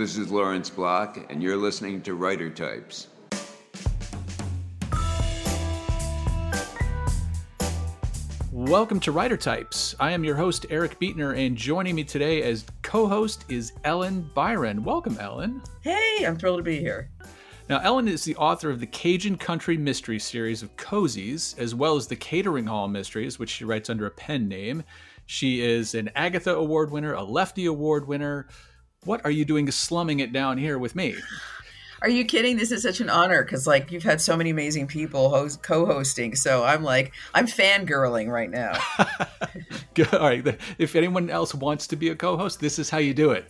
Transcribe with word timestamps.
This 0.00 0.16
is 0.16 0.32
Lawrence 0.32 0.70
Block, 0.70 1.26
and 1.28 1.42
you're 1.42 1.58
listening 1.58 2.00
to 2.04 2.14
Writer 2.14 2.48
Types. 2.48 3.08
Welcome 8.50 8.98
to 9.00 9.12
Writer 9.12 9.36
Types. 9.36 9.94
I 10.00 10.12
am 10.12 10.24
your 10.24 10.36
host, 10.36 10.64
Eric 10.70 10.98
Beetner, 10.98 11.36
and 11.36 11.54
joining 11.54 11.94
me 11.94 12.04
today 12.04 12.42
as 12.44 12.64
co 12.80 13.08
host 13.08 13.44
is 13.50 13.74
Ellen 13.84 14.22
Byron. 14.34 14.82
Welcome, 14.84 15.18
Ellen. 15.20 15.60
Hey, 15.82 16.24
I'm 16.26 16.38
thrilled 16.38 16.60
to 16.60 16.64
be 16.64 16.78
here. 16.78 17.10
Now, 17.68 17.80
Ellen 17.80 18.08
is 18.08 18.24
the 18.24 18.36
author 18.36 18.70
of 18.70 18.80
the 18.80 18.86
Cajun 18.86 19.36
Country 19.36 19.76
Mystery 19.76 20.18
series 20.18 20.62
of 20.62 20.74
cozies, 20.78 21.58
as 21.58 21.74
well 21.74 21.96
as 21.96 22.06
the 22.06 22.16
Catering 22.16 22.64
Hall 22.64 22.88
Mysteries, 22.88 23.38
which 23.38 23.50
she 23.50 23.66
writes 23.66 23.90
under 23.90 24.06
a 24.06 24.10
pen 24.10 24.48
name. 24.48 24.82
She 25.26 25.60
is 25.60 25.94
an 25.94 26.10
Agatha 26.16 26.54
Award 26.54 26.90
winner, 26.90 27.12
a 27.12 27.22
Lefty 27.22 27.66
Award 27.66 28.08
winner. 28.08 28.48
What 29.04 29.24
are 29.24 29.30
you 29.30 29.46
doing 29.46 29.70
slumming 29.70 30.20
it 30.20 30.32
down 30.32 30.58
here 30.58 30.78
with 30.78 30.94
me? 30.94 31.16
Are 32.02 32.08
you 32.08 32.24
kidding? 32.24 32.56
This 32.56 32.70
is 32.70 32.82
such 32.82 33.00
an 33.00 33.08
honor 33.08 33.42
because, 33.42 33.66
like, 33.66 33.90
you've 33.90 34.02
had 34.02 34.20
so 34.20 34.36
many 34.36 34.50
amazing 34.50 34.86
people 34.86 35.30
host, 35.30 35.62
co-hosting. 35.62 36.34
So 36.34 36.64
I'm 36.64 36.82
like, 36.82 37.12
I'm 37.34 37.46
fangirling 37.46 38.28
right 38.28 38.50
now. 38.50 38.72
All 40.12 40.20
right. 40.20 40.58
If 40.78 40.96
anyone 40.96 41.30
else 41.30 41.54
wants 41.54 41.86
to 41.88 41.96
be 41.96 42.08
a 42.08 42.16
co-host, 42.16 42.60
this 42.60 42.78
is 42.78 42.88
how 42.90 42.98
you 42.98 43.12
do 43.14 43.32
it. 43.32 43.48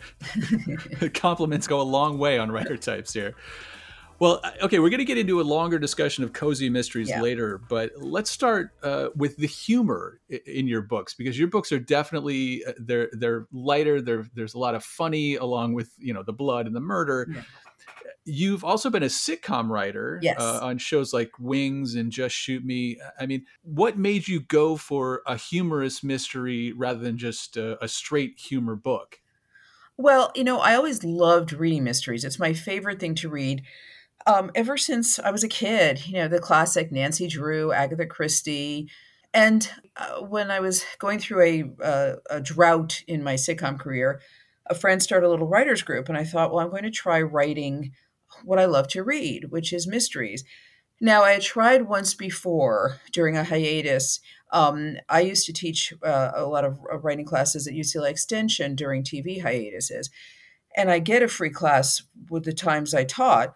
Compliments 1.14 1.66
go 1.66 1.80
a 1.80 1.82
long 1.82 2.18
way 2.18 2.38
on 2.38 2.50
writer 2.50 2.76
types 2.76 3.12
here. 3.12 3.34
Well, 4.20 4.42
okay, 4.62 4.78
we're 4.80 4.90
going 4.90 4.98
to 4.98 5.06
get 5.06 5.16
into 5.16 5.40
a 5.40 5.42
longer 5.42 5.78
discussion 5.78 6.24
of 6.24 6.34
cozy 6.34 6.68
mysteries 6.68 7.08
yeah. 7.08 7.22
later, 7.22 7.58
but 7.70 7.92
let's 7.96 8.30
start 8.30 8.70
uh, 8.82 9.08
with 9.16 9.38
the 9.38 9.46
humor 9.46 10.20
in 10.28 10.68
your 10.68 10.82
books 10.82 11.14
because 11.14 11.38
your 11.38 11.48
books 11.48 11.72
are 11.72 11.78
definitely 11.78 12.62
uh, 12.66 12.72
they're 12.78 13.08
they're 13.12 13.46
lighter. 13.50 14.02
They're, 14.02 14.26
there's 14.34 14.52
a 14.52 14.58
lot 14.58 14.74
of 14.74 14.84
funny 14.84 15.36
along 15.36 15.72
with 15.72 15.90
you 15.98 16.12
know 16.12 16.22
the 16.22 16.34
blood 16.34 16.66
and 16.66 16.76
the 16.76 16.80
murder. 16.80 17.28
Yeah. 17.32 17.42
You've 18.26 18.62
also 18.62 18.90
been 18.90 19.02
a 19.02 19.06
sitcom 19.06 19.70
writer 19.70 20.20
yes. 20.22 20.38
uh, 20.38 20.60
on 20.60 20.76
shows 20.76 21.14
like 21.14 21.30
Wings 21.38 21.94
and 21.94 22.12
Just 22.12 22.36
Shoot 22.36 22.62
Me. 22.62 23.00
I 23.18 23.24
mean, 23.24 23.46
what 23.62 23.96
made 23.96 24.28
you 24.28 24.40
go 24.40 24.76
for 24.76 25.22
a 25.26 25.36
humorous 25.36 26.04
mystery 26.04 26.74
rather 26.74 27.00
than 27.00 27.16
just 27.16 27.56
a, 27.56 27.82
a 27.82 27.88
straight 27.88 28.38
humor 28.38 28.76
book? 28.76 29.18
Well, 29.96 30.30
you 30.34 30.44
know, 30.44 30.60
I 30.60 30.74
always 30.74 31.02
loved 31.02 31.54
reading 31.54 31.84
mysteries. 31.84 32.24
It's 32.24 32.38
my 32.38 32.52
favorite 32.52 33.00
thing 33.00 33.14
to 33.16 33.30
read 33.30 33.62
um, 34.26 34.50
ever 34.54 34.76
since 34.76 35.18
I 35.18 35.30
was 35.30 35.44
a 35.44 35.48
kid, 35.48 36.06
you 36.06 36.14
know, 36.14 36.28
the 36.28 36.38
classic 36.38 36.92
Nancy 36.92 37.26
Drew, 37.26 37.72
Agatha 37.72 38.06
Christie. 38.06 38.90
And 39.32 39.70
uh, 39.96 40.20
when 40.20 40.50
I 40.50 40.60
was 40.60 40.84
going 40.98 41.18
through 41.18 41.42
a, 41.42 41.84
uh, 41.84 42.16
a 42.28 42.40
drought 42.40 43.02
in 43.06 43.22
my 43.22 43.34
sitcom 43.34 43.78
career, 43.78 44.20
a 44.66 44.74
friend 44.74 45.02
started 45.02 45.26
a 45.26 45.30
little 45.30 45.48
writers 45.48 45.82
group. 45.82 46.08
And 46.08 46.18
I 46.18 46.24
thought, 46.24 46.52
well, 46.52 46.60
I'm 46.60 46.70
going 46.70 46.82
to 46.82 46.90
try 46.90 47.20
writing 47.22 47.92
what 48.44 48.58
I 48.58 48.66
love 48.66 48.88
to 48.88 49.02
read, 49.02 49.50
which 49.50 49.72
is 49.72 49.86
mysteries. 49.86 50.44
Now, 51.00 51.22
I 51.22 51.32
had 51.32 51.42
tried 51.42 51.88
once 51.88 52.12
before 52.12 53.00
during 53.12 53.36
a 53.36 53.44
hiatus. 53.44 54.20
Um, 54.52 54.96
I 55.08 55.20
used 55.20 55.46
to 55.46 55.52
teach 55.52 55.94
uh, 56.04 56.32
a 56.34 56.44
lot 56.44 56.64
of 56.64 56.78
writing 57.02 57.24
classes 57.24 57.66
at 57.66 57.74
UCLA 57.74 58.10
Extension 58.10 58.74
during 58.74 59.02
TV 59.02 59.42
hiatuses. 59.42 60.10
And 60.76 60.90
I 60.90 60.98
get 60.98 61.22
a 61.22 61.28
free 61.28 61.50
class 61.50 62.02
with 62.28 62.44
the 62.44 62.52
times 62.52 62.94
I 62.94 63.04
taught 63.04 63.54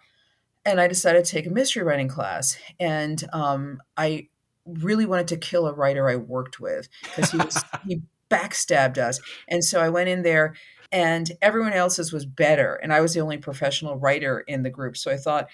and 0.65 0.81
I 0.81 0.87
decided 0.87 1.23
to 1.23 1.31
take 1.31 1.45
a 1.45 1.51
mystery 1.51 1.83
writing 1.83 2.07
class. 2.07 2.57
And 2.79 3.23
um, 3.31 3.81
I 3.95 4.29
really 4.65 5.05
wanted 5.05 5.27
to 5.29 5.37
kill 5.37 5.67
a 5.67 5.73
writer 5.73 6.09
I 6.09 6.15
worked 6.15 6.59
with 6.59 6.89
because 7.03 7.31
he 7.31 7.37
was 7.37 7.63
he 7.87 8.01
backstabbed 8.29 8.97
us. 8.97 9.19
And 9.47 9.63
so 9.63 9.79
I 9.79 9.89
went 9.89 10.09
in 10.09 10.23
there, 10.23 10.55
and 10.91 11.31
everyone 11.41 11.73
else's 11.73 12.11
was 12.11 12.25
better, 12.25 12.75
and 12.75 12.91
I 12.91 13.01
was 13.01 13.13
the 13.13 13.21
only 13.21 13.37
professional 13.37 13.97
writer 13.97 14.43
in 14.47 14.63
the 14.63 14.69
group. 14.69 14.97
So 14.97 15.11
I 15.11 15.17
thought. 15.17 15.47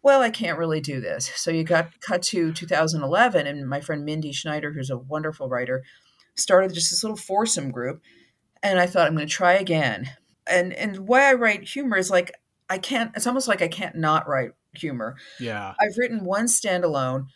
Well, 0.00 0.22
I 0.22 0.30
can't 0.30 0.58
really 0.58 0.80
do 0.80 1.00
this. 1.00 1.28
So 1.34 1.50
you 1.50 1.64
got 1.64 2.00
cut 2.00 2.22
to 2.22 2.52
2011, 2.52 3.48
and 3.48 3.68
my 3.68 3.80
friend 3.80 4.04
Mindy 4.04 4.30
Schneider, 4.30 4.72
who's 4.72 4.90
a 4.90 4.96
wonderful 4.96 5.48
writer, 5.48 5.82
started 6.36 6.72
just 6.72 6.92
this 6.92 7.02
little 7.02 7.16
foursome 7.16 7.72
group. 7.72 8.00
And 8.62 8.78
I 8.78 8.86
thought 8.86 9.08
I'm 9.08 9.16
going 9.16 9.26
to 9.26 9.32
try 9.32 9.54
again. 9.54 10.08
And 10.46 10.72
and 10.72 11.08
why 11.08 11.28
I 11.28 11.34
write 11.34 11.68
humor 11.68 11.96
is 11.96 12.10
like 12.10 12.32
I 12.70 12.78
can't, 12.78 13.12
it's 13.16 13.26
almost 13.26 13.48
like 13.48 13.62
I 13.62 13.68
can't 13.68 13.96
not 13.96 14.28
write 14.28 14.52
humor. 14.74 15.16
Yeah. 15.40 15.74
I've 15.80 15.96
written 15.96 16.24
one 16.24 16.46
standalone 16.46 17.26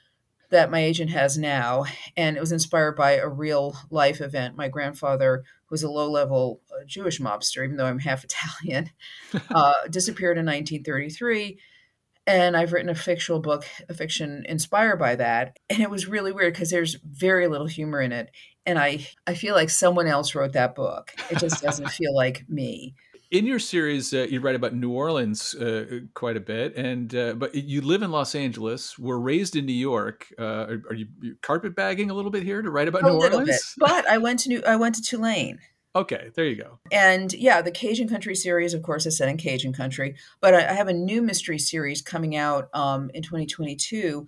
that 0.52 0.70
my 0.70 0.80
agent 0.80 1.10
has 1.10 1.36
now, 1.38 1.84
and 2.16 2.36
it 2.36 2.40
was 2.40 2.52
inspired 2.52 2.92
by 2.92 3.12
a 3.12 3.28
real 3.28 3.74
life 3.90 4.20
event. 4.20 4.56
My 4.56 4.68
grandfather 4.68 5.44
who 5.66 5.72
was 5.72 5.82
a 5.82 5.90
low 5.90 6.10
level 6.10 6.60
uh, 6.70 6.84
Jewish 6.86 7.20
mobster, 7.20 7.64
even 7.64 7.76
though 7.76 7.86
I'm 7.86 7.98
half 7.98 8.24
Italian, 8.62 8.90
uh, 9.50 9.72
disappeared 9.90 10.38
in 10.38 10.46
1933. 10.46 11.58
And 12.24 12.56
I've 12.56 12.72
written 12.72 12.90
a 12.90 12.94
fictional 12.94 13.40
book, 13.40 13.64
a 13.88 13.94
fiction 13.94 14.44
inspired 14.48 14.98
by 14.98 15.16
that. 15.16 15.56
And 15.68 15.80
it 15.80 15.90
was 15.90 16.06
really 16.06 16.30
weird 16.30 16.52
because 16.52 16.70
there's 16.70 16.94
very 17.02 17.48
little 17.48 17.66
humor 17.66 18.00
in 18.00 18.12
it. 18.12 18.30
And 18.64 18.78
I, 18.78 19.08
I 19.26 19.34
feel 19.34 19.56
like 19.56 19.70
someone 19.70 20.06
else 20.06 20.34
wrote 20.36 20.52
that 20.52 20.76
book. 20.76 21.12
It 21.30 21.38
just 21.38 21.60
doesn't 21.62 21.90
feel 21.90 22.14
like 22.14 22.44
me 22.48 22.94
in 23.32 23.46
your 23.46 23.58
series, 23.58 24.12
uh, 24.12 24.26
you 24.28 24.40
write 24.40 24.54
about 24.54 24.74
New 24.74 24.90
Orleans 24.90 25.54
uh, 25.54 26.00
quite 26.12 26.36
a 26.36 26.40
bit, 26.40 26.76
and 26.76 27.14
uh, 27.14 27.32
but 27.32 27.54
you 27.54 27.80
live 27.80 28.02
in 28.02 28.10
Los 28.10 28.34
Angeles. 28.34 28.98
Were 28.98 29.18
raised 29.18 29.56
in 29.56 29.64
New 29.64 29.72
York. 29.72 30.26
Uh, 30.38 30.44
are, 30.44 30.82
are, 30.90 30.94
you 30.94 31.06
carpetbagging 31.40 32.10
a 32.10 32.14
little 32.14 32.30
bit 32.30 32.42
here 32.42 32.60
to 32.60 32.70
write 32.70 32.88
about 32.88 33.02
a 33.02 33.06
New 33.06 33.14
Orleans? 33.14 33.48
Bit. 33.48 33.88
But 33.88 34.06
I 34.06 34.18
went 34.18 34.40
to 34.40 34.50
New, 34.50 34.62
I 34.66 34.76
went 34.76 34.96
to 34.96 35.02
Tulane. 35.02 35.58
Okay, 35.96 36.30
there 36.34 36.44
you 36.44 36.56
go. 36.56 36.78
And 36.90 37.32
yeah, 37.32 37.62
the 37.62 37.70
Cajun 37.70 38.08
Country 38.08 38.34
series, 38.34 38.74
of 38.74 38.82
course, 38.82 39.06
is 39.06 39.16
set 39.16 39.30
in 39.30 39.38
Cajun 39.38 39.72
Country. 39.72 40.14
But 40.42 40.54
I, 40.54 40.68
I 40.68 40.72
have 40.74 40.88
a 40.88 40.94
new 40.94 41.22
mystery 41.22 41.58
series 41.58 42.02
coming 42.02 42.36
out 42.36 42.68
um, 42.74 43.10
in 43.14 43.22
2022 43.22 44.26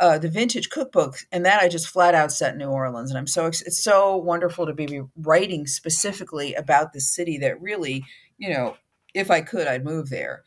uh, 0.00 0.16
the 0.16 0.30
vintage 0.30 0.70
cookbook, 0.70 1.18
and 1.30 1.44
that 1.44 1.62
I 1.62 1.68
just 1.68 1.86
flat 1.86 2.14
out 2.14 2.32
set 2.32 2.52
in 2.52 2.58
New 2.58 2.70
Orleans, 2.70 3.10
and 3.10 3.18
I'm 3.18 3.26
so 3.26 3.46
it's 3.46 3.84
so 3.84 4.16
wonderful 4.16 4.64
to 4.64 4.72
be 4.72 5.02
writing 5.14 5.66
specifically 5.66 6.54
about 6.54 6.94
the 6.94 7.02
city 7.02 7.36
that 7.38 7.60
really, 7.60 8.04
you 8.40 8.52
know, 8.52 8.76
if 9.14 9.30
I 9.30 9.42
could, 9.42 9.68
I'd 9.68 9.84
move 9.84 10.10
there. 10.10 10.42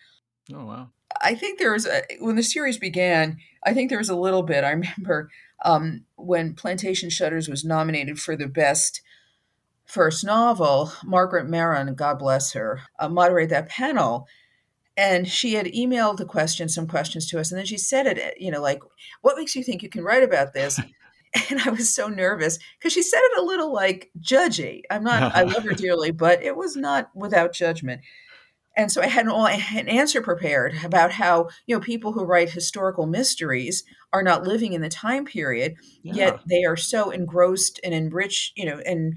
Oh 0.54 0.66
wow! 0.66 0.90
I 1.22 1.36
think 1.36 1.60
there 1.60 1.72
was 1.72 1.86
a 1.86 2.02
when 2.20 2.36
the 2.36 2.44
series 2.44 2.78
began. 2.78 3.38
I 3.66 3.74
think 3.74 3.90
there 3.90 4.00
was 4.00 4.10
a 4.10 4.16
little 4.16 4.44
bit. 4.44 4.64
I 4.64 4.72
remember 4.72 5.30
um, 5.64 6.06
when 6.16 6.56
Plantation 6.56 7.10
Shutters 7.10 7.48
was 7.48 7.64
nominated 7.64 8.20
for 8.20 8.36
the 8.36 8.48
best 8.48 9.02
first 9.86 10.26
novel. 10.26 10.92
Margaret 11.06 11.48
Maron, 11.48 11.94
God 11.96 12.20
bless 12.20 12.54
her, 12.54 12.82
uh, 13.00 13.10
moderated 13.10 13.52
that 13.52 13.70
panel 13.70 14.28
and 14.96 15.28
she 15.28 15.56
had 15.56 15.66
emailed 15.68 16.18
the 16.18 16.26
question 16.26 16.70
some 16.70 16.88
questions 16.88 17.28
to 17.28 17.40
us 17.40 17.52
and 17.52 17.58
then 17.58 17.66
she 17.66 17.78
said 17.78 18.06
it 18.06 18.40
you 18.40 18.52
know 18.52 18.62
like 18.62 18.82
what 19.22 19.38
makes 19.38 19.56
you 19.56 19.64
think 19.64 19.82
you 19.82 19.90
can 19.90 20.04
write 20.04 20.24
about 20.24 20.54
this 20.54 20.80
and 21.50 21.62
i 21.62 21.70
was 21.70 21.94
so 21.94 22.08
nervous 22.08 22.60
because 22.78 22.94
she 22.94 23.02
said 23.02 23.20
it 23.22 23.40
a 23.40 23.46
little 23.46 23.74
like 23.74 24.12
judgy 24.20 24.82
i'm 24.90 25.04
not 25.04 25.36
i 25.36 25.44
love 25.44 25.64
her 25.64 25.74
dearly 25.74 26.12
but 26.12 26.42
it 26.44 26.56
was 26.56 26.76
not 26.76 27.10
without 27.16 27.54
judgment 27.54 28.02
and 28.76 28.92
so 28.92 29.02
i 29.02 29.08
had 29.08 29.26
an, 29.26 29.32
an 29.32 29.88
answer 29.88 30.22
prepared 30.22 30.76
about 30.84 31.12
how 31.12 31.48
you 31.66 31.76
know 31.76 31.82
people 31.82 32.14
who 32.14 32.24
write 32.24 32.52
historical 32.52 33.06
mysteries 33.06 33.84
are 34.12 34.24
not 34.24 34.44
living 34.44 34.74
in 34.74 34.82
the 34.82 34.90
time 34.90 35.26
period 35.26 35.76
yeah. 36.04 36.14
yet 36.14 36.40
they 36.48 36.64
are 36.64 36.78
so 36.78 37.10
engrossed 37.10 37.80
and 37.84 37.94
enriched 37.94 38.58
you 38.58 38.66
know 38.66 38.80
and 38.86 39.16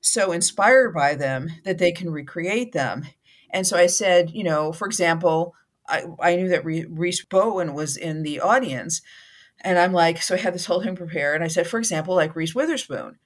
so 0.00 0.32
inspired 0.32 0.92
by 0.92 1.14
them 1.14 1.48
that 1.64 1.78
they 1.78 1.90
can 1.90 2.10
recreate 2.10 2.72
them 2.72 3.04
and 3.54 3.64
so 3.64 3.78
I 3.78 3.86
said, 3.86 4.32
you 4.32 4.42
know, 4.42 4.72
for 4.72 4.84
example, 4.84 5.54
I, 5.88 6.02
I 6.20 6.34
knew 6.34 6.48
that 6.48 6.64
Rhys 6.64 7.24
Bowen 7.24 7.72
was 7.72 7.96
in 7.96 8.24
the 8.24 8.40
audience. 8.40 9.00
And 9.64 9.78
I'm 9.78 9.92
like, 9.92 10.22
so 10.22 10.34
I 10.34 10.38
had 10.38 10.54
this 10.54 10.66
whole 10.66 10.82
thing 10.82 10.94
prepared. 10.94 11.36
And 11.36 11.44
I 11.44 11.48
said, 11.48 11.66
for 11.66 11.78
example, 11.78 12.14
like 12.14 12.36
Reese 12.36 12.54
Witherspoon. 12.54 13.18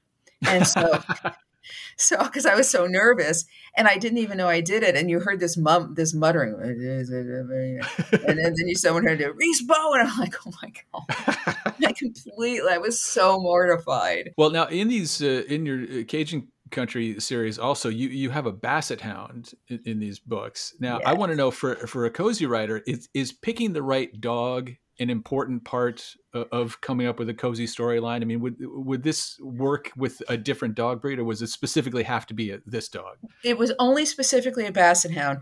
And 0.47 0.67
so, 0.67 1.03
so 1.97 2.23
because 2.23 2.47
I 2.47 2.55
was 2.55 2.71
so 2.71 2.87
nervous 2.87 3.45
and 3.77 3.89
I 3.89 3.99
didn't 3.99 4.19
even 4.19 4.39
know 4.39 4.49
I 4.49 4.61
did 4.61 4.85
it. 4.85 4.95
And 4.95 5.11
you 5.11 5.19
heard 5.19 5.41
this 5.41 5.57
mum, 5.57 5.95
this 5.95 6.15
muttering, 6.15 6.55
and 6.61 8.39
then, 8.39 8.55
then 8.57 8.69
you 8.69 8.77
someone 8.77 9.05
heard 9.05 9.21
it, 9.21 9.35
Rhys 9.35 9.61
And 9.61 10.09
I'm 10.09 10.19
like, 10.19 10.35
oh 10.47 10.53
my 10.63 10.73
god, 10.93 11.75
I 11.87 11.93
completely, 11.93 12.69
I 12.71 12.79
was 12.79 13.01
so 13.01 13.41
mortified. 13.41 14.33
Well, 14.37 14.51
now 14.51 14.67
in 14.67 14.89
these, 14.89 15.21
uh, 15.21 15.43
in 15.49 15.67
your 15.67 15.83
uh, 15.83 16.05
Cajun 16.07 16.49
country 16.71 17.19
series 17.19 17.59
also 17.59 17.89
you 17.89 18.09
you 18.09 18.29
have 18.29 18.45
a 18.45 18.53
basset 18.53 19.01
hound 19.01 19.53
in, 19.69 19.81
in 19.87 19.99
these 19.99 20.19
books 20.19 20.75
now 20.79 20.99
yes. 20.99 21.07
i 21.07 21.15
want 21.15 21.33
to 21.33 21.37
know 21.37 21.51
for 21.51 21.75
for 21.87 22.05
a 22.05 22.11
cozy 22.11 22.45
writer 22.45 22.83
is 22.87 23.09
is 23.15 23.33
picking 23.33 23.73
the 23.73 23.83
right 23.83 24.21
dog 24.21 24.73
an 24.99 25.11
important 25.11 25.65
part 25.65 26.15
of 26.33 26.81
coming 26.81 27.07
up 27.07 27.19
with 27.19 27.29
a 27.29 27.35
cozy 27.35 27.67
storyline 27.67 28.23
i 28.23 28.25
mean 28.25 28.41
would 28.41 28.57
would 28.61 29.03
this 29.03 29.39
work 29.41 29.91
with 29.97 30.23
a 30.29 30.37
different 30.37 30.75
dog 30.75 31.01
breed 31.01 31.19
or 31.19 31.25
was 31.25 31.43
it 31.43 31.49
specifically 31.49 32.03
have 32.03 32.27
to 32.27 32.35
be 32.35 32.51
a, 32.51 32.61
this 32.67 32.89
dog 32.89 33.17
it 33.45 33.59
was 33.59 33.73
only 33.79 34.05
specifically 34.05 34.67
a 34.67 34.73
basset 34.73 35.13
hound 35.13 35.39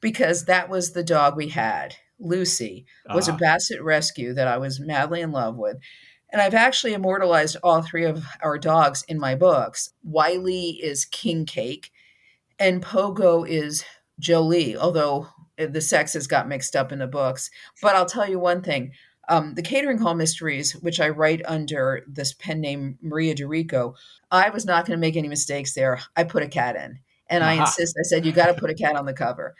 because 0.00 0.44
that 0.44 0.68
was 0.68 0.92
the 0.92 1.04
dog 1.04 1.36
we 1.36 1.48
had 1.48 1.96
lucy 2.18 2.86
was 3.14 3.28
ah. 3.28 3.34
a 3.34 3.36
basset 3.36 3.82
rescue 3.82 4.32
that 4.32 4.48
i 4.48 4.56
was 4.56 4.80
madly 4.80 5.20
in 5.20 5.32
love 5.32 5.56
with 5.56 5.76
and 6.30 6.42
I've 6.42 6.54
actually 6.54 6.92
immortalized 6.92 7.56
all 7.62 7.82
three 7.82 8.04
of 8.04 8.24
our 8.42 8.58
dogs 8.58 9.04
in 9.08 9.18
my 9.18 9.34
books. 9.34 9.90
Wiley 10.02 10.78
is 10.82 11.06
King 11.06 11.46
Cake, 11.46 11.90
and 12.58 12.82
Pogo 12.82 13.48
is 13.48 13.84
Jolie, 14.18 14.76
although 14.76 15.28
the 15.58 15.80
sexes 15.80 16.14
has 16.14 16.26
got 16.26 16.48
mixed 16.48 16.76
up 16.76 16.92
in 16.92 16.98
the 16.98 17.06
books. 17.06 17.50
But 17.82 17.96
I'll 17.96 18.06
tell 18.06 18.28
you 18.28 18.38
one 18.38 18.62
thing. 18.62 18.92
Um, 19.28 19.54
the 19.54 19.62
Catering 19.62 19.98
Hall 19.98 20.14
Mysteries, 20.14 20.72
which 20.72 21.00
I 21.00 21.10
write 21.10 21.42
under 21.44 22.02
this 22.08 22.32
pen 22.32 22.60
name 22.60 22.98
Maria 23.02 23.34
DiRico, 23.34 23.94
I 24.30 24.48
was 24.48 24.64
not 24.64 24.86
going 24.86 24.96
to 24.96 25.00
make 25.00 25.16
any 25.16 25.28
mistakes 25.28 25.74
there. 25.74 26.00
I 26.16 26.24
put 26.24 26.42
a 26.42 26.48
cat 26.48 26.76
in. 26.76 27.00
And 27.28 27.44
uh-huh. 27.44 27.52
I 27.52 27.60
insist, 27.60 27.96
I 27.98 28.04
said, 28.04 28.24
you 28.24 28.32
got 28.32 28.46
to 28.46 28.54
put 28.54 28.70
a 28.70 28.74
cat 28.74 28.96
on 28.96 29.04
the 29.04 29.12
cover. 29.12 29.54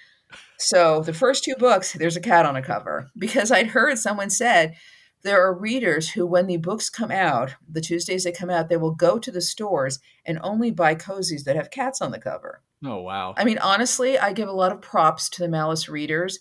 So 0.59 1.03
the 1.03 1.13
first 1.13 1.45
two 1.45 1.55
books, 1.55 1.93
there's 1.93 2.17
a 2.17 2.21
cat 2.21 2.47
on 2.47 2.57
a 2.57 2.63
cover 2.63 3.11
because 3.19 3.51
I'd 3.51 3.69
heard 3.69 3.99
someone 3.99 4.31
said 4.31 4.75
there 5.23 5.43
are 5.43 5.59
readers 5.59 6.11
who, 6.11 6.27
when 6.27 6.47
the 6.47 6.57
books 6.59 6.89
come 6.89 7.11
out, 7.11 7.55
the 7.69 7.81
Tuesdays 7.81 8.25
they 8.25 8.33
come 8.33 8.51
out, 8.51 8.69
they 8.69 8.77
will 8.77 8.95
go 8.95 9.19
to 9.19 9.31
the 9.31 9.41
stores 9.41 9.99
and 10.25 10.39
only 10.43 10.71
buy 10.71 10.95
cozies 10.95 11.45
that 11.45 11.57
have 11.57 11.71
cats 11.71 12.01
on 12.01 12.11
the 12.11 12.21
cover. 12.21 12.63
Oh, 12.85 13.03
wow. 13.03 13.35
I 13.37 13.45
mean, 13.45 13.59
honestly, 13.59 14.19
I 14.19 14.33
give 14.33 14.49
a 14.49 14.53
lot 14.53 14.73
of 14.73 14.81
props 14.81 15.29
to 15.31 15.43
the 15.43 15.49
Malice 15.49 15.89
readers 15.89 16.39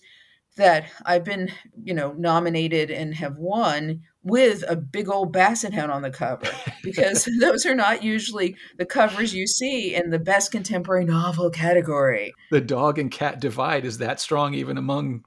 that 0.56 0.86
I've 1.06 1.24
been, 1.24 1.50
you 1.82 1.94
know, 1.94 2.12
nominated 2.12 2.90
and 2.90 3.14
have 3.14 3.36
won 3.36 4.02
with 4.22 4.62
a 4.68 4.76
big 4.76 5.08
old 5.08 5.32
basset 5.32 5.72
hound 5.72 5.90
on 5.90 6.02
the 6.02 6.10
cover 6.10 6.50
because 6.82 7.26
those 7.40 7.64
are 7.64 7.74
not 7.74 8.02
usually 8.02 8.56
the 8.76 8.84
covers 8.84 9.32
you 9.32 9.46
see 9.46 9.94
in 9.94 10.10
the 10.10 10.18
best 10.18 10.52
contemporary 10.52 11.04
novel 11.04 11.48
category. 11.50 12.34
The 12.50 12.60
dog 12.60 12.98
and 12.98 13.10
cat 13.10 13.40
divide 13.40 13.84
is 13.84 13.98
that 13.98 14.20
strong 14.20 14.54
even 14.54 14.76
among 14.76 15.24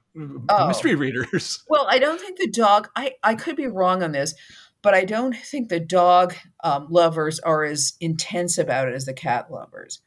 oh. 0.48 0.68
mystery 0.68 0.94
readers. 0.94 1.62
Well, 1.68 1.86
I 1.88 1.98
don't 1.98 2.20
think 2.20 2.38
the 2.38 2.50
dog, 2.50 2.90
I, 2.94 3.12
I 3.22 3.34
could 3.34 3.56
be 3.56 3.66
wrong 3.66 4.02
on 4.02 4.12
this, 4.12 4.34
but 4.82 4.92
I 4.92 5.06
don't 5.06 5.34
think 5.34 5.68
the 5.68 5.80
dog 5.80 6.34
um, 6.62 6.86
lovers 6.90 7.40
are 7.40 7.64
as 7.64 7.94
intense 7.98 8.58
about 8.58 8.88
it 8.88 8.94
as 8.94 9.06
the 9.06 9.14
cat 9.14 9.50
lovers. 9.50 10.02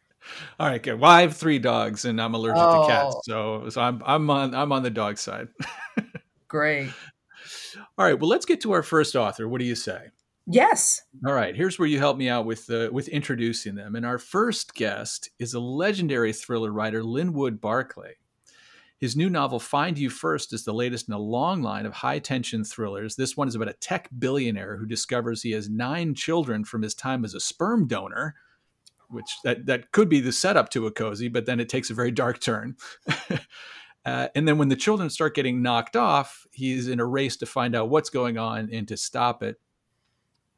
All 0.60 0.68
right, 0.68 0.82
good. 0.82 1.00
Well, 1.00 1.12
I 1.12 1.22
have 1.22 1.36
three 1.36 1.60
dogs, 1.60 2.06
and 2.06 2.22
I'm 2.22 2.34
allergic 2.34 2.62
oh. 2.62 2.82
to 2.84 2.92
cats, 2.92 3.16
oh. 3.16 3.22
so 3.26 3.70
so 3.70 3.82
I'm 3.82 4.02
I'm 4.06 4.30
on 4.30 4.56
I'm 4.56 4.72
on 4.72 4.84
the 4.84 4.90
dog 4.90 5.18
side. 5.18 5.50
Great. 6.48 6.90
All 7.98 8.06
right. 8.06 8.20
Well, 8.20 8.30
let's 8.30 8.46
get 8.46 8.62
to 8.62 8.72
our 8.72 8.84
first 8.84 9.16
author. 9.16 9.48
What 9.48 9.60
do 9.60 9.66
you 9.66 9.76
say? 9.76 10.10
Yes. 10.48 11.02
All 11.26 11.34
right. 11.34 11.56
Here's 11.56 11.80
where 11.80 11.88
you 11.88 11.98
help 11.98 12.18
me 12.18 12.30
out 12.30 12.46
with 12.46 12.70
uh, 12.70 12.90
with 12.92 13.08
introducing 13.08 13.76
them. 13.76 13.96
And 13.96 14.06
our 14.06 14.20
first 14.20 14.76
guest 14.76 15.30
is 15.40 15.54
a 15.54 15.60
legendary 15.60 16.34
thriller 16.34 16.72
writer, 16.72 17.04
Linwood 17.04 17.60
Barclay. 17.60 18.16
His 18.98 19.16
new 19.16 19.30
novel, 19.30 19.60
Find 19.60 19.98
You 19.98 20.10
First, 20.10 20.54
is 20.54 20.64
the 20.64 20.74
latest 20.74 21.10
in 21.10 21.14
a 21.14 21.20
long 21.20 21.62
line 21.62 21.86
of 21.86 21.94
high 21.94 22.20
tension 22.20 22.64
thrillers. 22.64 23.16
This 23.16 23.36
one 23.36 23.48
is 23.48 23.56
about 23.56 23.68
a 23.68 23.74
tech 23.74 24.10
billionaire 24.18 24.78
who 24.78 24.86
discovers 24.86 25.42
he 25.42 25.52
has 25.52 25.70
nine 25.70 26.16
children 26.16 26.64
from 26.64 26.82
his 26.82 26.96
time 26.96 27.26
as 27.26 27.34
a 27.34 27.40
sperm 27.40 27.88
donor 27.88 28.36
which 29.10 29.38
that 29.44 29.66
that 29.66 29.92
could 29.92 30.10
be 30.10 30.20
the 30.20 30.32
setup 30.32 30.70
to 30.70 30.88
a 30.88 30.92
cozy, 30.92 31.28
but 31.28 31.46
then 31.46 31.60
it 31.60 31.70
takes 31.70 31.90
a 31.90 31.94
very 31.94 32.12
dark 32.12 32.40
turn. 32.40 32.76
uh, 34.06 34.28
and 34.36 34.48
then 34.48 34.58
when 34.58 34.70
the 34.70 34.76
children 34.76 35.10
start 35.10 35.36
getting 35.36 35.62
knocked 35.62 35.96
off, 35.96 36.46
he's 36.52 36.88
in 36.88 37.00
a 37.00 37.06
race 37.06 37.38
to 37.38 37.46
find 37.46 37.76
out 37.76 37.90
what's 37.90 38.10
going 38.10 38.38
on 38.38 38.70
and 38.72 38.88
to 38.88 38.98
stop 38.98 39.44
it. 39.44 39.58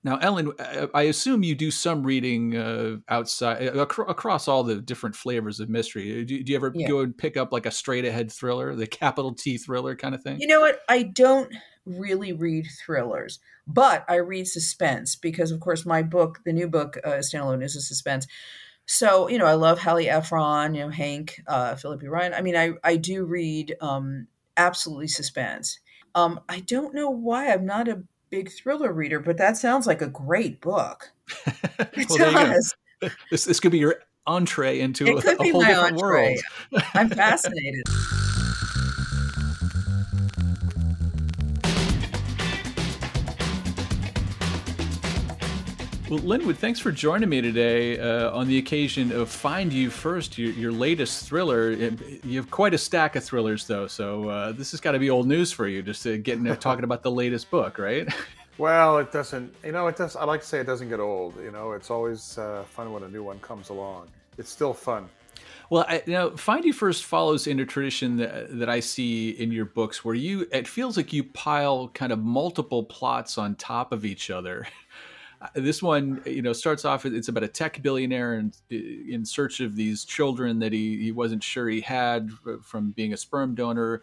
Now, 0.04 0.18
Ellen, 0.18 0.54
uh, 0.58 0.88
I 0.94 1.04
assume 1.04 1.44
you 1.44 1.54
do 1.54 1.70
some 1.70 2.04
reading 2.04 2.56
uh, 2.56 2.98
outside 3.10 3.68
uh, 3.68 3.86
ac- 3.86 4.04
across 4.08 4.48
all 4.48 4.64
the 4.64 4.76
different 4.78 5.16
flavors 5.16 5.60
of 5.60 5.70
mystery. 5.70 6.24
Do, 6.24 6.44
do 6.44 6.52
you 6.52 6.56
ever 6.56 6.72
yeah. 6.74 6.88
go 6.88 7.00
and 7.02 7.18
pick 7.18 7.36
up 7.36 7.52
like 7.52 7.66
a 7.66 7.72
straight 7.72 8.06
ahead 8.06 8.32
thriller, 8.32 8.74
the 8.76 8.88
capital 8.88 9.34
T 9.34 9.58
thriller 9.58 9.96
kind 9.96 10.16
of 10.16 10.24
thing? 10.24 10.40
You 10.40 10.48
know 10.48 10.62
what? 10.62 10.80
I 10.88 11.04
don't 11.04 11.54
really 11.88 12.34
read 12.34 12.68
thrillers, 12.86 13.40
but 13.66 14.06
I 14.08 14.16
read 14.16 14.48
suspense 14.48 15.16
because, 15.16 15.52
of 15.52 15.60
course, 15.60 15.86
my 15.86 16.04
book, 16.04 16.40
the 16.46 16.54
new 16.54 16.68
book, 16.68 16.98
uh, 17.04 17.18
standalone, 17.20 17.64
is 17.64 17.76
a 17.76 17.82
suspense. 17.82 18.28
So 18.86 19.28
you 19.28 19.38
know, 19.38 19.46
I 19.46 19.54
love 19.54 19.80
Hallie 19.80 20.10
Ephron, 20.10 20.74
you 20.74 20.82
know, 20.82 20.90
Hank, 20.90 21.42
uh, 21.46 21.76
Philip. 21.76 22.02
Ryan. 22.04 22.34
I 22.34 22.42
mean, 22.42 22.56
I 22.56 22.74
I 22.84 22.96
do 22.96 23.26
read 23.26 23.76
um, 23.82 24.28
absolutely 24.56 25.10
suspense. 25.10 25.80
Um, 26.16 26.40
I 26.50 26.62
don't 26.62 26.96
know 26.96 27.10
why 27.10 27.52
I'm 27.52 27.66
not 27.66 27.88
a 27.88 28.04
big 28.30 28.52
thriller 28.52 28.92
reader, 28.92 29.20
but 29.20 29.38
that 29.38 29.58
sounds 29.58 29.88
like 29.88 30.02
a 30.02 30.08
great 30.08 30.62
book. 30.62 31.12
It 31.80 32.10
well, 32.10 32.32
does. 32.32 32.76
This 33.30 33.46
this 33.46 33.60
could 33.60 33.72
be 33.72 33.78
your 33.78 34.02
entree 34.26 34.80
into 34.80 35.06
it 35.06 35.24
a, 35.24 35.42
a 35.42 35.52
whole 35.52 35.62
different 35.62 35.94
entree. 35.94 36.40
world. 36.74 36.84
I'm 36.94 37.10
fascinated. 37.24 37.84
Well, 46.10 46.20
Linwood, 46.20 46.58
thanks 46.58 46.80
for 46.80 46.90
joining 46.90 47.28
me 47.28 47.42
today 47.42 48.00
uh, 48.00 48.32
on 48.32 48.48
the 48.48 48.58
occasion 48.60 49.12
of 49.12 49.30
Find 49.30 49.74
You 49.74 49.90
First, 49.90 50.38
your, 50.38 50.52
your, 50.52 50.72
latest 50.72 51.28
thriller. 51.28 51.72
You 51.72 52.40
have 52.40 52.50
quite 52.50 52.74
a 52.74 52.78
stack 52.78 53.18
of 53.18 53.26
thrillers, 53.26 53.68
though, 53.68 53.88
so 53.88 54.30
uh, 54.30 54.52
this 54.54 54.72
has 54.72 54.80
got 54.80 54.94
to 54.94 55.00
be 55.00 55.10
old 55.10 55.28
news 55.28 55.52
for 55.52 55.68
you, 55.68 55.82
just 55.82 56.04
to 56.04 56.18
getting 56.18 56.46
talking 56.58 56.86
about 56.86 57.04
the 57.04 57.12
latest 57.12 57.52
book, 57.52 57.78
right? 57.78 58.08
Well, 58.58 58.98
it 58.98 59.12
doesn't. 59.12 59.54
You 59.64 59.72
know, 59.72 59.86
it 59.86 59.98
does. 59.98 60.16
I 60.16 60.24
like 60.24 60.42
to 60.42 60.48
say 60.48 60.60
it 60.60 60.66
doesn't 60.66 60.90
get 60.90 61.00
old. 61.00 61.36
You 61.40 61.52
know, 61.52 61.74
it's 61.74 61.92
always 61.92 62.40
uh, 62.40 62.64
fun 62.68 62.92
when 62.92 63.04
a 63.04 63.08
new 63.08 63.24
one 63.24 63.38
comes 63.40 63.70
along. 63.70 64.08
It's 64.40 64.50
still 64.50 64.74
fun. 64.74 65.08
Well, 65.70 65.86
I, 65.88 66.02
you 66.08 66.14
know, 66.14 66.36
Find 66.36 66.66
You 66.66 66.74
First 66.74 67.06
follows 67.06 67.46
in 67.46 67.60
a 67.60 67.68
tradition 67.68 68.18
that, 68.18 68.58
that 68.58 68.68
I 68.68 68.80
see 68.80 69.30
in 69.30 69.52
your 69.52 69.66
books, 69.66 70.04
where 70.04 70.16
you 70.16 70.48
it 70.52 70.68
feels 70.68 70.98
like 70.98 71.14
you 71.14 71.24
pile 71.24 71.90
kind 71.90 72.12
of 72.12 72.18
multiple 72.18 72.84
plots 72.84 73.38
on 73.38 73.56
top 73.56 73.92
of 73.92 74.06
each 74.06 74.32
other. 74.32 74.68
Uh, 75.42 75.48
this 75.56 75.84
one, 75.84 76.22
you 76.26 76.42
know, 76.42 76.54
starts 76.54 76.86
off. 76.86 77.06
It's 77.06 77.28
about 77.28 77.44
a 77.44 77.48
tech 77.48 77.82
billionaire 77.82 78.36
in, 78.36 78.54
in 78.70 79.24
search 79.26 79.60
of 79.60 79.76
these 79.76 80.04
children 80.04 80.60
that 80.60 80.74
he, 80.74 80.98
he 80.98 81.12
wasn't 81.12 81.44
sure 81.44 81.70
he 81.70 81.82
had 81.82 82.32
from 82.64 82.92
being 82.92 83.14
a 83.14 83.18
sperm 83.18 83.56
donor. 83.56 84.02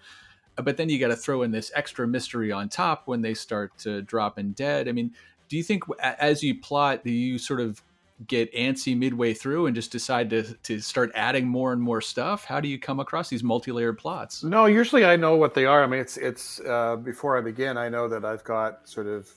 But 0.56 0.76
then 0.76 0.88
you 0.88 1.00
got 1.00 1.08
to 1.08 1.16
throw 1.16 1.42
in 1.42 1.50
this 1.50 1.72
extra 1.74 2.06
mystery 2.06 2.52
on 2.52 2.68
top 2.68 3.08
when 3.08 3.22
they 3.22 3.34
start 3.34 3.76
to 3.78 4.02
drop 4.02 4.36
dropping 4.36 4.52
dead. 4.52 4.88
I 4.88 4.92
mean, 4.92 5.12
do 5.48 5.56
you 5.56 5.64
think 5.64 5.82
as 6.00 6.42
you 6.42 6.60
plot, 6.60 7.04
do 7.04 7.10
you 7.10 7.38
sort 7.38 7.60
of 7.60 7.82
get 8.26 8.52
antsy 8.54 8.96
midway 8.96 9.34
through 9.34 9.66
and 9.66 9.74
just 9.74 9.90
decide 9.90 10.30
to, 10.30 10.54
to 10.62 10.80
start 10.80 11.10
adding 11.14 11.46
more 11.46 11.72
and 11.72 11.82
more 11.82 12.00
stuff? 12.00 12.44
How 12.44 12.60
do 12.60 12.68
you 12.68 12.78
come 12.78 13.00
across 13.00 13.28
these 13.28 13.42
multi-layered 13.42 13.98
plots? 13.98 14.44
No, 14.44 14.66
usually 14.66 15.04
I 15.04 15.16
know 15.16 15.36
what 15.36 15.54
they 15.54 15.66
are. 15.66 15.82
I 15.82 15.86
mean, 15.86 16.00
it's 16.00 16.16
it's 16.16 16.60
uh, 16.60 16.96
before 16.96 17.36
I 17.36 17.40
begin, 17.40 17.76
I 17.76 17.88
know 17.88 18.08
that 18.08 18.24
I've 18.24 18.44
got 18.44 18.88
sort 18.88 19.06
of 19.06 19.30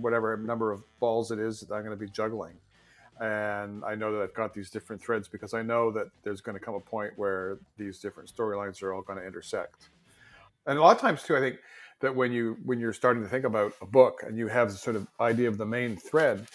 whatever 0.00 0.36
number 0.36 0.72
of 0.72 0.82
balls 1.00 1.30
it 1.30 1.38
is 1.38 1.60
that 1.60 1.74
I'm 1.74 1.84
going 1.84 1.96
to 1.96 2.04
be 2.04 2.10
juggling. 2.10 2.54
And 3.20 3.84
I 3.84 3.96
know 3.96 4.12
that 4.12 4.22
I've 4.22 4.34
got 4.34 4.54
these 4.54 4.70
different 4.70 5.02
threads 5.02 5.26
because 5.26 5.52
I 5.52 5.62
know 5.62 5.90
that 5.90 6.06
there's 6.22 6.40
going 6.40 6.56
to 6.56 6.64
come 6.64 6.74
a 6.74 6.80
point 6.80 7.12
where 7.16 7.58
these 7.76 7.98
different 7.98 8.32
storylines 8.32 8.80
are 8.82 8.92
all 8.92 9.02
going 9.02 9.18
to 9.18 9.26
intersect. 9.26 9.88
And 10.66 10.78
a 10.78 10.82
lot 10.82 10.94
of 10.94 11.00
times 11.00 11.24
too, 11.24 11.36
I 11.36 11.40
think 11.40 11.56
that 12.00 12.14
when 12.14 12.30
you 12.30 12.58
when 12.64 12.78
you're 12.78 12.92
starting 12.92 13.22
to 13.22 13.28
think 13.28 13.44
about 13.44 13.72
a 13.80 13.86
book 13.86 14.22
and 14.24 14.38
you 14.38 14.46
have 14.46 14.70
the 14.70 14.76
sort 14.76 14.94
of 14.94 15.08
idea 15.20 15.48
of 15.48 15.58
the 15.58 15.66
main 15.66 15.96
thread, 15.96 16.46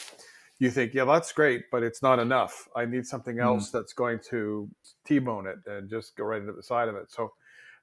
you 0.60 0.72
think, 0.72 0.93
yeah, 0.93 1.05
that's 1.05 1.31
great, 1.31 1.63
but 1.72 1.83
it's 1.83 2.01
not 2.01 2.19
enough. 2.19 2.67
I 2.75 2.86
need 2.86 3.05
something 3.05 3.36
hmm. 3.36 3.43
else 3.43 3.69
mm. 3.69 3.72
that's 3.74 3.93
going 3.93 4.19
to 4.29 4.69
T-bone 5.05 5.48
it 5.48 5.57
and 5.65 5.89
just 5.89 6.15
go 6.15 6.25
right 6.25 6.41
into 6.41 6.53
the 6.53 6.63
side 6.63 6.88
of 6.88 6.95
it. 6.95 7.12
So 7.12 7.31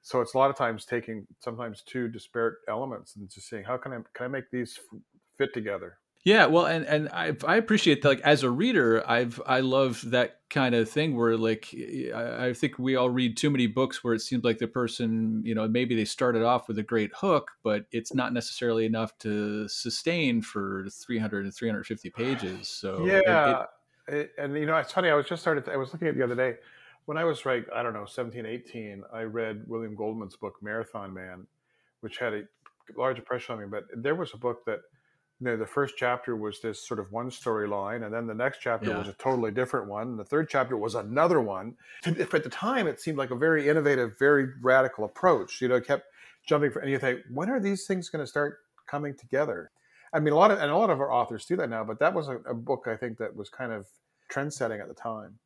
so 0.01 0.19
it's 0.19 0.33
a 0.33 0.37
lot 0.37 0.49
of 0.49 0.57
times 0.57 0.85
taking 0.85 1.27
sometimes 1.39 1.83
two 1.85 2.07
disparate 2.07 2.55
elements 2.67 3.15
and 3.15 3.29
just 3.29 3.47
seeing 3.47 3.63
how 3.63 3.77
can 3.77 3.93
i 3.93 3.97
can 4.13 4.25
i 4.25 4.27
make 4.27 4.49
these 4.51 4.79
fit 5.37 5.53
together 5.53 5.97
yeah 6.23 6.45
well 6.45 6.65
and 6.65 6.85
and 6.85 7.09
i 7.09 7.35
i 7.47 7.55
appreciate 7.55 8.01
that 8.01 8.09
like 8.09 8.21
as 8.21 8.43
a 8.43 8.49
reader 8.49 9.03
i've 9.09 9.41
i 9.45 9.59
love 9.59 10.01
that 10.11 10.39
kind 10.49 10.75
of 10.75 10.89
thing 10.89 11.15
where 11.15 11.37
like 11.37 11.73
i 12.15 12.53
think 12.53 12.77
we 12.77 12.95
all 12.95 13.09
read 13.09 13.37
too 13.37 13.49
many 13.49 13.67
books 13.67 14.03
where 14.03 14.13
it 14.13 14.19
seems 14.19 14.43
like 14.43 14.57
the 14.57 14.67
person 14.67 15.41
you 15.45 15.55
know 15.55 15.67
maybe 15.67 15.95
they 15.95 16.05
started 16.05 16.43
off 16.43 16.67
with 16.67 16.77
a 16.77 16.83
great 16.83 17.11
hook 17.15 17.51
but 17.63 17.85
it's 17.91 18.13
not 18.13 18.33
necessarily 18.33 18.85
enough 18.85 19.17
to 19.17 19.67
sustain 19.67 20.41
for 20.41 20.85
300 20.89 21.45
and 21.45 21.53
350 21.53 22.09
pages 22.09 22.67
so 22.67 23.05
yeah 23.05 23.65
it, 24.07 24.13
it, 24.13 24.31
and 24.37 24.55
you 24.55 24.65
know 24.65 24.75
it's 24.75 24.91
funny 24.91 25.09
i 25.09 25.13
was 25.13 25.25
just 25.25 25.41
started 25.41 25.67
i 25.69 25.77
was 25.77 25.93
looking 25.93 26.07
at 26.07 26.15
the 26.15 26.23
other 26.23 26.35
day 26.35 26.55
when 27.05 27.17
I 27.17 27.23
was 27.23 27.45
like, 27.45 27.67
I 27.73 27.83
don't 27.83 27.93
know, 27.93 28.05
17, 28.05 28.45
18, 28.45 29.03
I 29.13 29.23
read 29.23 29.63
William 29.67 29.95
Goldman's 29.95 30.35
book, 30.35 30.55
Marathon 30.61 31.13
Man, 31.13 31.47
which 32.01 32.17
had 32.17 32.33
a 32.33 32.43
large 32.95 33.17
impression 33.17 33.55
on 33.55 33.61
me. 33.61 33.67
But 33.69 33.85
there 33.95 34.15
was 34.15 34.33
a 34.33 34.37
book 34.37 34.65
that, 34.65 34.79
you 35.41 35.47
know, 35.47 35.57
the 35.57 35.65
first 35.65 35.95
chapter 35.97 36.35
was 36.35 36.61
this 36.61 36.87
sort 36.87 36.99
of 36.99 37.11
one 37.11 37.31
storyline, 37.31 38.05
and 38.05 38.13
then 38.13 38.27
the 38.27 38.33
next 38.33 38.59
chapter 38.61 38.91
yeah. 38.91 38.99
was 38.99 39.07
a 39.07 39.13
totally 39.13 39.49
different 39.49 39.87
one. 39.87 40.09
And 40.09 40.19
the 40.19 40.23
third 40.23 40.47
chapter 40.49 40.77
was 40.77 40.93
another 40.93 41.41
one. 41.41 41.75
At 42.05 42.15
the 42.15 42.49
time, 42.49 42.85
it 42.85 43.01
seemed 43.01 43.17
like 43.17 43.31
a 43.31 43.35
very 43.35 43.67
innovative, 43.67 44.19
very 44.19 44.49
radical 44.61 45.03
approach. 45.03 45.59
You 45.59 45.67
know, 45.67 45.81
kept 45.81 46.05
jumping 46.47 46.69
for, 46.69 46.79
and 46.79 46.91
you 46.91 46.99
think, 46.99 47.21
when 47.33 47.49
are 47.49 47.59
these 47.59 47.87
things 47.87 48.07
going 48.07 48.23
to 48.23 48.27
start 48.27 48.59
coming 48.87 49.15
together? 49.17 49.71
I 50.13 50.19
mean, 50.19 50.33
a 50.33 50.37
lot 50.37 50.51
of, 50.51 50.59
and 50.59 50.69
a 50.69 50.77
lot 50.77 50.91
of 50.91 50.99
our 50.99 51.11
authors 51.11 51.45
do 51.45 51.55
that 51.55 51.69
now, 51.69 51.83
but 51.83 51.97
that 51.99 52.13
was 52.13 52.27
a, 52.27 52.37
a 52.47 52.53
book 52.53 52.85
I 52.85 52.95
think 52.95 53.17
that 53.17 53.35
was 53.35 53.49
kind 53.49 53.71
of 53.71 53.87
trend 54.29 54.53
setting 54.53 54.79
at 54.79 54.87
the 54.87 54.93
time. 54.93 55.39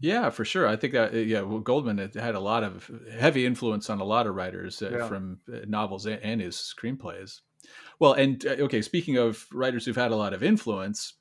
Yeah, 0.00 0.30
for 0.30 0.44
sure. 0.44 0.66
I 0.66 0.76
think 0.76 0.92
that 0.94 1.12
yeah, 1.12 1.42
well, 1.42 1.58
Goldman 1.58 1.98
had 1.98 2.34
a 2.34 2.40
lot 2.40 2.64
of 2.64 2.90
heavy 3.16 3.46
influence 3.46 3.90
on 3.90 4.00
a 4.00 4.04
lot 4.04 4.26
of 4.26 4.34
writers 4.34 4.80
uh, 4.82 4.90
yeah. 4.90 5.08
from 5.08 5.40
uh, 5.52 5.58
novels 5.66 6.06
and 6.06 6.40
his 6.40 6.56
screenplays. 6.56 7.40
Well, 7.98 8.12
and 8.12 8.44
uh, 8.46 8.50
okay, 8.50 8.82
speaking 8.82 9.16
of 9.16 9.46
writers 9.52 9.84
who've 9.84 9.96
had 9.96 10.12
a 10.12 10.16
lot 10.16 10.32
of 10.32 10.42
influence, 10.42 11.14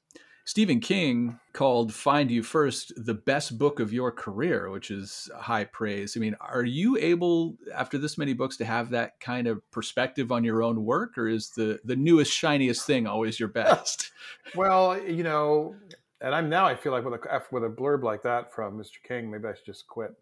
Stephen 0.48 0.80
King 0.80 1.38
called 1.51 1.94
Find 1.94 2.32
You 2.32 2.42
First 2.42 2.94
the 2.96 3.13
best 3.13 3.58
book 3.58 3.82
of 3.82 3.92
your 3.92 4.13
career, 4.13 4.70
which 4.70 4.92
is 4.92 5.30
high 5.38 5.66
praise. 5.66 6.16
I 6.16 6.22
mean, 6.22 6.38
are 6.39 6.63
you 6.63 6.98
able, 6.98 7.58
after 7.75 7.98
this 7.98 8.18
many 8.18 8.32
books, 8.32 8.56
to 8.58 8.66
have 8.66 8.92
that 8.92 9.20
kind 9.20 9.48
of 9.48 9.70
perspective 9.72 10.32
on 10.32 10.46
your 10.46 10.63
own 10.63 10.86
work, 10.86 11.18
or 11.18 11.27
is 11.27 11.50
the, 11.50 11.80
the 11.84 11.98
newest, 11.98 12.32
shiniest 12.32 12.86
thing 12.86 13.08
always 13.08 13.38
your 13.38 13.50
best? 13.50 14.12
well, 14.56 14.98
you 14.98 15.24
know, 15.24 15.75
and 16.22 16.34
I'm 16.34 16.48
now, 16.48 16.66
I 16.66 16.77
feel 16.77 16.94
like 16.94 17.04
with 17.04 17.16
a, 17.16 17.42
with 17.51 17.66
a 17.66 17.70
blurb 17.70 18.04
like 18.04 18.24
that 18.24 18.54
from 18.54 18.77
Mr. 18.77 19.04
King, 19.06 19.30
maybe 19.30 19.50
I 19.50 19.54
should 19.54 19.66
just 19.66 19.86
quit. 19.88 20.13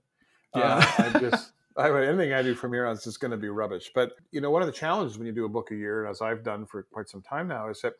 Yeah. 0.56 0.92
Uh, 0.98 1.12
I 1.16 1.20
just, 1.20 1.52
I 1.78 1.90
mean, 1.90 2.04
anything 2.04 2.34
I 2.34 2.42
do 2.42 2.56
from 2.56 2.72
here 2.72 2.86
on 2.86 2.96
is 2.96 3.04
just 3.04 3.20
going 3.20 3.32
to 3.32 3.38
be 3.38 3.50
rubbish. 3.50 3.92
But, 3.94 4.14
you 4.32 4.40
know, 4.40 4.50
one 4.50 4.62
of 4.62 4.68
the 4.68 4.72
challenges 4.72 5.18
when 5.18 5.28
you 5.28 5.34
do 5.34 5.46
a 5.46 5.50
book 5.50 5.72
a 5.72 5.76
year, 5.76 6.08
as 6.08 6.22
I've 6.22 6.44
done 6.44 6.66
for 6.66 6.84
quite 6.84 7.10
some 7.10 7.22
time 7.22 7.48
now, 7.50 7.70
is 7.70 7.82
that 7.82 7.94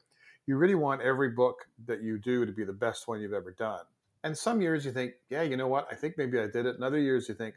you 0.48 0.58
really 0.58 0.76
want 0.76 1.02
every 1.02 1.30
book 1.30 1.68
that 1.86 2.02
you 2.02 2.18
do 2.18 2.46
to 2.46 2.52
be 2.52 2.64
the 2.64 2.74
best 2.74 3.08
one 3.08 3.20
you've 3.20 3.34
ever 3.34 3.52
done. 3.52 3.82
And 4.24 4.38
some 4.38 4.62
years 4.62 4.86
you 4.86 4.92
think, 4.92 5.14
yeah, 5.30 5.42
you 5.42 5.58
know 5.58 5.68
what? 5.68 5.88
I 5.92 5.96
think 5.96 6.18
maybe 6.18 6.40
I 6.40 6.48
did 6.48 6.66
it. 6.66 6.76
And 6.76 6.84
other 6.84 7.00
years 7.00 7.28
you 7.28 7.36
think, 7.36 7.56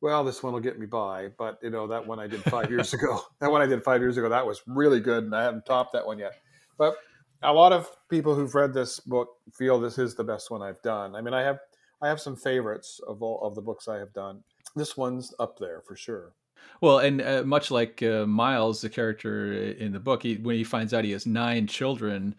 well, 0.00 0.24
this 0.24 0.42
one 0.42 0.52
will 0.52 0.60
get 0.60 0.78
me 0.78 0.86
by. 0.86 1.28
But 1.38 1.58
you 1.62 1.70
know, 1.70 1.86
that 1.86 2.06
one 2.06 2.20
I 2.20 2.26
did 2.26 2.42
five 2.44 2.70
years 2.70 2.92
ago, 2.94 3.20
that 3.40 3.50
one 3.50 3.62
I 3.62 3.66
did 3.66 3.82
five 3.82 4.00
years 4.00 4.16
ago, 4.16 4.28
that 4.28 4.46
was 4.46 4.62
really 4.66 5.00
good, 5.00 5.24
and 5.24 5.34
I 5.34 5.42
haven't 5.42 5.66
topped 5.66 5.92
that 5.94 6.06
one 6.06 6.18
yet. 6.18 6.34
But 6.78 6.96
a 7.42 7.52
lot 7.52 7.72
of 7.72 7.88
people 8.08 8.34
who've 8.34 8.54
read 8.54 8.72
this 8.72 9.00
book 9.00 9.28
feel 9.52 9.80
this 9.80 9.98
is 9.98 10.14
the 10.14 10.24
best 10.24 10.50
one 10.50 10.62
I've 10.62 10.80
done. 10.82 11.14
I 11.14 11.22
mean, 11.22 11.34
I 11.34 11.42
have 11.42 11.58
I 12.02 12.08
have 12.08 12.20
some 12.20 12.36
favorites 12.36 13.00
of 13.06 13.22
all 13.22 13.40
of 13.42 13.54
the 13.54 13.62
books 13.62 13.88
I 13.88 13.96
have 13.96 14.12
done. 14.12 14.42
This 14.76 14.96
one's 14.96 15.34
up 15.38 15.58
there 15.58 15.80
for 15.80 15.96
sure. 15.96 16.34
Well, 16.80 16.98
and 16.98 17.22
uh, 17.22 17.42
much 17.44 17.70
like 17.70 18.02
uh, 18.02 18.26
Miles, 18.26 18.82
the 18.82 18.90
character 18.90 19.52
in 19.54 19.92
the 19.92 20.00
book, 20.00 20.22
he, 20.22 20.36
when 20.36 20.56
he 20.56 20.64
finds 20.64 20.92
out 20.92 21.04
he 21.04 21.12
has 21.12 21.26
nine 21.26 21.66
children, 21.66 22.34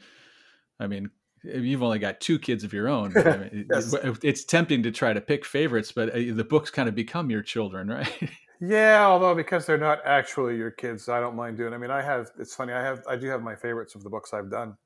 I 0.80 0.86
mean, 0.86 1.10
you've 1.44 1.82
only 1.82 1.98
got 2.00 2.20
two 2.20 2.38
kids 2.38 2.64
of 2.64 2.74
your 2.74 2.88
own. 2.88 3.18
I 3.18 3.38
mean, 3.38 3.68
yes. 3.72 3.94
It's 4.22 4.44
tempting 4.44 4.84
to 4.84 4.92
try 4.92 5.14
to 5.14 5.22
pick 5.22 5.46
favorites, 5.46 5.92
but 5.92 6.10
uh, 6.10 6.34
the 6.34 6.46
books 6.48 6.70
kind 6.70 6.88
of 6.88 6.96
become 6.96 7.32
your 7.32 7.42
children, 7.42 7.88
right? 7.90 8.30
yeah, 8.62 9.06
although 9.06 9.34
because 9.34 9.66
they're 9.66 9.78
not 9.78 10.00
actually 10.06 10.58
your 10.58 10.72
kids, 10.72 11.10
I 11.10 11.20
don't 11.20 11.36
mind 11.36 11.58
doing. 11.58 11.74
I 11.74 11.78
mean, 11.78 11.92
I 11.92 12.04
have. 12.04 12.30
It's 12.38 12.54
funny. 12.54 12.74
I 12.74 12.84
have. 12.84 13.04
I 13.10 13.16
do 13.16 13.28
have 13.28 13.42
my 13.42 13.56
favorites 13.56 13.96
of 13.96 14.04
the 14.04 14.10
books 14.10 14.34
I've 14.34 14.52
done, 14.52 14.78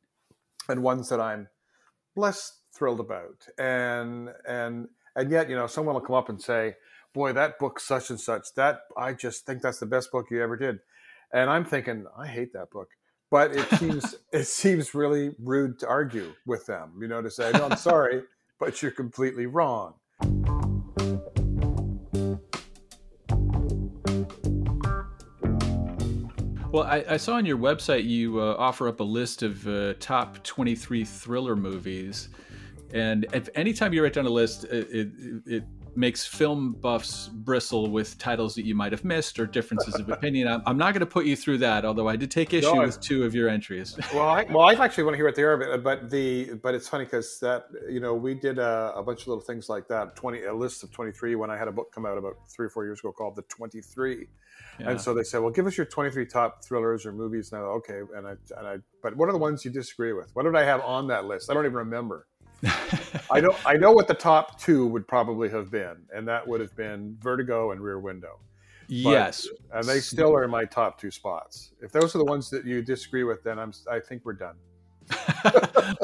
and 0.70 0.82
ones 0.82 1.10
that 1.10 1.20
I'm 1.20 1.48
less 2.16 2.60
thrilled 2.74 3.02
about, 3.02 3.46
and 3.58 4.30
and 4.48 4.88
and 5.16 5.32
yet, 5.32 5.50
you 5.50 5.56
know, 5.56 5.68
someone 5.68 5.96
will 5.96 6.02
come 6.02 6.16
up 6.16 6.30
and 6.30 6.42
say 6.42 6.76
boy, 7.14 7.34
that 7.34 7.60
book 7.60 7.80
such 7.80 8.10
and 8.10 8.20
such, 8.20 8.54
that 8.56 8.82
I 8.98 9.14
just 9.14 9.46
think 9.46 9.62
that's 9.62 9.80
the 9.80 9.86
best 9.86 10.12
book 10.12 10.28
you 10.32 10.42
ever 10.42 10.58
did. 10.58 10.80
And 11.34 11.50
I'm 11.50 11.66
thinking, 11.66 12.06
I 12.18 12.28
hate 12.28 12.54
that 12.54 12.72
book. 12.72 12.90
But 13.30 13.56
it 13.56 13.70
seems 13.80 14.16
it 14.34 14.46
seems 14.46 14.94
really 14.94 15.32
rude 15.40 15.80
to 15.80 15.88
argue 15.88 16.34
with 16.46 16.66
them, 16.66 16.94
you 17.02 17.08
know, 17.08 17.22
to 17.22 17.32
say, 17.32 17.52
no, 17.54 17.66
I'm 17.66 17.78
sorry, 17.78 18.24
but 18.60 18.82
you're 18.82 18.92
completely 18.92 19.46
wrong. 19.46 19.94
Well, 26.72 26.84
I, 26.84 27.04
I, 27.10 27.18
saw 27.18 27.34
on 27.34 27.46
your 27.46 27.58
website 27.58 28.06
you 28.06 28.40
uh, 28.40 28.56
offer 28.58 28.88
up 28.88 29.02
a 29.02 29.04
list 29.04 29.44
of 29.44 29.68
uh, 29.68 29.94
top 30.00 30.42
23 30.44 31.04
thriller 31.04 31.58
movies. 31.58 32.30
And 32.94 33.26
if 33.34 33.50
anytime 33.56 33.92
you 33.92 34.02
write 34.02 34.14
down 34.14 34.26
a 34.26 34.30
list, 34.30 34.64
it, 34.64 34.88
it, 34.90 35.12
it 35.46 35.64
makes 35.96 36.26
film 36.26 36.74
buffs 36.74 37.28
bristle 37.28 37.90
with 37.90 38.18
titles 38.18 38.56
that 38.56 38.66
you 38.66 38.76
might 38.76 38.92
have 38.92 39.04
missed 39.04 39.40
or 39.40 39.46
differences 39.46 39.96
of 39.96 40.10
opinion. 40.10 40.48
I'm, 40.48 40.62
I'm 40.66 40.78
not 40.78 40.94
going 40.94 41.02
to 41.02 41.06
put 41.06 41.26
you 41.26 41.36
through 41.36 41.60
that, 41.60 41.86
although 41.86 42.08
I 42.08 42.16
did 42.16 42.32
take 42.32 42.54
issue 42.54 42.74
no, 42.74 42.82
with 42.82 43.00
two 43.02 43.24
of 43.24 43.36
your 43.36 43.50
entries. 43.50 43.98
well, 44.14 44.30
I, 44.30 44.44
well, 44.44 44.62
I 44.62 44.74
actually 44.74 45.04
want 45.04 45.14
to 45.14 45.18
hear 45.18 45.26
what 45.26 45.36
they 45.36 45.44
are, 45.44 45.58
but, 45.58 45.84
but 45.84 46.10
the 46.10 46.54
but 46.62 46.76
it's 46.76 46.88
funny 46.88 47.06
because 47.06 47.40
that 47.40 47.66
you 47.90 48.00
know 48.00 48.14
we 48.14 48.34
did 48.34 48.58
a, 48.58 48.94
a, 48.96 49.04
bunch 49.04 49.22
of 49.22 49.28
little 49.28 49.44
things 49.44 49.70
like 49.70 49.88
that. 49.88 50.16
Twenty 50.16 50.44
a 50.44 50.54
list 50.54 50.84
of 50.84 50.92
twenty 50.92 51.12
three 51.12 51.36
when 51.36 51.50
I 51.50 51.58
had 51.58 51.68
a 51.68 51.72
book 51.72 51.92
come 51.94 52.06
out 52.06 52.18
about 52.18 52.36
three 52.50 52.68
or 52.68 52.70
four 52.70 52.86
years 52.86 53.00
ago 53.00 53.12
called 53.12 53.36
the 53.36 53.44
Twenty 53.44 53.82
Three. 53.82 54.28
Yeah. 54.80 54.92
And 54.92 55.02
so 55.02 55.14
they 55.14 55.24
said, 55.24 55.40
"Well, 55.40 55.52
give 55.52 55.68
us 55.68 55.78
your 55.78 55.86
23 55.86 56.26
top 56.26 56.64
thrillers 56.64 57.06
or 57.06 57.12
movies." 57.12 57.52
Now, 57.52 57.60
okay, 57.60 58.02
and 58.16 58.28
I, 58.28 58.32
and 58.58 58.68
I, 58.68 58.78
but 59.04 59.16
what 59.16 59.30
are 59.30 59.32
the 59.32 59.38
ones 59.38 59.66
you 59.66 59.72
disagree 59.72 60.14
with? 60.14 60.32
What 60.34 60.44
did 60.44 60.56
I 60.56 60.64
have 60.64 60.82
on 60.82 61.08
that 61.08 61.26
list? 61.26 61.52
I 61.52 61.54
don't 61.54 61.66
even 61.66 61.76
remember. 61.76 62.28
I 63.32 63.40
know 63.40 63.56
I 63.66 63.76
know 63.78 63.92
what 63.92 64.08
the 64.08 64.14
top 64.14 64.60
two 64.60 64.88
would 64.88 65.08
probably 65.08 65.50
have 65.50 65.72
been, 65.72 65.98
and 66.14 66.28
that 66.28 66.48
would 66.48 66.62
have 66.62 66.76
been 66.76 67.18
Vertigo 67.20 67.72
and 67.72 67.82
Rear 67.82 68.00
Window. 68.00 68.40
But, 68.88 68.96
yes, 68.96 69.48
and 69.74 69.86
they 69.86 70.00
still 70.00 70.36
are 70.36 70.44
in 70.44 70.52
my 70.52 70.66
top 70.66 71.00
two 71.00 71.12
spots. 71.12 71.72
If 71.82 71.92
those 71.92 72.14
are 72.14 72.18
the 72.18 72.26
ones 72.26 72.50
that 72.50 72.66
you 72.66 72.82
disagree 72.82 73.24
with, 73.24 73.44
then 73.44 73.58
I'm 73.58 73.74
I 73.90 74.00
think 74.00 74.24
we're 74.26 74.34
done. 74.34 74.56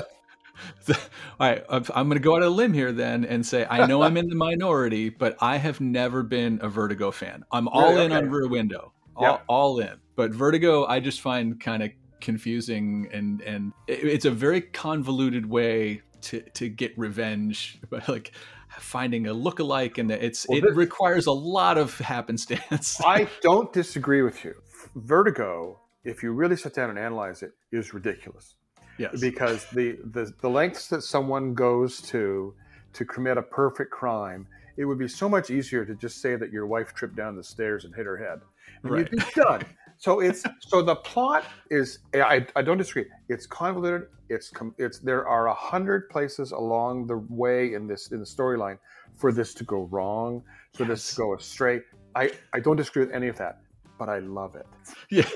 All 1.39 1.47
right, 1.47 1.63
I'm 1.69 2.07
going 2.07 2.11
to 2.11 2.19
go 2.19 2.35
out 2.35 2.41
on 2.41 2.47
a 2.47 2.49
limb 2.49 2.73
here 2.73 2.91
then 2.91 3.25
and 3.25 3.45
say 3.45 3.67
I 3.69 3.85
know 3.85 4.01
I'm 4.01 4.17
in 4.17 4.27
the 4.27 4.35
minority, 4.35 5.09
but 5.09 5.37
I 5.39 5.57
have 5.57 5.79
never 5.79 6.23
been 6.23 6.59
a 6.61 6.69
Vertigo 6.69 7.11
fan. 7.11 7.43
I'm 7.51 7.67
all 7.67 7.91
really? 7.91 8.05
in 8.05 8.11
okay. 8.11 8.25
on 8.25 8.31
Rear 8.31 8.47
Window, 8.47 8.93
all, 9.15 9.23
yep. 9.23 9.43
all 9.47 9.79
in. 9.79 9.97
But 10.15 10.31
Vertigo, 10.31 10.85
I 10.85 10.99
just 10.99 11.21
find 11.21 11.59
kind 11.59 11.83
of 11.83 11.91
confusing 12.19 13.07
and 13.13 13.41
and 13.41 13.71
it's 13.87 14.25
a 14.25 14.31
very 14.31 14.61
convoluted 14.61 15.45
way 15.45 16.01
to 16.21 16.41
to 16.41 16.69
get 16.69 16.97
revenge, 16.97 17.79
but 17.89 18.07
like 18.07 18.31
finding 18.79 19.27
a 19.27 19.33
look-alike, 19.33 19.97
and 19.97 20.11
it's 20.11 20.45
well, 20.47 20.57
it 20.57 20.61
this, 20.61 20.75
requires 20.75 21.27
a 21.27 21.31
lot 21.31 21.77
of 21.77 21.97
happenstance. 21.99 23.01
I 23.05 23.27
don't 23.41 23.71
disagree 23.73 24.21
with 24.21 24.43
you. 24.43 24.55
Vertigo, 24.95 25.79
if 26.03 26.23
you 26.23 26.31
really 26.31 26.55
sit 26.55 26.73
down 26.73 26.89
and 26.89 26.99
analyze 26.99 27.43
it, 27.43 27.51
is 27.71 27.93
ridiculous. 27.93 28.55
Yes. 28.97 29.19
Because 29.19 29.65
the, 29.71 29.97
the 30.05 30.33
the 30.41 30.49
lengths 30.49 30.87
that 30.87 31.03
someone 31.03 31.53
goes 31.53 32.01
to 32.03 32.53
to 32.93 33.05
commit 33.05 33.37
a 33.37 33.43
perfect 33.43 33.91
crime, 33.91 34.47
it 34.75 34.85
would 34.85 34.97
be 34.97 35.07
so 35.07 35.29
much 35.29 35.49
easier 35.49 35.85
to 35.85 35.93
just 35.95 36.21
say 36.21 36.35
that 36.35 36.51
your 36.51 36.65
wife 36.65 36.93
tripped 36.93 37.15
down 37.15 37.35
the 37.35 37.43
stairs 37.43 37.85
and 37.85 37.93
hit 37.93 38.05
her 38.05 38.17
head. 38.17 38.39
And 38.83 38.91
right. 38.91 39.07
you'd 39.11 39.19
be 39.19 39.25
done. 39.35 39.63
So 39.97 40.19
it's 40.19 40.43
so 40.59 40.81
the 40.81 40.95
plot 40.95 41.45
is 41.69 41.99
I, 42.13 42.45
I 42.55 42.61
don't 42.61 42.77
disagree. 42.77 43.05
It's 43.29 43.45
convoluted. 43.45 44.09
It's 44.29 44.51
it's 44.77 44.99
there 44.99 45.27
are 45.27 45.47
a 45.47 45.53
hundred 45.53 46.09
places 46.09 46.51
along 46.51 47.07
the 47.07 47.17
way 47.29 47.73
in 47.73 47.87
this 47.87 48.11
in 48.11 48.19
the 48.19 48.25
storyline 48.25 48.77
for 49.15 49.31
this 49.31 49.53
to 49.55 49.63
go 49.63 49.83
wrong, 49.91 50.43
for 50.73 50.83
yes. 50.83 50.89
this 50.89 51.09
to 51.11 51.15
go 51.15 51.35
astray. 51.35 51.81
I 52.15 52.31
I 52.53 52.59
don't 52.59 52.75
disagree 52.75 53.05
with 53.05 53.13
any 53.13 53.27
of 53.27 53.37
that 53.37 53.61
but 53.97 54.09
I 54.09 54.19
love 54.19 54.55
it. 54.55 54.65
Yeah, 55.09 55.27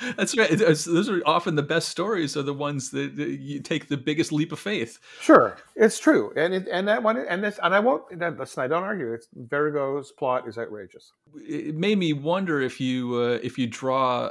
that's 0.16 0.36
right. 0.36 0.50
It's, 0.50 0.84
those 0.84 1.08
are 1.08 1.22
often 1.26 1.54
the 1.54 1.62
best 1.62 1.88
stories 1.88 2.36
are 2.36 2.42
the 2.42 2.54
ones 2.54 2.90
that, 2.90 3.16
that, 3.16 3.28
you 3.28 3.60
take 3.60 3.88
the 3.88 3.96
biggest 3.96 4.32
leap 4.32 4.52
of 4.52 4.58
faith. 4.58 4.98
Sure, 5.20 5.56
it's 5.76 5.98
true, 5.98 6.32
and 6.36 6.54
it, 6.54 6.68
and 6.70 6.88
that 6.88 7.02
one 7.02 7.16
and 7.16 7.42
this 7.42 7.58
and 7.62 7.74
I 7.74 7.80
won't. 7.80 8.04
Listen, 8.38 8.62
I 8.62 8.68
don't 8.68 8.82
argue. 8.82 9.12
It's 9.12 9.28
Vertigo's 9.36 10.12
plot 10.12 10.48
is 10.48 10.58
outrageous. 10.58 11.12
It 11.36 11.74
made 11.74 11.98
me 11.98 12.12
wonder 12.12 12.60
if 12.60 12.80
you 12.80 13.14
uh, 13.16 13.38
if 13.42 13.58
you 13.58 13.66
draw 13.66 14.30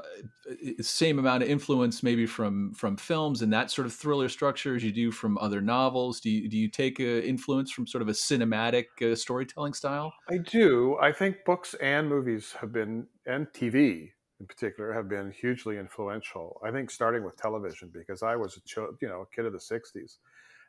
the 0.78 0.84
same 0.84 1.20
amount 1.20 1.44
of 1.44 1.50
influence 1.50 2.02
maybe 2.02 2.26
from 2.26 2.74
from 2.74 2.98
films 2.98 3.42
and 3.42 3.54
that 3.54 3.70
sort 3.70 3.86
of 3.86 3.94
thriller 3.94 4.30
structure 4.30 4.76
as 4.76 4.84
you 4.84 4.92
do 4.92 5.12
from 5.12 5.38
other 5.38 5.62
novels. 5.62 6.20
Do 6.20 6.30
you 6.30 6.50
do 6.50 6.58
you 6.58 6.70
take 6.70 7.00
uh, 7.00 7.04
influence 7.04 7.72
from 7.72 7.88
sort 7.88 8.02
of 8.02 8.10
a 8.10 8.14
cinematic 8.14 8.86
uh, 9.02 9.16
storytelling 9.16 9.74
style? 9.74 10.14
I 10.30 10.38
do. 10.38 10.98
I 11.02 11.12
think 11.12 11.46
books 11.46 11.76
and 11.76 12.10
movies 12.10 12.56
have 12.60 12.74
been 12.74 13.08
and 13.30 13.48
TV 13.54 14.12
in 14.40 14.48
particular 14.48 14.92
have 14.94 15.08
been 15.08 15.32
hugely 15.32 15.78
influential. 15.78 16.60
I 16.66 16.72
think 16.72 16.90
starting 16.90 17.24
with 17.24 17.38
television 17.38 17.92
because 17.94 18.24
I 18.24 18.36
was 18.36 18.58
a 18.58 18.82
you 19.02 19.08
know 19.08 19.22
a 19.22 19.36
kid 19.36 19.46
of 19.46 19.54
the 19.54 19.60
'60s, 19.60 20.18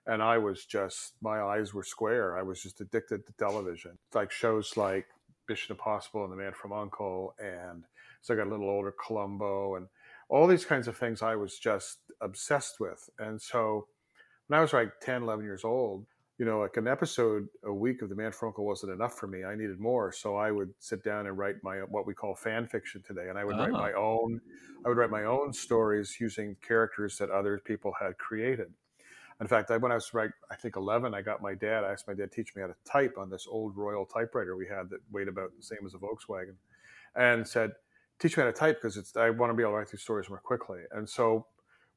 and 0.06 0.22
I 0.22 0.38
was 0.38 0.66
just 0.66 1.14
my 1.22 1.40
eyes 1.40 1.72
were 1.72 1.82
square. 1.82 2.38
I 2.38 2.42
was 2.42 2.62
just 2.62 2.80
addicted 2.80 3.26
to 3.26 3.32
television, 3.38 3.98
like 4.14 4.30
shows 4.30 4.76
like 4.76 5.06
Mission 5.48 5.72
Impossible 5.72 6.24
and 6.24 6.32
The 6.32 6.36
Man 6.36 6.52
from 6.52 6.72
Uncle, 6.72 7.34
and 7.38 7.84
so 8.20 8.34
I 8.34 8.36
got 8.36 8.46
a 8.46 8.50
little 8.50 8.68
older, 8.68 8.94
Columbo, 9.04 9.76
and 9.76 9.86
all 10.28 10.46
these 10.46 10.66
kinds 10.66 10.86
of 10.86 10.96
things. 10.96 11.22
I 11.22 11.36
was 11.36 11.58
just 11.58 11.98
obsessed 12.20 12.78
with, 12.78 13.08
and 13.18 13.40
so 13.40 13.86
when 14.48 14.58
I 14.58 14.62
was 14.62 14.72
like 14.72 15.00
10, 15.00 15.22
11 15.22 15.44
years 15.44 15.64
old, 15.64 16.06
you 16.40 16.47
know, 16.47 16.61
like 16.61 16.78
an 16.78 16.88
episode 16.88 17.47
a 17.64 17.73
week 17.73 18.00
of 18.00 18.09
The 18.09 18.14
Man 18.14 18.32
from 18.32 18.49
Uncle 18.49 18.64
wasn't 18.64 18.92
enough 18.92 19.18
for 19.18 19.26
me. 19.26 19.44
I 19.44 19.54
needed 19.54 19.78
more, 19.78 20.11
so 20.11 20.37
I 20.37 20.50
would 20.50 20.73
sit 20.78 21.04
down 21.04 21.26
and 21.26 21.37
write 21.37 21.56
my 21.62 21.80
what 21.80 22.06
we 22.06 22.14
call 22.14 22.35
fan 22.35 22.66
fiction 22.66 23.02
today, 23.06 23.28
and 23.28 23.38
I 23.38 23.44
would 23.44 23.56
oh. 23.56 23.59
write 23.59 23.73
my 23.73 23.92
ah. 23.92 24.00
own. 24.00 24.40
I 24.82 24.88
would 24.88 24.97
write 24.97 25.11
my 25.11 25.25
own 25.25 25.52
stories 25.52 26.16
using 26.18 26.56
characters 26.66 27.18
that 27.18 27.28
other 27.28 27.59
people 27.59 27.92
had 28.00 28.16
created. 28.16 28.73
In 29.42 29.49
fact, 29.49 29.70
I, 29.70 29.76
when 29.76 29.92
I 29.92 29.97
was 29.97 30.14
right, 30.14 30.30
I 30.50 30.56
think 30.56 30.76
11, 30.76 31.12
I 31.12 31.20
got 31.20 31.42
my 31.42 31.52
dad. 31.52 31.85
I 31.85 31.92
asked 31.92 32.09
my 32.09 32.14
dad 32.14 32.30
to 32.30 32.37
teach 32.37 32.56
me 32.56 32.62
how 32.62 32.68
to 32.68 32.76
type 32.90 33.16
on 33.18 33.28
this 33.28 33.47
old 33.47 33.76
Royal 33.76 34.06
typewriter 34.06 34.56
we 34.56 34.66
had 34.66 34.88
that 34.88 35.00
weighed 35.12 35.28
about 35.28 35.50
the 35.54 35.62
same 35.62 35.80
as 35.85 35.92
a 35.92 35.99
Volkswagen, 35.99 36.54
and 37.16 37.47
said, 37.47 37.73
"Teach 38.18 38.38
me 38.38 38.44
how 38.44 38.50
to 38.50 38.56
type 38.56 38.78
because 38.80 38.97
it's 38.97 39.14
I 39.14 39.28
want 39.28 39.50
to 39.50 39.54
be 39.54 39.62
able 39.62 39.73
to 39.73 39.76
write 39.76 39.90
these 39.90 40.00
stories 40.00 40.30
more 40.30 40.40
quickly." 40.40 40.80
And 40.90 41.06
so, 41.06 41.44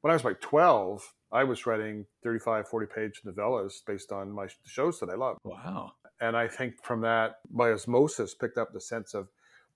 when 0.04 0.10
I 0.10 0.16
was 0.16 0.24
like 0.24 0.38
12, 0.42 1.02
I 1.32 1.44
was 1.44 1.64
writing 1.64 2.04
35, 2.22 2.68
40 2.68 2.86
page 2.94 3.22
novellas 3.24 3.76
based 3.86 4.12
on 4.12 4.30
my 4.30 4.46
shows 4.66 5.00
that 5.00 5.08
I 5.08 5.14
love. 5.14 5.38
Wow. 5.44 5.92
And 6.20 6.36
I 6.36 6.46
think 6.46 6.74
from 6.84 7.00
that, 7.00 7.36
by 7.50 7.72
osmosis, 7.72 8.34
picked 8.34 8.58
up 8.58 8.74
the 8.74 8.82
sense 8.82 9.14
of 9.14 9.28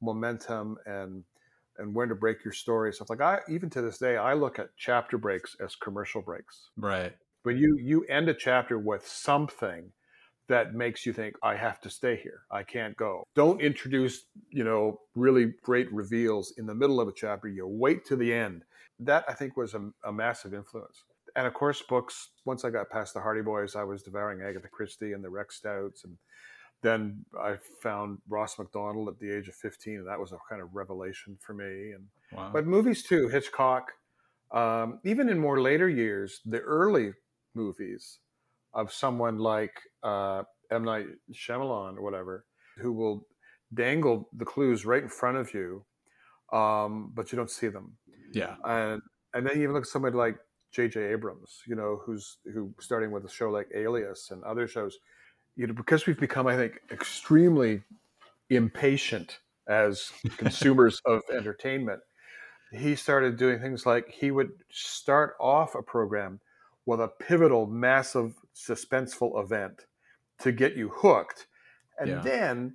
momentum 0.03 0.77
and 0.85 1.25
and 1.79 1.95
when 1.95 2.11
to 2.11 2.15
break 2.15 2.45
your 2.45 2.53
story. 2.53 2.93
Stuff 2.93 3.09
like 3.09 3.23
I 3.23 3.39
even 3.49 3.71
to 3.71 3.81
this 3.81 3.97
day, 3.97 4.19
I 4.19 4.35
look 4.35 4.59
at 4.59 4.69
chapter 4.77 5.17
breaks 5.17 5.57
as 5.65 5.75
commercial 5.75 6.21
breaks. 6.21 6.69
Right. 6.77 7.15
when 7.45 7.57
you 7.57 7.79
you 7.81 8.05
end 8.05 8.29
a 8.29 8.35
chapter 8.35 8.79
with 8.79 9.07
something 9.07 9.93
that 10.49 10.75
makes 10.75 11.07
you 11.07 11.15
think 11.15 11.37
I 11.43 11.57
have 11.57 11.81
to 11.81 11.89
stay 11.89 12.17
here. 12.23 12.43
I 12.51 12.65
can't 12.65 12.95
go. 12.99 13.25
Don't 13.35 13.63
introduce, 13.63 14.27
you 14.51 14.65
know, 14.65 15.01
really 15.15 15.55
great 15.63 15.91
reveals 15.91 16.53
in 16.59 16.67
the 16.67 16.75
middle 16.75 17.01
of 17.01 17.09
a 17.09 17.13
chapter. 17.13 17.49
You 17.49 17.67
wait 17.67 18.05
to 18.07 18.17
the 18.17 18.35
end. 18.35 18.65
That 19.01 19.25
I 19.29 19.35
think 19.35 19.57
was 19.57 19.75
a, 19.75 19.91
a 20.05 20.13
massive 20.13 20.55
influence. 20.55 21.05
And 21.37 21.47
of 21.47 21.55
course, 21.55 21.83
books. 21.83 22.31
Once 22.45 22.65
I 22.65 22.71
got 22.71 22.91
past 22.91 23.15
the 23.15 23.21
Hardy 23.21 23.43
Boys, 23.43 23.77
I 23.77 23.85
was 23.85 24.03
devouring 24.03 24.41
Agatha 24.43 24.69
Christie 24.69 25.13
and 25.13 25.23
the 25.23 25.31
Rex 25.31 25.57
Stouts, 25.57 26.05
and 26.05 26.17
then 26.83 27.25
I 27.41 27.57
found 27.83 28.19
Ross 28.29 28.59
Macdonald 28.59 29.09
at 29.09 29.19
the 29.19 29.31
age 29.31 29.49
of 29.49 29.55
15, 29.55 29.99
and 29.99 30.09
that 30.09 30.19
was 30.19 30.33
a 30.33 30.39
kind 30.49 30.63
of 30.63 30.75
revelation 30.75 31.37
for 31.41 31.55
me. 31.55 31.93
And 31.93 32.07
wow. 32.33 32.51
but 32.53 32.67
movies 32.67 33.03
too, 33.03 33.29
Hitchcock. 33.29 33.93
Um, 34.53 35.01
even 35.05 35.29
in 35.29 35.39
more 35.39 35.61
later 35.61 35.89
years, 35.89 36.41
the 36.47 36.61
early 36.61 37.13
movies 37.55 38.19
of 38.73 38.93
someone 38.93 39.39
like 39.39 39.75
uh, 40.03 40.43
M. 40.71 40.85
Night 40.85 41.07
Shyamalan 41.33 41.97
or 41.97 42.03
whatever, 42.03 42.45
who 42.79 42.93
will 42.93 43.27
dangle 43.75 44.29
the 44.33 44.45
clues 44.45 44.87
right 44.87 45.03
in 45.03 45.09
front 45.09 45.37
of 45.37 45.53
you, 45.53 45.85
um, 46.53 47.13
but 47.15 47.31
you 47.31 47.37
don't 47.37 47.51
see 47.51 47.69
them. 47.69 47.99
Yeah. 48.33 48.57
And 48.65 49.03
and 49.35 49.47
then 49.47 49.57
you 49.57 49.63
even 49.63 49.75
look 49.75 49.85
at 49.85 49.89
somebody 49.89 50.17
like 50.17 50.37
J.J. 50.73 51.01
Abrams, 51.13 51.63
you 51.67 51.75
know, 51.75 52.01
who's 52.05 52.39
who 52.53 52.73
starting 52.81 53.11
with 53.11 53.25
a 53.25 53.29
show 53.29 53.51
like 53.51 53.69
Alias 53.75 54.31
and 54.31 54.43
other 54.45 54.67
shows, 54.67 54.99
you 55.57 55.67
know, 55.67 55.75
because 55.75 56.07
we've 56.07 56.21
become, 56.21 56.47
I 56.47 56.57
think, 56.57 56.81
extremely 56.91 57.83
impatient 58.51 59.41
as 59.69 60.13
consumers 60.37 61.01
of 61.05 61.23
entertainment. 61.35 62.01
He 62.73 62.97
started 62.97 63.39
doing 63.39 63.61
things 63.61 63.87
like 63.87 64.11
he 64.11 64.31
would 64.31 64.51
start 64.71 65.35
off 65.41 65.75
a 65.75 65.83
program 65.83 66.41
with 66.85 67.01
a 67.01 67.09
pivotal, 67.09 67.67
massive, 67.67 68.35
suspenseful 68.55 69.43
event 69.43 69.87
to 70.41 70.53
get 70.53 70.77
you 70.77 70.91
hooked. 70.95 71.47
And 71.99 72.09
yeah. 72.09 72.21
then, 72.21 72.75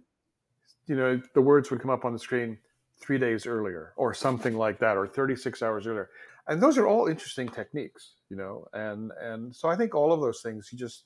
you 0.87 0.95
know, 0.95 1.21
the 1.33 1.41
words 1.41 1.69
would 1.69 1.79
come 1.79 1.91
up 1.91 2.05
on 2.05 2.13
the 2.13 2.19
screen 2.19 2.57
three 3.03 3.17
days 3.17 3.45
earlier 3.45 3.93
or 3.97 4.13
something 4.13 4.55
like 4.55 4.79
that, 4.79 4.97
or 4.97 5.07
36 5.07 5.61
hours 5.61 5.85
earlier. 5.87 6.09
And 6.47 6.61
those 6.61 6.77
are 6.77 6.87
all 6.87 7.07
interesting 7.07 7.49
techniques, 7.49 8.13
you 8.29 8.37
know, 8.37 8.65
and, 8.73 9.11
and 9.21 9.55
so 9.55 9.69
I 9.69 9.75
think 9.75 9.95
all 9.95 10.11
of 10.13 10.21
those 10.21 10.41
things, 10.41 10.69
you 10.71 10.77
just, 10.77 11.05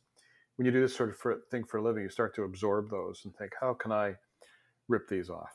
when 0.56 0.66
you 0.66 0.72
do 0.72 0.82
this 0.82 0.96
sort 0.96 1.10
of 1.10 1.18
for, 1.18 1.42
thing 1.52 1.64
for 1.64 1.78
a 1.78 1.84
living, 1.84 2.04
you 2.04 2.10
start 2.10 2.36
to 2.36 2.44
absorb 2.44 2.90
those 2.90 3.22
and 3.26 3.36
think, 3.36 3.52
how 3.60 3.74
can 3.74 3.92
I 3.92 4.16
rip 4.88 5.08
these 5.08 5.30
off? 5.30 5.54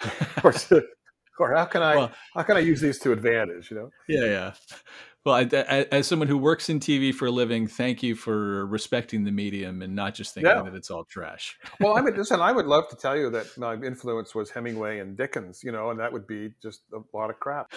or, 0.44 0.54
or 1.40 1.54
how 1.54 1.64
can 1.64 1.82
I, 1.82 1.96
well, 1.96 2.12
how 2.34 2.42
can 2.42 2.56
I 2.56 2.60
use 2.60 2.80
these 2.80 2.98
to 3.00 3.12
advantage, 3.12 3.70
you 3.70 3.76
know? 3.76 3.90
Yeah. 4.08 4.24
Yeah. 4.24 4.52
Well, 5.28 5.36
I, 5.36 5.46
I, 5.52 5.86
as 5.92 6.06
someone 6.06 6.26
who 6.26 6.38
works 6.38 6.70
in 6.70 6.80
TV 6.80 7.14
for 7.14 7.26
a 7.26 7.30
living, 7.30 7.66
thank 7.66 8.02
you 8.02 8.14
for 8.14 8.64
respecting 8.64 9.24
the 9.24 9.30
medium 9.30 9.82
and 9.82 9.94
not 9.94 10.14
just 10.14 10.32
thinking 10.32 10.50
yeah. 10.50 10.62
that 10.62 10.74
it's 10.74 10.90
all 10.90 11.04
trash. 11.04 11.58
well, 11.80 11.98
I 11.98 12.00
mean, 12.00 12.14
listen, 12.16 12.40
I 12.40 12.50
would 12.50 12.64
love 12.64 12.88
to 12.88 12.96
tell 12.96 13.14
you 13.14 13.28
that 13.32 13.46
my 13.58 13.74
influence 13.74 14.34
was 14.34 14.48
Hemingway 14.48 15.00
and 15.00 15.18
Dickens, 15.18 15.62
you 15.62 15.70
know, 15.70 15.90
and 15.90 16.00
that 16.00 16.10
would 16.10 16.26
be 16.26 16.54
just 16.62 16.80
a 16.94 17.00
lot 17.14 17.28
of 17.28 17.38
crap. 17.40 17.70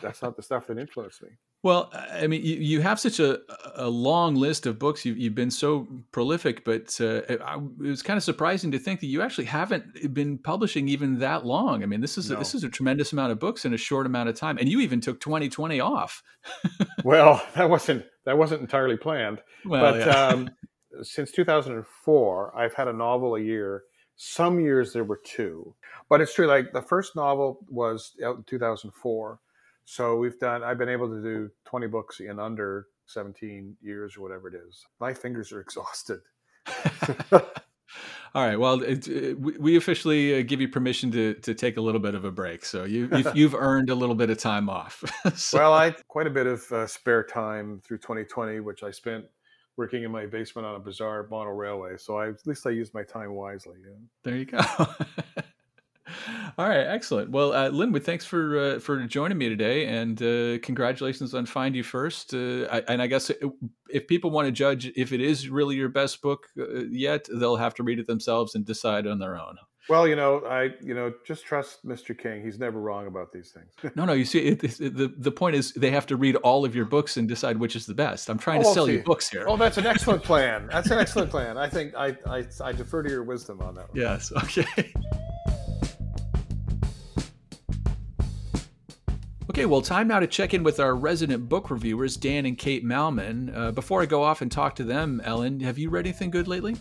That's 0.00 0.22
not 0.22 0.36
the 0.36 0.44
stuff 0.44 0.68
that 0.68 0.78
influenced 0.78 1.24
me. 1.24 1.30
Well, 1.62 1.92
I 1.94 2.26
mean, 2.26 2.44
you, 2.44 2.56
you 2.56 2.80
have 2.80 2.98
such 2.98 3.20
a, 3.20 3.38
a 3.76 3.88
long 3.88 4.34
list 4.34 4.66
of 4.66 4.80
books. 4.80 5.04
You've, 5.04 5.16
you've 5.16 5.34
been 5.36 5.50
so 5.50 5.86
prolific, 6.10 6.64
but 6.64 7.00
uh, 7.00 7.22
it, 7.28 7.40
it, 7.40 7.78
was 7.78 8.02
kind 8.02 8.16
of 8.16 8.24
surprising 8.24 8.72
to 8.72 8.80
think 8.80 8.98
that 8.98 9.06
you 9.06 9.22
actually 9.22 9.44
haven't 9.44 10.12
been 10.12 10.38
publishing 10.38 10.88
even 10.88 11.20
that 11.20 11.46
long. 11.46 11.84
I 11.84 11.86
mean, 11.86 12.00
this 12.00 12.18
is 12.18 12.30
no. 12.30 12.36
a, 12.36 12.38
this 12.40 12.56
is 12.56 12.64
a 12.64 12.68
tremendous 12.68 13.12
amount 13.12 13.30
of 13.30 13.38
books 13.38 13.64
in 13.64 13.74
a 13.74 13.76
short 13.76 14.06
amount 14.06 14.28
of 14.28 14.34
time, 14.34 14.58
and 14.58 14.68
you 14.68 14.80
even 14.80 15.00
took 15.00 15.20
2020 15.20 15.78
off. 15.78 16.24
well, 17.04 17.40
that 17.54 17.70
wasn't 17.70 18.04
that 18.24 18.36
wasn't 18.36 18.60
entirely 18.60 18.96
planned. 18.96 19.40
Well, 19.64 19.92
but 19.92 20.06
yeah. 20.06 20.26
um, 20.26 20.50
since 21.02 21.30
2004, 21.30 22.58
I've 22.58 22.74
had 22.74 22.88
a 22.88 22.92
novel 22.92 23.36
a 23.36 23.40
year. 23.40 23.84
Some 24.16 24.58
years 24.58 24.92
there 24.92 25.04
were 25.04 25.20
two, 25.24 25.76
but 26.08 26.20
it's 26.20 26.34
true. 26.34 26.48
Like 26.48 26.72
the 26.72 26.82
first 26.82 27.14
novel 27.14 27.60
was 27.68 28.14
out 28.24 28.36
in 28.36 28.42
2004 28.44 29.38
so 29.84 30.16
we've 30.16 30.38
done, 30.38 30.62
I've 30.62 30.78
been 30.78 30.88
able 30.88 31.08
to 31.08 31.22
do 31.22 31.50
20 31.66 31.86
books 31.88 32.20
in 32.20 32.38
under 32.38 32.86
17 33.06 33.76
years 33.82 34.16
or 34.16 34.22
whatever 34.22 34.48
it 34.48 34.54
is. 34.54 34.84
My 35.00 35.14
fingers 35.14 35.52
are 35.52 35.60
exhausted. 35.66 36.20
All 38.34 38.46
right. 38.46 38.58
Well, 38.58 38.82
it, 38.82 39.06
it, 39.08 39.38
we 39.38 39.76
officially 39.76 40.38
uh, 40.38 40.42
give 40.42 40.58
you 40.58 40.68
permission 40.68 41.10
to 41.10 41.34
to 41.34 41.52
take 41.52 41.76
a 41.76 41.82
little 41.82 42.00
bit 42.00 42.14
of 42.14 42.24
a 42.24 42.30
break. 42.30 42.64
So 42.64 42.84
you, 42.84 43.06
you've, 43.14 43.30
you've 43.36 43.54
earned 43.54 43.90
a 43.90 43.94
little 43.94 44.14
bit 44.14 44.30
of 44.30 44.38
time 44.38 44.70
off. 44.70 45.04
so. 45.34 45.58
Well, 45.58 45.74
I 45.74 45.90
quite 46.08 46.26
a 46.26 46.30
bit 46.30 46.46
of 46.46 46.72
uh, 46.72 46.86
spare 46.86 47.24
time 47.24 47.82
through 47.84 47.98
2020, 47.98 48.60
which 48.60 48.82
I 48.82 48.90
spent 48.90 49.26
working 49.76 50.04
in 50.04 50.10
my 50.10 50.24
basement 50.24 50.66
on 50.66 50.76
a 50.76 50.78
bizarre 50.78 51.24
monorailway. 51.24 51.58
railway. 51.58 51.96
So 51.98 52.16
I, 52.16 52.28
at 52.28 52.46
least 52.46 52.66
I 52.66 52.70
used 52.70 52.94
my 52.94 53.02
time 53.02 53.32
wisely. 53.32 53.76
Yeah. 53.84 53.96
There 54.22 54.36
you 54.36 54.46
go. 54.46 54.60
All 56.58 56.68
right, 56.68 56.86
excellent. 56.86 57.30
Well, 57.30 57.52
uh, 57.52 57.70
Linwood, 57.70 58.04
thanks 58.04 58.26
for 58.26 58.58
uh, 58.58 58.78
for 58.78 59.04
joining 59.06 59.38
me 59.38 59.48
today, 59.48 59.86
and 59.86 60.20
uh, 60.22 60.58
congratulations 60.62 61.34
on 61.34 61.46
Find 61.46 61.74
You 61.74 61.82
First. 61.82 62.34
Uh, 62.34 62.66
I, 62.70 62.82
and 62.88 63.00
I 63.00 63.06
guess 63.06 63.30
if 63.88 64.06
people 64.06 64.30
want 64.30 64.46
to 64.46 64.52
judge 64.52 64.92
if 64.94 65.12
it 65.12 65.20
is 65.20 65.48
really 65.48 65.76
your 65.76 65.88
best 65.88 66.20
book 66.20 66.48
uh, 66.58 66.84
yet, 66.90 67.26
they'll 67.32 67.56
have 67.56 67.74
to 67.74 67.82
read 67.82 67.98
it 67.98 68.06
themselves 68.06 68.54
and 68.54 68.64
decide 68.64 69.06
on 69.06 69.18
their 69.18 69.36
own. 69.36 69.56
Well, 69.88 70.06
you 70.06 70.14
know, 70.14 70.44
I 70.46 70.70
you 70.80 70.94
know 70.94 71.12
just 71.26 71.44
trust 71.44 71.86
Mr. 71.86 72.16
King. 72.16 72.42
He's 72.44 72.58
never 72.58 72.80
wrong 72.80 73.06
about 73.06 73.32
these 73.32 73.50
things. 73.50 73.72
no, 73.96 74.04
no. 74.04 74.12
You 74.12 74.24
see, 74.24 74.40
it, 74.40 74.62
it, 74.62 74.96
the 74.96 75.12
the 75.16 75.32
point 75.32 75.56
is 75.56 75.72
they 75.72 75.90
have 75.90 76.06
to 76.06 76.16
read 76.16 76.36
all 76.36 76.64
of 76.64 76.74
your 76.74 76.84
books 76.84 77.16
and 77.16 77.26
decide 77.26 77.56
which 77.56 77.76
is 77.76 77.86
the 77.86 77.94
best. 77.94 78.28
I'm 78.28 78.38
trying 78.38 78.60
oh, 78.60 78.64
to 78.64 78.74
sell 78.74 78.86
see. 78.86 78.92
you 78.92 79.02
books 79.02 79.28
here. 79.28 79.46
Oh, 79.48 79.56
that's 79.56 79.78
an 79.78 79.86
excellent 79.86 80.22
plan. 80.22 80.68
That's 80.70 80.90
an 80.90 80.98
excellent 80.98 81.30
plan. 81.30 81.56
I 81.56 81.68
think 81.68 81.94
I 81.96 82.16
I, 82.26 82.44
I 82.62 82.72
defer 82.72 83.02
to 83.02 83.10
your 83.10 83.24
wisdom 83.24 83.60
on 83.62 83.74
that. 83.74 83.88
One. 83.88 83.98
Yes. 83.98 84.32
Okay. 84.32 84.92
Okay, 89.62 89.68
well, 89.68 89.80
time 89.80 90.08
now 90.08 90.18
to 90.18 90.26
check 90.26 90.54
in 90.54 90.64
with 90.64 90.80
our 90.80 90.96
resident 90.96 91.48
book 91.48 91.70
reviewers, 91.70 92.16
Dan 92.16 92.46
and 92.46 92.58
Kate 92.58 92.84
Malmon. 92.84 93.56
Uh, 93.56 93.70
before 93.70 94.02
I 94.02 94.06
go 94.06 94.24
off 94.24 94.42
and 94.42 94.50
talk 94.50 94.74
to 94.74 94.82
them, 94.82 95.22
Ellen, 95.22 95.60
have 95.60 95.78
you 95.78 95.88
read 95.88 96.04
anything 96.04 96.32
good 96.32 96.48
lately? 96.48 96.74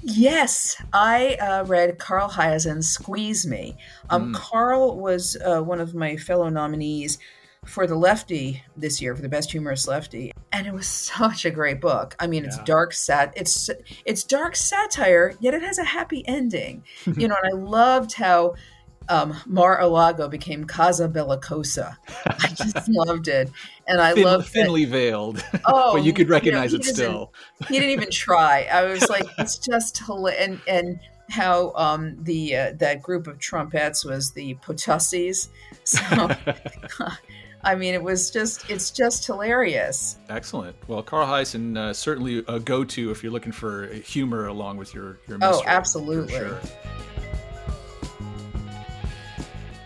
Yes, 0.00 0.80
I 0.92 1.34
uh, 1.40 1.64
read 1.64 1.98
Carl 1.98 2.28
Hiaasen's 2.28 2.88
Squeeze 2.88 3.48
Me. 3.48 3.76
Um, 4.10 4.32
mm. 4.32 4.36
Carl 4.36 5.00
was 5.00 5.36
uh, 5.44 5.60
one 5.60 5.80
of 5.80 5.92
my 5.92 6.16
fellow 6.16 6.48
nominees 6.48 7.18
for 7.64 7.88
the 7.88 7.96
Lefty 7.96 8.62
this 8.76 9.02
year 9.02 9.16
for 9.16 9.22
the 9.22 9.28
best 9.28 9.50
humorous 9.50 9.88
lefty, 9.88 10.32
and 10.52 10.68
it 10.68 10.72
was 10.72 10.86
such 11.16 11.44
a 11.44 11.50
great 11.50 11.80
book. 11.80 12.14
I 12.20 12.28
mean, 12.28 12.44
yeah. 12.44 12.50
it's 12.50 12.58
dark 12.58 12.92
sat 12.92 13.32
it's 13.34 13.70
it's 14.04 14.22
dark 14.22 14.54
satire, 14.54 15.34
yet 15.40 15.52
it 15.52 15.62
has 15.62 15.78
a 15.78 15.84
happy 15.84 16.22
ending. 16.28 16.84
you 17.16 17.26
know, 17.26 17.36
and 17.42 17.52
I 17.52 17.56
loved 17.56 18.12
how 18.12 18.54
um, 19.08 19.34
Mar-a-Lago 19.46 20.28
became 20.28 20.64
Casa 20.64 21.08
Bellicosa. 21.08 21.96
I 22.26 22.48
just 22.48 22.88
loved 22.88 23.28
it, 23.28 23.50
and 23.86 24.00
I 24.00 24.14
Thin, 24.14 24.24
loved 24.24 24.48
thinly 24.48 24.84
it. 24.84 24.90
veiled. 24.90 25.44
Oh, 25.64 25.94
but 25.94 26.04
you 26.04 26.12
could 26.12 26.28
recognize 26.28 26.72
you 26.72 26.78
know, 26.78 26.82
it 26.82 26.94
still. 26.94 27.32
He 27.68 27.78
didn't 27.78 27.90
even 27.90 28.10
try. 28.10 28.64
I 28.64 28.84
was 28.84 29.08
like, 29.08 29.26
it's 29.38 29.58
just 29.58 30.02
and 30.08 30.60
and 30.66 30.98
how 31.30 31.72
um, 31.74 32.16
the 32.22 32.56
uh, 32.56 32.72
that 32.78 33.02
group 33.02 33.26
of 33.26 33.38
trumpets 33.38 34.04
was 34.04 34.32
the 34.32 34.54
Potussies. 34.56 35.48
So. 35.84 36.30
I 37.64 37.76
mean, 37.76 37.94
it 37.94 38.02
was 38.02 38.30
just, 38.30 38.68
it's 38.68 38.90
just 38.90 39.24
hilarious. 39.24 40.16
Excellent. 40.28 40.74
Well, 40.88 41.02
Carl 41.02 41.26
Hiaasen, 41.28 41.76
uh, 41.76 41.92
certainly 41.92 42.44
a 42.48 42.58
go 42.58 42.82
to 42.82 43.10
if 43.12 43.22
you're 43.22 43.30
looking 43.30 43.52
for 43.52 43.86
humor 43.86 44.48
along 44.48 44.78
with 44.78 44.92
your, 44.92 45.20
your 45.28 45.38
mystery. 45.38 45.62
Oh, 45.64 45.68
absolutely. 45.68 46.34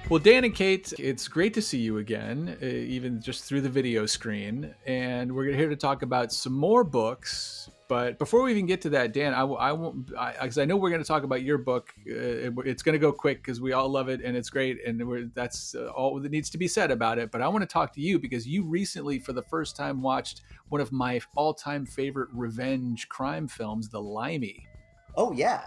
Well, 0.08 0.20
Dan 0.20 0.44
and 0.44 0.54
Kate, 0.54 0.92
it's 1.00 1.26
great 1.26 1.52
to 1.54 1.62
see 1.62 1.78
you 1.78 1.98
again, 1.98 2.56
uh, 2.62 2.64
even 2.64 3.20
just 3.20 3.42
through 3.42 3.62
the 3.62 3.68
video 3.68 4.06
screen. 4.06 4.72
And 4.86 5.34
we're 5.34 5.52
here 5.52 5.68
to 5.68 5.74
talk 5.74 6.02
about 6.02 6.32
some 6.32 6.52
more 6.52 6.84
books. 6.84 7.68
But 7.88 8.16
before 8.16 8.42
we 8.42 8.52
even 8.52 8.66
get 8.66 8.80
to 8.82 8.90
that, 8.90 9.12
Dan, 9.12 9.34
I, 9.34 9.40
I 9.42 9.72
won't, 9.72 10.06
because 10.06 10.58
I, 10.58 10.62
I, 10.62 10.64
know 10.64 10.76
we're 10.76 10.90
going 10.90 11.02
to 11.02 11.06
talk 11.06 11.24
about 11.24 11.42
your 11.42 11.58
book. 11.58 11.92
Uh, 12.08 12.14
it, 12.14 12.54
it's 12.64 12.84
going 12.84 12.92
to 12.92 13.00
go 13.00 13.10
quick 13.10 13.38
because 13.38 13.60
we 13.60 13.72
all 13.72 13.88
love 13.88 14.08
it 14.08 14.20
and 14.22 14.36
it's 14.36 14.48
great. 14.48 14.78
And 14.86 15.32
that's 15.34 15.74
uh, 15.74 15.88
all 15.88 16.20
that 16.20 16.30
needs 16.30 16.50
to 16.50 16.58
be 16.58 16.68
said 16.68 16.92
about 16.92 17.18
it. 17.18 17.32
But 17.32 17.42
I 17.42 17.48
want 17.48 17.62
to 17.62 17.66
talk 17.66 17.92
to 17.94 18.00
you 18.00 18.20
because 18.20 18.46
you 18.46 18.62
recently, 18.62 19.18
for 19.18 19.32
the 19.32 19.42
first 19.42 19.74
time, 19.74 20.02
watched 20.02 20.42
one 20.68 20.80
of 20.80 20.92
my 20.92 21.20
all 21.34 21.52
time 21.52 21.84
favorite 21.84 22.28
revenge 22.32 23.08
crime 23.08 23.48
films, 23.48 23.88
The 23.88 24.00
Limey. 24.00 24.68
Oh, 25.16 25.32
yeah. 25.32 25.62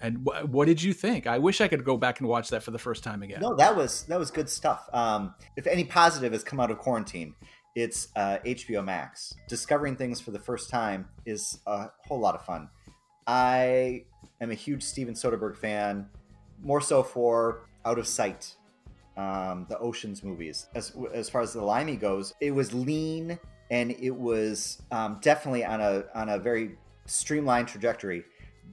And 0.00 0.18
wh- 0.18 0.48
what 0.52 0.66
did 0.66 0.82
you 0.82 0.92
think? 0.92 1.26
I 1.26 1.38
wish 1.38 1.60
I 1.60 1.68
could 1.68 1.84
go 1.84 1.96
back 1.96 2.20
and 2.20 2.28
watch 2.28 2.50
that 2.50 2.62
for 2.62 2.70
the 2.70 2.78
first 2.78 3.02
time 3.02 3.22
again. 3.22 3.40
No, 3.40 3.54
that 3.56 3.74
was 3.76 4.04
that 4.04 4.18
was 4.18 4.30
good 4.30 4.48
stuff. 4.48 4.88
Um, 4.92 5.34
if 5.56 5.66
any 5.66 5.84
positive 5.84 6.32
has 6.32 6.44
come 6.44 6.60
out 6.60 6.70
of 6.70 6.78
quarantine, 6.78 7.34
it's 7.74 8.08
uh, 8.16 8.38
HBO 8.44 8.84
Max. 8.84 9.34
Discovering 9.48 9.96
things 9.96 10.20
for 10.20 10.30
the 10.30 10.38
first 10.38 10.70
time 10.70 11.08
is 11.26 11.58
a 11.66 11.86
whole 12.06 12.20
lot 12.20 12.34
of 12.34 12.44
fun. 12.44 12.68
I 13.26 14.04
am 14.40 14.50
a 14.50 14.54
huge 14.54 14.82
Steven 14.82 15.14
Soderbergh 15.14 15.56
fan, 15.56 16.06
more 16.62 16.80
so 16.80 17.02
for 17.02 17.68
Out 17.84 17.98
of 17.98 18.06
Sight, 18.06 18.54
um, 19.16 19.66
the 19.68 19.78
Ocean's 19.78 20.22
movies. 20.22 20.66
As 20.74 20.96
as 21.12 21.28
far 21.28 21.42
as 21.42 21.52
the 21.52 21.62
Limey 21.62 21.96
goes, 21.96 22.34
it 22.40 22.52
was 22.52 22.72
lean 22.72 23.38
and 23.70 23.90
it 24.00 24.14
was 24.14 24.82
um, 24.90 25.18
definitely 25.20 25.64
on 25.64 25.80
a 25.80 26.04
on 26.14 26.28
a 26.30 26.38
very 26.38 26.76
streamlined 27.06 27.68
trajectory. 27.68 28.24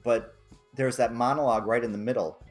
But 0.02 0.35
there's 0.76 0.96
that 0.98 1.12
monologue 1.12 1.66
right 1.66 1.82
in 1.82 1.92
the 1.92 1.98
middle, 1.98 2.44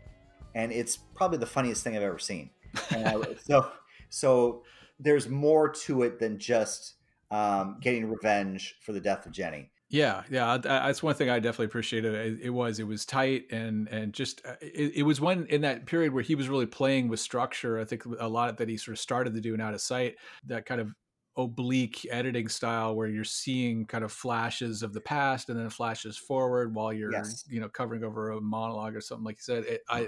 and 0.53 0.71
it's 0.71 0.97
probably 0.97 1.37
the 1.37 1.45
funniest 1.45 1.83
thing 1.83 1.95
I've 1.95 2.03
ever 2.03 2.19
seen. 2.19 2.49
I, 2.91 3.35
so 3.43 3.71
so 4.09 4.63
there's 4.99 5.29
more 5.29 5.69
to 5.69 6.03
it 6.03 6.19
than 6.19 6.39
just 6.39 6.95
um, 7.31 7.77
getting 7.81 8.09
revenge 8.09 8.75
for 8.81 8.91
the 8.91 8.99
death 8.99 9.25
of 9.25 9.31
Jenny. 9.31 9.71
Yeah, 9.89 10.23
yeah, 10.31 10.57
that's 10.57 11.03
one 11.03 11.13
thing 11.13 11.29
I 11.29 11.39
definitely 11.39 11.67
appreciated. 11.67 12.13
It, 12.15 12.39
it 12.45 12.49
was 12.49 12.79
it 12.79 12.87
was 12.87 13.05
tight 13.05 13.45
and 13.51 13.87
and 13.87 14.13
just 14.13 14.45
uh, 14.45 14.55
it, 14.59 14.93
it, 14.95 15.03
was 15.03 15.21
one 15.21 15.45
in 15.47 15.61
that 15.61 15.85
period 15.85 16.11
where 16.11 16.23
he 16.23 16.33
was 16.33 16.49
really 16.49 16.65
playing 16.65 17.07
with 17.07 17.19
structure. 17.19 17.79
I 17.79 17.85
think 17.85 18.03
a 18.19 18.27
lot 18.27 18.57
that 18.57 18.67
he 18.67 18.77
sort 18.77 18.93
of 18.93 18.99
started 18.99 19.35
to 19.35 19.41
do 19.41 19.53
in 19.53 19.61
Out 19.61 19.75
of 19.75 19.81
Sight, 19.81 20.15
that 20.47 20.65
kind 20.65 20.81
of 20.81 20.89
oblique 21.37 22.07
editing 22.09 22.47
style 22.47 22.95
where 22.95 23.07
you're 23.07 23.23
seeing 23.23 23.85
kind 23.85 24.03
of 24.03 24.11
flashes 24.11 24.81
of 24.83 24.93
the 24.93 25.01
past 25.01 25.49
and 25.49 25.59
then 25.59 25.69
flashes 25.69 26.17
forward 26.17 26.73
while 26.73 26.93
you're 26.93 27.11
yes. 27.11 27.43
you 27.49 27.59
know 27.59 27.67
covering 27.67 28.03
over 28.03 28.31
a 28.31 28.41
monologue 28.41 28.95
or 28.95 29.01
something 29.01 29.25
like 29.25 29.37
you 29.37 29.41
said. 29.43 29.63
It, 29.65 29.83
I 29.89 30.05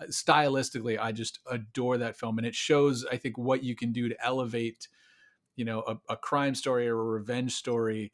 uh, 0.00 0.06
stylistically, 0.06 0.98
I 0.98 1.12
just 1.12 1.40
adore 1.50 1.98
that 1.98 2.16
film, 2.16 2.38
and 2.38 2.46
it 2.46 2.54
shows 2.54 3.04
I 3.04 3.16
think 3.18 3.36
what 3.36 3.62
you 3.62 3.74
can 3.74 3.92
do 3.92 4.08
to 4.08 4.24
elevate 4.24 4.88
you 5.56 5.64
know 5.64 5.80
a, 5.80 6.12
a 6.12 6.16
crime 6.16 6.54
story 6.54 6.88
or 6.88 6.98
a 6.98 7.04
revenge 7.04 7.52
story 7.52 8.12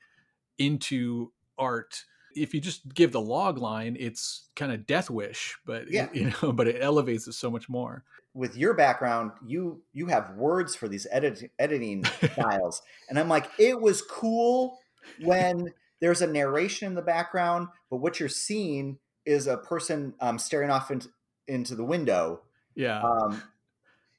into 0.58 1.32
art 1.56 2.04
if 2.42 2.54
you 2.54 2.60
just 2.60 2.92
give 2.94 3.12
the 3.12 3.20
log 3.20 3.58
line 3.58 3.96
it's 3.98 4.48
kind 4.56 4.72
of 4.72 4.86
death 4.86 5.10
wish 5.10 5.56
but 5.64 5.90
yeah. 5.90 6.08
you 6.12 6.32
know 6.42 6.52
but 6.52 6.68
it 6.68 6.76
elevates 6.80 7.26
it 7.26 7.32
so 7.32 7.50
much 7.50 7.68
more. 7.68 8.04
With 8.34 8.56
your 8.56 8.74
background 8.74 9.32
you 9.46 9.82
you 9.92 10.06
have 10.06 10.30
words 10.30 10.74
for 10.74 10.88
these 10.88 11.06
edit, 11.10 11.50
editing 11.58 12.04
styles. 12.32 12.82
And 13.08 13.18
i'm 13.18 13.28
like 13.28 13.50
it 13.58 13.80
was 13.80 14.02
cool 14.02 14.78
when 15.22 15.72
there's 16.00 16.22
a 16.22 16.26
narration 16.26 16.88
in 16.88 16.94
the 16.94 17.02
background 17.02 17.68
but 17.90 17.98
what 17.98 18.20
you're 18.20 18.28
seeing 18.28 18.98
is 19.24 19.46
a 19.46 19.58
person 19.58 20.14
um, 20.20 20.38
staring 20.38 20.70
off 20.70 20.90
into, 20.90 21.08
into 21.46 21.74
the 21.74 21.84
window. 21.84 22.40
Yeah. 22.74 23.02
Um, 23.02 23.42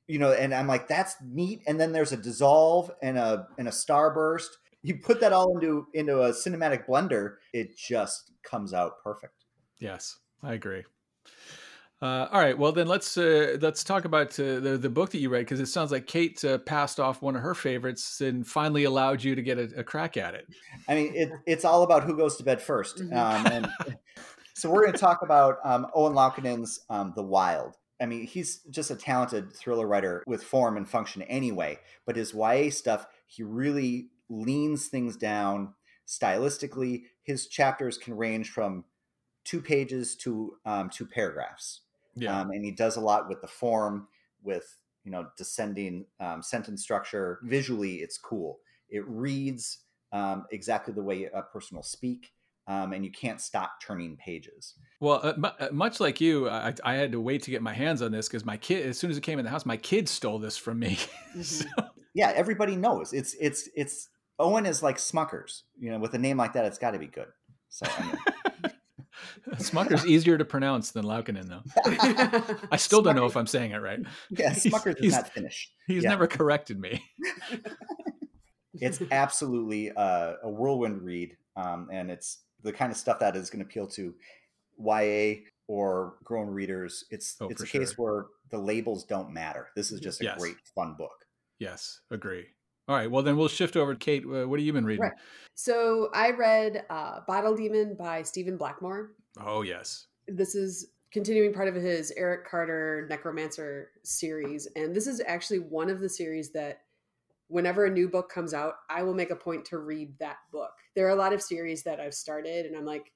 you 0.09 0.17
know 0.17 0.33
and 0.33 0.53
i'm 0.53 0.67
like 0.67 0.87
that's 0.87 1.15
neat. 1.23 1.61
And 1.67 1.79
then 1.79 1.93
there's 1.93 2.11
a 2.11 2.17
dissolve 2.17 2.91
and 3.01 3.17
a 3.17 3.47
and 3.57 3.67
a 3.67 3.71
starburst 3.71 4.47
you 4.81 4.95
put 4.97 5.19
that 5.21 5.33
all 5.33 5.55
into 5.55 5.87
into 5.93 6.21
a 6.21 6.31
cinematic 6.31 6.85
blender, 6.87 7.35
it 7.53 7.77
just 7.77 8.31
comes 8.43 8.73
out 8.73 9.03
perfect. 9.03 9.45
Yes, 9.79 10.17
I 10.43 10.53
agree. 10.53 10.83
Uh, 12.01 12.29
all 12.31 12.39
right, 12.39 12.57
well 12.57 12.71
then 12.71 12.87
let's 12.87 13.17
uh, 13.17 13.57
let's 13.59 13.83
talk 13.83 14.05
about 14.05 14.39
uh, 14.39 14.59
the 14.61 14.77
the 14.81 14.89
book 14.89 15.09
that 15.11 15.19
you 15.19 15.29
read 15.29 15.41
because 15.41 15.59
it 15.59 15.65
sounds 15.65 15.91
like 15.91 16.07
Kate 16.07 16.43
uh, 16.45 16.57
passed 16.59 16.97
off 16.97 17.21
one 17.21 17.35
of 17.35 17.41
her 17.41 17.53
favorites 17.53 18.21
and 18.21 18.47
finally 18.47 18.85
allowed 18.85 19.21
you 19.21 19.35
to 19.35 19.41
get 19.41 19.57
a, 19.57 19.69
a 19.75 19.83
crack 19.83 20.15
at 20.15 20.33
it. 20.33 20.47
I 20.87 20.95
mean, 20.95 21.13
it, 21.13 21.29
it's 21.45 21.65
all 21.65 21.83
about 21.83 22.05
who 22.05 22.15
goes 22.15 22.37
to 22.37 22.43
bed 22.43 22.59
1st 22.59 23.01
mm-hmm. 23.01 23.17
um, 23.17 23.47
and 23.47 23.97
so 24.53 24.69
we're 24.69 24.81
going 24.81 24.93
to 24.93 24.99
talk 24.99 25.23
about 25.23 25.57
um, 25.65 25.87
Owen 25.93 26.13
Laukkanen's 26.13 26.81
um, 26.89 27.11
The 27.15 27.23
Wild. 27.23 27.75
I 28.01 28.05
mean, 28.05 28.25
he's 28.25 28.59
just 28.69 28.91
a 28.91 28.95
talented 28.95 29.53
thriller 29.53 29.87
writer 29.87 30.23
with 30.25 30.43
form 30.43 30.77
and 30.77 30.87
function 30.87 31.21
anyway, 31.23 31.79
but 32.05 32.15
his 32.15 32.33
YA 32.33 32.69
stuff, 32.69 33.05
he 33.27 33.43
really 33.43 34.09
leans 34.29 34.87
things 34.87 35.15
down 35.15 35.73
stylistically. 36.07 37.03
His 37.23 37.47
chapters 37.47 37.97
can 37.97 38.15
range 38.15 38.49
from 38.49 38.85
two 39.43 39.61
pages 39.61 40.15
to 40.17 40.57
um, 40.65 40.89
two 40.89 41.05
paragraphs. 41.05 41.81
Yeah. 42.15 42.39
Um, 42.39 42.51
and 42.51 42.63
he 42.63 42.71
does 42.71 42.97
a 42.97 43.01
lot 43.01 43.29
with 43.29 43.41
the 43.41 43.47
form, 43.47 44.07
with 44.43 44.77
you 45.03 45.11
know 45.11 45.27
descending 45.37 46.05
um, 46.19 46.43
sentence 46.43 46.81
structure. 46.81 47.39
Visually, 47.43 47.95
it's 47.95 48.17
cool. 48.17 48.59
It 48.89 49.07
reads 49.07 49.79
um, 50.11 50.45
exactly 50.51 50.93
the 50.93 51.03
way 51.03 51.29
a 51.33 51.41
person 51.41 51.75
will 51.75 51.83
speak. 51.83 52.31
Um, 52.67 52.93
and 52.93 53.03
you 53.03 53.11
can't 53.11 53.41
stop 53.41 53.81
turning 53.81 54.15
pages. 54.17 54.75
Well, 54.99 55.21
uh, 55.23 55.33
m- 55.35 55.45
uh, 55.45 55.69
much 55.71 55.99
like 55.99 56.21
you, 56.21 56.47
I, 56.47 56.71
I, 56.83 56.93
had 56.93 57.13
to 57.13 57.19
wait 57.19 57.41
to 57.43 57.51
get 57.51 57.63
my 57.63 57.73
hands 57.73 58.03
on 58.03 58.11
this 58.11 58.27
because 58.27 58.45
my 58.45 58.57
kid, 58.57 58.85
as 58.85 58.95
soon 58.95 59.09
as 59.09 59.17
it 59.17 59.21
came 59.21 59.39
in 59.39 59.45
the 59.45 59.49
house, 59.49 59.65
my 59.65 59.77
kid 59.77 60.07
stole 60.07 60.37
this 60.37 60.55
from 60.55 60.77
me. 60.77 60.99
Mm-hmm. 61.29 61.41
so. 61.41 61.65
Yeah, 62.13 62.31
everybody 62.35 62.75
knows 62.75 63.13
it's 63.13 63.35
it's 63.39 63.69
it's 63.75 64.09
Owen 64.39 64.65
is 64.65 64.81
like 64.81 64.97
Smuckers. 64.97 65.63
You 65.77 65.91
know, 65.91 65.99
with 65.99 66.13
a 66.13 66.17
name 66.17 66.37
like 66.37 66.53
that, 66.53 66.65
it's 66.65 66.77
got 66.77 66.91
to 66.91 66.99
be 66.99 67.07
good. 67.07 67.27
So. 67.69 67.85
Anyway. 67.97 68.17
Smucker's 69.55 70.05
easier 70.05 70.37
to 70.37 70.45
pronounce 70.45 70.91
than 70.91 71.05
Laukkanen, 71.05 71.47
though. 71.47 71.63
I 72.71 72.77
still 72.77 73.01
don't 73.01 73.15
know 73.15 73.25
if 73.25 73.35
I'm 73.35 73.47
saying 73.47 73.71
it 73.71 73.77
right. 73.77 73.99
Yeah, 74.29 74.51
Smuckers 74.53 74.97
he's, 74.99 75.11
is 75.11 75.13
not 75.13 75.29
Finnish. 75.29 75.71
He's 75.87 76.03
yeah. 76.03 76.09
never 76.09 76.27
corrected 76.27 76.79
me. 76.79 77.03
it's 78.73 79.01
absolutely 79.11 79.91
uh, 79.91 80.35
a 80.43 80.49
whirlwind 80.49 81.01
read, 81.01 81.35
um, 81.55 81.89
and 81.91 82.09
it's 82.09 82.39
the 82.63 82.71
kind 82.71 82.91
of 82.91 82.97
stuff 82.97 83.19
that 83.19 83.35
is 83.35 83.49
going 83.49 83.59
to 83.59 83.65
appeal 83.65 83.87
to 83.87 84.13
YA 84.77 85.41
or 85.67 86.15
grown 86.23 86.47
readers. 86.49 87.05
It's 87.09 87.35
oh, 87.41 87.47
it's 87.49 87.61
a 87.61 87.67
case 87.67 87.97
where 87.97 88.27
the 88.51 88.57
labels 88.57 89.03
don't 89.03 89.31
matter. 89.31 89.67
This 89.75 89.91
is 89.91 89.99
just 89.99 90.21
a 90.21 90.25
yes. 90.25 90.39
great 90.39 90.57
fun 90.75 90.95
book. 90.97 91.25
Yes, 91.59 91.99
agree. 92.09 92.45
All 92.89 92.95
right. 92.95 93.09
Well, 93.09 93.21
then 93.21 93.37
we'll 93.37 93.47
shift 93.47 93.77
over 93.77 93.93
to 93.93 93.99
Kate. 93.99 94.23
Uh, 94.25 94.47
what 94.47 94.59
have 94.59 94.65
you 94.65 94.73
been 94.73 94.83
reading? 94.83 95.03
Right. 95.03 95.13
So 95.53 96.09
I 96.11 96.31
read 96.31 96.85
uh, 96.89 97.19
Bottle 97.27 97.55
Demon 97.55 97.93
by 97.93 98.23
Stephen 98.23 98.57
Blackmore. 98.57 99.11
Oh, 99.39 99.61
yes. 99.61 100.07
This 100.27 100.55
is 100.55 100.87
continuing 101.13 101.53
part 101.53 101.67
of 101.67 101.75
his 101.75 102.11
Eric 102.17 102.49
Carter 102.49 103.05
Necromancer 103.07 103.91
series. 104.03 104.67
And 104.75 104.95
this 104.95 105.05
is 105.05 105.21
actually 105.27 105.59
one 105.59 105.91
of 105.91 105.99
the 105.99 106.09
series 106.09 106.51
that 106.53 106.79
whenever 107.47 107.85
a 107.85 107.91
new 107.91 108.09
book 108.09 108.31
comes 108.31 108.55
out, 108.55 108.73
I 108.89 109.03
will 109.03 109.13
make 109.13 109.29
a 109.29 109.35
point 109.35 109.65
to 109.65 109.77
read 109.77 110.17
that 110.17 110.37
book. 110.51 110.71
There 110.95 111.05
are 111.05 111.11
a 111.11 111.15
lot 111.15 111.33
of 111.33 111.43
series 111.43 111.83
that 111.83 111.99
I've 111.99 112.15
started 112.15 112.65
and 112.65 112.75
I'm 112.75 112.85
like, 112.85 113.11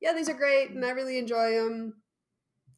yeah, 0.00 0.14
these 0.14 0.30
are 0.30 0.34
great 0.34 0.70
and 0.70 0.82
I 0.82 0.90
really 0.92 1.18
enjoy 1.18 1.56
them. 1.56 1.94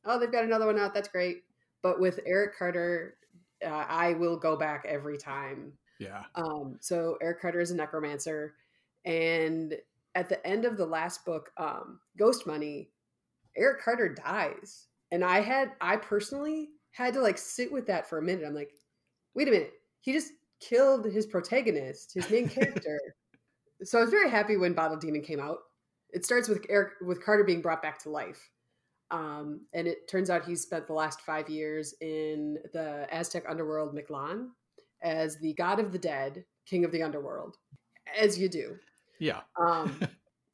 Oh, 0.04 0.18
they've 0.18 0.32
got 0.32 0.44
another 0.44 0.66
one 0.66 0.78
out. 0.78 0.92
That's 0.92 1.08
great. 1.08 1.44
But 1.84 2.00
with 2.00 2.18
Eric 2.26 2.58
Carter, 2.58 3.16
uh, 3.64 3.84
I 3.88 4.14
will 4.14 4.36
go 4.36 4.56
back 4.56 4.84
every 4.88 5.18
time 5.18 5.74
yeah. 6.02 6.24
Um, 6.34 6.78
so 6.80 7.16
Eric 7.22 7.40
Carter 7.40 7.60
is 7.60 7.70
a 7.70 7.76
necromancer, 7.76 8.54
and 9.04 9.74
at 10.14 10.28
the 10.28 10.44
end 10.46 10.64
of 10.64 10.76
the 10.76 10.86
last 10.86 11.24
book, 11.24 11.50
um, 11.56 12.00
Ghost 12.18 12.46
Money, 12.46 12.90
Eric 13.56 13.82
Carter 13.82 14.08
dies, 14.14 14.86
and 15.10 15.24
I 15.24 15.40
had 15.40 15.72
I 15.80 15.96
personally 15.96 16.70
had 16.92 17.14
to 17.14 17.20
like 17.20 17.38
sit 17.38 17.72
with 17.72 17.86
that 17.86 18.08
for 18.08 18.18
a 18.18 18.22
minute. 18.22 18.44
I'm 18.46 18.54
like, 18.54 18.72
wait 19.34 19.48
a 19.48 19.50
minute, 19.50 19.72
he 20.00 20.12
just 20.12 20.32
killed 20.60 21.04
his 21.06 21.26
protagonist, 21.26 22.14
his 22.14 22.28
main 22.30 22.48
character. 22.48 23.00
so 23.82 23.98
I 23.98 24.02
was 24.02 24.10
very 24.10 24.30
happy 24.30 24.56
when 24.56 24.74
Bottle 24.74 24.96
Demon 24.96 25.22
came 25.22 25.40
out. 25.40 25.58
It 26.10 26.24
starts 26.24 26.48
with 26.48 26.64
Eric 26.68 26.94
with 27.00 27.24
Carter 27.24 27.44
being 27.44 27.62
brought 27.62 27.82
back 27.82 27.98
to 28.00 28.10
life. 28.10 28.50
Um, 29.10 29.66
and 29.74 29.86
it 29.86 30.08
turns 30.08 30.30
out 30.30 30.44
he's 30.44 30.62
spent 30.62 30.86
the 30.86 30.94
last 30.94 31.20
five 31.20 31.50
years 31.50 31.94
in 32.00 32.58
the 32.72 33.06
Aztec 33.12 33.44
underworld 33.46 33.94
Mictlan, 33.94 34.48
as 35.02 35.36
the 35.38 35.54
god 35.54 35.80
of 35.80 35.92
the 35.92 35.98
dead, 35.98 36.44
king 36.66 36.84
of 36.84 36.92
the 36.92 37.02
underworld, 37.02 37.56
as 38.18 38.38
you 38.38 38.48
do. 38.48 38.76
Yeah. 39.18 39.40
um, 39.60 40.00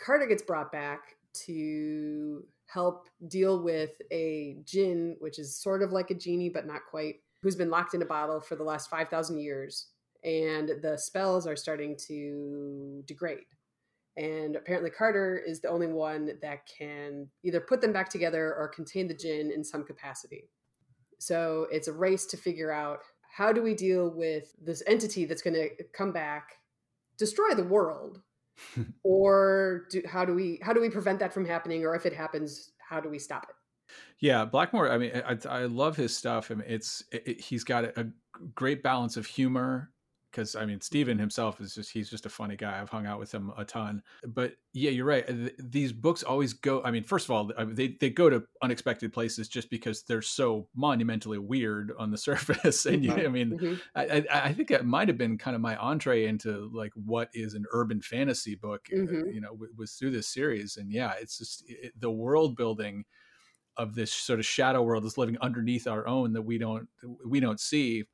Carter 0.00 0.26
gets 0.26 0.42
brought 0.42 0.72
back 0.72 1.16
to 1.46 2.44
help 2.66 3.08
deal 3.28 3.62
with 3.62 3.90
a 4.12 4.58
jinn, 4.64 5.16
which 5.20 5.38
is 5.38 5.56
sort 5.56 5.82
of 5.82 5.92
like 5.92 6.10
a 6.10 6.14
genie, 6.14 6.50
but 6.50 6.66
not 6.66 6.82
quite, 6.90 7.16
who's 7.42 7.56
been 7.56 7.70
locked 7.70 7.94
in 7.94 8.02
a 8.02 8.06
bottle 8.06 8.40
for 8.40 8.56
the 8.56 8.64
last 8.64 8.90
5,000 8.90 9.38
years. 9.38 9.88
And 10.24 10.70
the 10.82 10.98
spells 10.98 11.46
are 11.46 11.56
starting 11.56 11.96
to 12.08 13.02
degrade. 13.06 13.46
And 14.16 14.56
apparently, 14.56 14.90
Carter 14.90 15.40
is 15.46 15.60
the 15.60 15.68
only 15.68 15.86
one 15.86 16.32
that 16.42 16.66
can 16.66 17.28
either 17.44 17.60
put 17.60 17.80
them 17.80 17.92
back 17.92 18.08
together 18.08 18.52
or 18.52 18.68
contain 18.68 19.06
the 19.06 19.14
jinn 19.14 19.52
in 19.54 19.62
some 19.62 19.84
capacity. 19.84 20.50
So 21.18 21.68
it's 21.70 21.86
a 21.86 21.92
race 21.92 22.26
to 22.26 22.36
figure 22.36 22.72
out 22.72 22.98
how 23.28 23.52
do 23.52 23.62
we 23.62 23.74
deal 23.74 24.10
with 24.10 24.52
this 24.60 24.82
entity 24.86 25.24
that's 25.24 25.42
going 25.42 25.54
to 25.54 25.70
come 25.92 26.12
back 26.12 26.58
destroy 27.16 27.54
the 27.54 27.64
world? 27.64 28.20
Or 29.04 29.86
do, 29.90 30.02
how 30.06 30.24
do 30.24 30.34
we 30.34 30.58
how 30.62 30.72
do 30.72 30.80
we 30.80 30.90
prevent 30.90 31.20
that 31.20 31.32
from 31.32 31.44
happening? 31.44 31.84
Or 31.84 31.94
if 31.94 32.04
it 32.06 32.12
happens 32.12 32.72
how 32.78 33.00
do 33.00 33.08
we 33.08 33.18
stop 33.18 33.46
it? 33.48 33.94
Yeah 34.18 34.44
blackmore 34.44 34.90
i 34.90 34.98
mean 34.98 35.12
i, 35.24 35.36
I 35.48 35.64
love 35.66 35.96
his 35.96 36.16
stuff. 36.16 36.50
I 36.50 36.54
mean, 36.54 36.64
it's 36.66 37.04
it, 37.12 37.40
he's 37.40 37.62
got 37.62 37.84
a, 37.84 38.00
a 38.00 38.06
great 38.54 38.82
balance 38.82 39.16
of 39.16 39.26
humor 39.26 39.92
because 40.30 40.54
I 40.54 40.64
mean 40.64 40.80
Stephen 40.80 41.18
himself 41.18 41.60
is 41.60 41.74
just 41.74 41.90
he's 41.90 42.10
just 42.10 42.26
a 42.26 42.30
funny 42.30 42.56
guy. 42.56 42.80
I've 42.80 42.88
hung 42.88 43.06
out 43.06 43.18
with 43.18 43.32
him 43.32 43.52
a 43.56 43.64
ton. 43.64 44.02
But 44.26 44.54
yeah, 44.72 44.90
you're 44.90 45.06
right. 45.06 45.24
These 45.58 45.92
books 45.92 46.22
always 46.22 46.52
go. 46.52 46.82
I 46.82 46.90
mean, 46.90 47.04
first 47.04 47.26
of 47.26 47.30
all, 47.30 47.50
they 47.66 47.96
they 48.00 48.10
go 48.10 48.30
to 48.30 48.42
unexpected 48.62 49.12
places 49.12 49.48
just 49.48 49.70
because 49.70 50.02
they're 50.02 50.22
so 50.22 50.68
monumentally 50.74 51.38
weird 51.38 51.92
on 51.98 52.10
the 52.10 52.18
surface. 52.28 52.86
And 52.86 53.04
you, 53.04 53.12
I 53.12 53.28
mean, 53.28 53.58
mm-hmm. 53.58 53.74
I, 53.94 54.24
I, 54.32 54.52
think 54.52 54.70
it 54.70 54.84
might 54.84 55.08
have 55.08 55.18
been 55.18 55.38
kind 55.38 55.54
of 55.54 55.60
my 55.60 55.76
entree 55.76 56.26
into 56.26 56.70
like 56.72 56.92
what 56.94 57.30
is 57.34 57.54
an 57.54 57.64
urban 57.72 58.00
fantasy 58.00 58.54
book. 58.54 58.88
Uh, 58.92 58.98
mm-hmm. 58.98 59.30
You 59.32 59.40
know, 59.40 59.58
was 59.76 59.92
through 59.92 60.12
this 60.12 60.28
series, 60.28 60.76
and 60.76 60.92
yeah, 60.92 61.14
it's 61.20 61.38
just 61.38 61.64
it, 61.66 61.92
the 61.98 62.10
world 62.10 62.56
building 62.56 63.04
of 63.76 63.94
this 63.94 64.12
sort 64.12 64.40
of 64.40 64.44
shadow 64.46 64.82
world 64.82 65.04
that's 65.04 65.16
living 65.16 65.38
underneath 65.40 65.86
our 65.86 66.06
own 66.06 66.32
that 66.32 66.42
we 66.42 66.58
don't 66.58 66.88
we 67.24 67.38
don't 67.38 67.60
see 67.60 68.04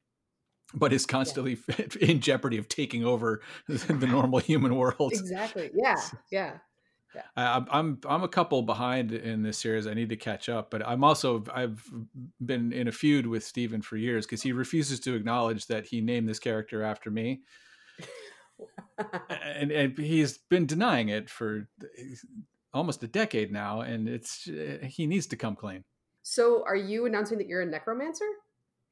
but 0.73 0.93
is 0.93 1.07
constantly 1.07 1.59
in 2.01 2.21
jeopardy 2.21 2.59
of 2.59 2.69
taking 2.69 3.05
over 3.05 3.41
the 3.69 4.07
normal 4.07 4.39
human 4.39 4.77
world. 4.77 5.13
Exactly. 5.13 5.71
Yeah. 5.75 5.97
Yeah. 6.31 6.59
Yeah. 7.15 7.23
I, 7.37 7.65
I'm 7.71 8.01
I'm 8.09 8.25
a 8.25 8.29
couple 8.29 8.63
behind 8.63 9.13
in 9.13 9.45
this 9.45 9.57
series. 9.57 9.87
I 9.87 9.95
need 9.95 10.09
to 10.09 10.17
catch 10.17 10.49
up, 10.49 10.69
but 10.73 10.85
I'm 10.85 11.05
also 11.05 11.45
I've 11.55 11.81
been 12.45 12.73
in 12.73 12.89
a 12.89 12.93
feud 12.93 13.25
with 13.25 13.45
Stephen 13.45 13.83
for 13.83 13.97
years 13.97 14.27
because 14.27 14.43
he 14.43 14.51
refuses 14.51 14.99
to 15.01 15.15
acknowledge 15.15 15.69
that 15.69 15.87
he 15.87 16.01
named 16.01 16.29
this 16.29 16.41
character 16.41 16.83
after 16.83 17.13
me, 17.13 17.43
and 19.29 19.71
and 19.71 19.97
he's 19.97 20.39
been 20.39 20.67
denying 20.67 21.09
it 21.09 21.31
for 21.31 21.69
almost 22.73 23.05
a 23.05 23.09
decade 23.09 23.53
now, 23.53 23.83
and 23.83 24.09
it's 24.09 24.49
eh, 24.49 24.85
he 24.85 25.07
needs 25.07 25.29
to 25.29 25.37
come 25.37 25.55
clean. 25.55 25.85
So, 26.25 26.65
are 26.67 26.75
you 26.75 27.07
announcing 27.07 27.39
that 27.39 27.47
you're 27.47 27.63
a 27.63 27.67
necromancer? 27.67 28.27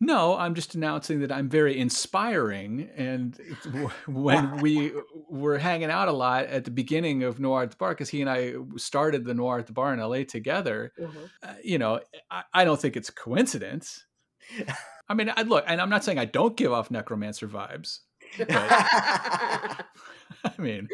No, 0.02 0.36
I'm 0.36 0.56
just 0.56 0.74
announcing 0.74 1.20
that 1.20 1.30
I'm 1.30 1.48
very 1.48 1.78
inspiring. 1.78 2.90
And 2.96 3.38
when 4.08 4.56
we 4.56 4.90
were 5.28 5.58
hanging 5.58 5.90
out 5.90 6.08
a 6.08 6.12
lot 6.12 6.46
at 6.46 6.64
the 6.64 6.72
beginning 6.72 7.22
of 7.22 7.38
Noir 7.38 7.62
at 7.62 7.70
the 7.70 7.76
Bar, 7.76 7.90
because 7.90 8.08
he 8.08 8.20
and 8.20 8.28
I 8.28 8.54
started 8.76 9.24
the 9.24 9.32
Noir 9.32 9.60
at 9.60 9.68
the 9.68 9.72
Bar 9.72 9.94
in 9.94 10.00
LA 10.00 10.24
together, 10.24 10.92
mm-hmm. 10.98 11.18
uh, 11.44 11.54
you 11.62 11.78
know, 11.78 12.00
I, 12.28 12.42
I, 12.52 12.64
don't 12.64 12.80
think 12.80 12.96
it's 12.96 13.10
coincidence. 13.10 14.04
I 15.08 15.14
mean, 15.14 15.32
I 15.36 15.42
look, 15.42 15.62
and 15.68 15.80
I'm 15.80 15.88
not 15.88 16.02
saying 16.02 16.18
I 16.18 16.24
don't 16.24 16.56
give 16.56 16.72
off 16.72 16.90
necromancer 16.90 17.46
vibes. 17.46 18.00
But, 18.36 18.48
I 18.50 19.84
mean, 20.58 20.88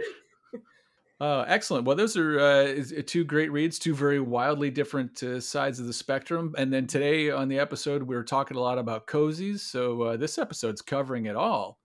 uh, 1.21 1.45
excellent. 1.49 1.85
Well, 1.85 1.97
those 1.97 2.17
are 2.17 2.39
uh, 2.39 2.85
two 3.07 3.25
great 3.25 3.51
reads, 3.51 3.79
two 3.79 3.95
very 3.95 4.21
wildly 4.21 4.71
different 4.71 5.23
uh, 5.23 5.41
sides 5.41 5.81
of 5.81 5.87
the 5.87 5.93
spectrum. 5.93 6.55
And 6.57 6.73
then 6.73 6.87
today 6.87 7.31
on 7.31 7.49
the 7.49 7.59
episode, 7.59 8.05
we 8.05 8.15
were 8.15 8.25
talking 8.25 8.57
a 8.57 8.61
lot 8.61 8.79
about 8.79 9.07
cozies. 9.07 9.61
So 9.61 10.03
uh, 10.03 10.17
this 10.17 10.39
episode's 10.39 10.81
covering 10.81 11.27
it 11.27 11.35
all. 11.35 11.79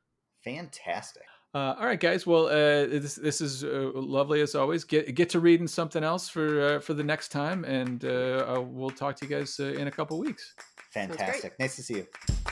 Fantastic. 0.44 1.24
Uh, 1.56 1.76
all 1.80 1.86
right, 1.86 2.00
guys. 2.00 2.26
Well, 2.26 2.48
uh, 2.48 2.88
this 2.88 3.16
this 3.16 3.40
is 3.40 3.64
lovely 3.64 4.42
as 4.42 4.56
always. 4.56 4.84
Get 4.84 5.14
get 5.14 5.30
to 5.30 5.40
reading 5.40 5.68
something 5.68 6.04
else 6.04 6.28
for 6.28 6.80
for 6.80 6.96
the 6.96 7.04
next 7.04 7.30
time, 7.30 7.64
and 7.64 8.02
we'll 8.02 8.90
talk 8.90 9.16
to 9.18 9.26
you 9.26 9.36
guys 9.36 9.60
in 9.60 9.86
a 9.88 9.92
couple 9.92 10.18
weeks. 10.18 10.56
Fantastic. 10.92 11.58
Nice 11.60 11.76
to 11.76 11.84
see 11.84 11.96
you. 11.98 12.43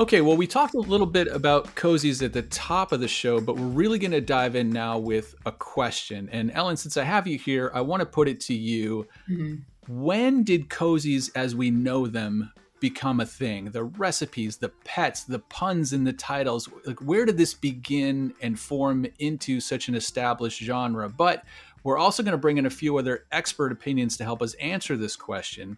Okay, 0.00 0.22
well, 0.22 0.34
we 0.34 0.46
talked 0.46 0.72
a 0.72 0.80
little 0.80 1.06
bit 1.06 1.28
about 1.28 1.74
cozies 1.76 2.24
at 2.24 2.32
the 2.32 2.40
top 2.40 2.90
of 2.90 3.00
the 3.00 3.06
show, 3.06 3.38
but 3.38 3.56
we're 3.56 3.66
really 3.66 3.98
going 3.98 4.12
to 4.12 4.22
dive 4.22 4.56
in 4.56 4.70
now 4.70 4.96
with 4.96 5.34
a 5.44 5.52
question. 5.52 6.26
And 6.32 6.50
Ellen, 6.52 6.78
since 6.78 6.96
I 6.96 7.04
have 7.04 7.26
you 7.26 7.36
here, 7.36 7.70
I 7.74 7.82
want 7.82 8.00
to 8.00 8.06
put 8.06 8.26
it 8.26 8.40
to 8.40 8.54
you. 8.54 9.06
Mm-hmm. 9.28 9.56
When 9.88 10.42
did 10.42 10.70
cozies 10.70 11.30
as 11.34 11.54
we 11.54 11.70
know 11.70 12.06
them 12.06 12.50
become 12.80 13.20
a 13.20 13.26
thing? 13.26 13.72
The 13.72 13.84
recipes, 13.84 14.56
the 14.56 14.70
pets, 14.70 15.24
the 15.24 15.40
puns 15.40 15.92
in 15.92 16.04
the 16.04 16.14
titles, 16.14 16.70
like 16.86 17.00
where 17.00 17.26
did 17.26 17.36
this 17.36 17.52
begin 17.52 18.32
and 18.40 18.58
form 18.58 19.04
into 19.18 19.60
such 19.60 19.88
an 19.88 19.94
established 19.94 20.62
genre? 20.62 21.10
But 21.10 21.44
we're 21.84 21.98
also 21.98 22.22
going 22.22 22.32
to 22.32 22.38
bring 22.38 22.56
in 22.56 22.64
a 22.64 22.70
few 22.70 22.96
other 22.96 23.26
expert 23.32 23.70
opinions 23.70 24.16
to 24.16 24.24
help 24.24 24.40
us 24.40 24.54
answer 24.54 24.96
this 24.96 25.14
question 25.14 25.76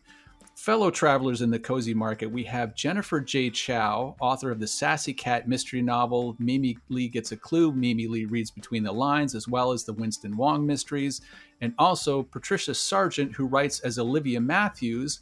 fellow 0.56 0.90
travelers 0.90 1.42
in 1.42 1.50
the 1.50 1.58
cozy 1.58 1.94
market, 1.94 2.26
we 2.26 2.44
have 2.44 2.74
Jennifer 2.74 3.20
J. 3.20 3.50
Chow, 3.50 4.16
author 4.20 4.50
of 4.50 4.60
the 4.60 4.66
Sassy 4.66 5.12
Cat 5.12 5.48
mystery 5.48 5.82
novel 5.82 6.36
Mimi 6.38 6.76
Lee 6.88 7.08
Gets 7.08 7.32
a 7.32 7.36
Clue, 7.36 7.72
Mimi 7.72 8.06
Lee 8.06 8.24
Reads 8.24 8.50
Between 8.50 8.82
the 8.82 8.92
Lines, 8.92 9.34
as 9.34 9.48
well 9.48 9.72
as 9.72 9.84
the 9.84 9.92
Winston 9.92 10.36
Wong 10.36 10.66
mysteries, 10.66 11.20
and 11.60 11.74
also 11.78 12.22
Patricia 12.22 12.72
Sargeant, 12.72 13.34
who 13.34 13.46
writes 13.46 13.80
as 13.80 13.98
Olivia 13.98 14.40
Matthews, 14.40 15.20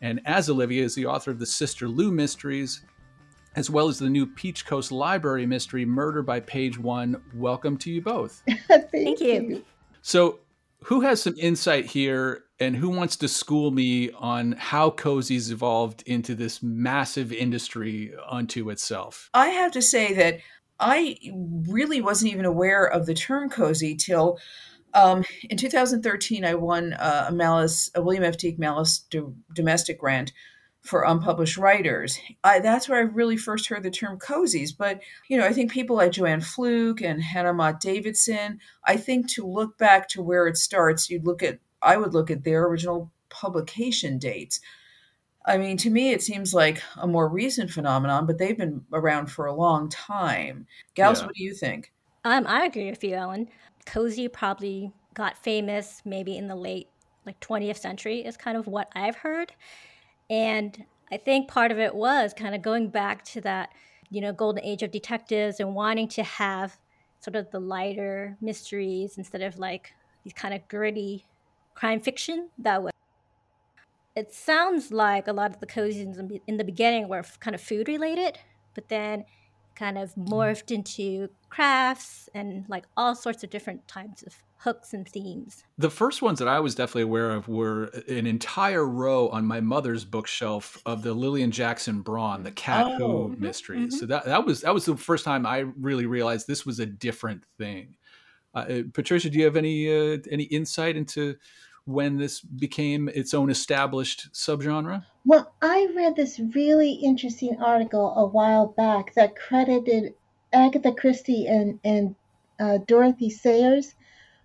and 0.00 0.20
as 0.24 0.48
Olivia 0.48 0.82
is 0.82 0.94
the 0.94 1.06
author 1.06 1.30
of 1.30 1.38
the 1.38 1.46
Sister 1.46 1.88
Lou 1.88 2.10
mysteries, 2.10 2.82
as 3.56 3.68
well 3.68 3.88
as 3.88 3.98
the 3.98 4.08
new 4.08 4.26
Peach 4.26 4.64
Coast 4.64 4.92
Library 4.92 5.44
mystery, 5.44 5.84
Murder 5.84 6.22
by 6.22 6.40
Page 6.40 6.78
One. 6.78 7.20
Welcome 7.34 7.76
to 7.78 7.90
you 7.90 8.00
both. 8.00 8.42
Thank, 8.68 8.90
Thank 8.90 9.20
you. 9.20 9.42
you. 9.42 9.64
So, 10.02 10.38
who 10.84 11.02
has 11.02 11.22
some 11.22 11.34
insight 11.36 11.84
here 11.84 12.44
and 12.60 12.76
who 12.76 12.90
wants 12.90 13.16
to 13.16 13.28
school 13.28 13.70
me 13.70 14.10
on 14.12 14.52
how 14.52 14.90
cozies 14.90 15.50
evolved 15.50 16.02
into 16.06 16.34
this 16.34 16.62
massive 16.62 17.32
industry 17.32 18.12
unto 18.28 18.68
itself? 18.70 19.30
I 19.32 19.48
have 19.48 19.72
to 19.72 19.82
say 19.82 20.12
that 20.14 20.40
I 20.78 21.16
really 21.68 22.00
wasn't 22.00 22.32
even 22.32 22.44
aware 22.44 22.84
of 22.84 23.06
the 23.06 23.14
term 23.14 23.48
cozy 23.48 23.96
till 23.96 24.38
um, 24.92 25.24
in 25.48 25.56
2013. 25.56 26.44
I 26.44 26.54
won 26.54 26.92
uh, 26.92 27.26
a 27.28 27.32
Malice, 27.32 27.90
a 27.94 28.02
William 28.02 28.24
F. 28.24 28.36
Deeck 28.36 28.58
Malice 28.58 28.98
do, 29.10 29.34
domestic 29.54 29.98
grant 29.98 30.32
for 30.82 31.04
unpublished 31.04 31.58
writers. 31.58 32.18
I, 32.42 32.60
that's 32.60 32.88
where 32.88 32.98
I 32.98 33.02
really 33.02 33.36
first 33.36 33.68
heard 33.68 33.82
the 33.82 33.90
term 33.90 34.18
cozies. 34.18 34.70
But, 34.76 35.00
you 35.28 35.36
know, 35.36 35.44
I 35.44 35.52
think 35.52 35.70
people 35.70 35.96
like 35.96 36.12
Joanne 36.12 36.40
Fluke 36.40 37.02
and 37.02 37.22
Hannah 37.22 37.52
Mott 37.52 37.80
Davidson, 37.80 38.60
I 38.84 38.96
think 38.96 39.28
to 39.32 39.46
look 39.46 39.76
back 39.76 40.08
to 40.10 40.22
where 40.22 40.46
it 40.46 40.56
starts, 40.56 41.10
you'd 41.10 41.26
look 41.26 41.42
at 41.42 41.58
I 41.82 41.96
would 41.96 42.14
look 42.14 42.30
at 42.30 42.44
their 42.44 42.64
original 42.66 43.10
publication 43.28 44.18
dates. 44.18 44.60
I 45.46 45.56
mean, 45.56 45.76
to 45.78 45.90
me, 45.90 46.12
it 46.12 46.22
seems 46.22 46.52
like 46.52 46.82
a 46.96 47.06
more 47.06 47.28
recent 47.28 47.70
phenomenon, 47.70 48.26
but 48.26 48.38
they've 48.38 48.56
been 48.56 48.84
around 48.92 49.28
for 49.28 49.46
a 49.46 49.54
long 49.54 49.88
time. 49.88 50.66
Gals, 50.94 51.20
yeah. 51.20 51.26
what 51.26 51.34
do 51.34 51.42
you 51.42 51.54
think? 51.54 51.92
Um, 52.24 52.46
I 52.46 52.66
agree 52.66 52.90
with 52.90 53.02
you, 53.02 53.14
Ellen. 53.14 53.48
Cozy 53.86 54.28
probably 54.28 54.92
got 55.14 55.38
famous 55.38 56.02
maybe 56.04 56.36
in 56.36 56.46
the 56.46 56.54
late 56.54 56.88
like 57.26 57.40
20th 57.40 57.78
century 57.78 58.24
is 58.24 58.36
kind 58.36 58.56
of 58.56 58.66
what 58.66 58.88
I've 58.94 59.16
heard. 59.16 59.52
And 60.28 60.84
I 61.10 61.16
think 61.16 61.48
part 61.48 61.72
of 61.72 61.78
it 61.78 61.94
was 61.94 62.34
kind 62.34 62.54
of 62.54 62.62
going 62.62 62.88
back 62.88 63.24
to 63.26 63.40
that, 63.42 63.70
you 64.10 64.20
know, 64.20 64.32
golden 64.32 64.64
age 64.64 64.82
of 64.82 64.90
detectives 64.90 65.60
and 65.60 65.74
wanting 65.74 66.08
to 66.08 66.22
have 66.22 66.78
sort 67.20 67.36
of 67.36 67.50
the 67.50 67.60
lighter 67.60 68.36
mysteries 68.40 69.18
instead 69.18 69.42
of 69.42 69.58
like 69.58 69.92
these 70.24 70.32
kind 70.32 70.54
of 70.54 70.66
gritty 70.68 71.26
crime 71.80 72.00
fiction 72.00 72.50
that 72.58 72.82
was 72.82 72.92
it 74.14 74.34
sounds 74.34 74.92
like 74.92 75.26
a 75.26 75.32
lot 75.32 75.50
of 75.50 75.60
the 75.60 75.66
cozies 75.66 76.40
in 76.46 76.56
the 76.58 76.64
beginning 76.64 77.08
were 77.08 77.24
kind 77.40 77.54
of 77.54 77.60
food 77.60 77.88
related 77.88 78.38
but 78.74 78.88
then 78.88 79.24
kind 79.74 79.96
of 79.96 80.14
morphed 80.14 80.70
into 80.70 81.26
crafts 81.48 82.28
and 82.34 82.66
like 82.68 82.84
all 82.98 83.14
sorts 83.14 83.42
of 83.42 83.48
different 83.48 83.88
types 83.88 84.22
of 84.22 84.34
hooks 84.58 84.92
and 84.92 85.08
themes. 85.08 85.64
The 85.78 85.88
first 85.88 86.20
ones 86.20 86.38
that 86.38 86.48
I 86.48 86.60
was 86.60 86.74
definitely 86.74 87.02
aware 87.02 87.30
of 87.30 87.48
were 87.48 87.84
an 88.08 88.26
entire 88.26 88.86
row 88.86 89.30
on 89.30 89.46
my 89.46 89.62
mother's 89.62 90.04
bookshelf 90.04 90.82
of 90.84 91.02
the 91.02 91.14
Lillian 91.14 91.50
Jackson 91.50 92.02
Braun, 92.02 92.42
the 92.42 92.50
Cat 92.50 92.86
oh. 92.86 92.96
Who 92.98 93.28
mm-hmm. 93.30 93.42
mysteries. 93.42 93.94
Mm-hmm. 93.94 94.00
So 94.00 94.06
that 94.06 94.26
that 94.26 94.44
was 94.44 94.60
that 94.60 94.74
was 94.74 94.84
the 94.84 94.98
first 94.98 95.24
time 95.24 95.46
I 95.46 95.60
really 95.60 96.04
realized 96.04 96.46
this 96.46 96.66
was 96.66 96.78
a 96.78 96.86
different 96.86 97.44
thing. 97.56 97.96
Uh, 98.54 98.58
uh, 98.58 98.82
Patricia, 98.92 99.30
do 99.30 99.38
you 99.38 99.46
have 99.46 99.56
any 99.56 99.88
uh, 99.88 100.18
any 100.30 100.44
insight 100.44 100.96
into 100.96 101.36
when 101.84 102.18
this 102.18 102.40
became 102.40 103.08
its 103.08 103.34
own 103.34 103.50
established 103.50 104.32
subgenre? 104.32 105.04
Well, 105.24 105.52
I 105.60 105.88
read 105.94 106.16
this 106.16 106.40
really 106.54 106.92
interesting 106.92 107.60
article 107.60 108.14
a 108.16 108.26
while 108.26 108.66
back 108.66 109.14
that 109.14 109.36
credited 109.36 110.14
Agatha 110.52 110.92
Christie 110.92 111.46
and 111.46 111.78
and 111.84 112.14
uh, 112.58 112.78
Dorothy 112.86 113.30
Sayers 113.30 113.94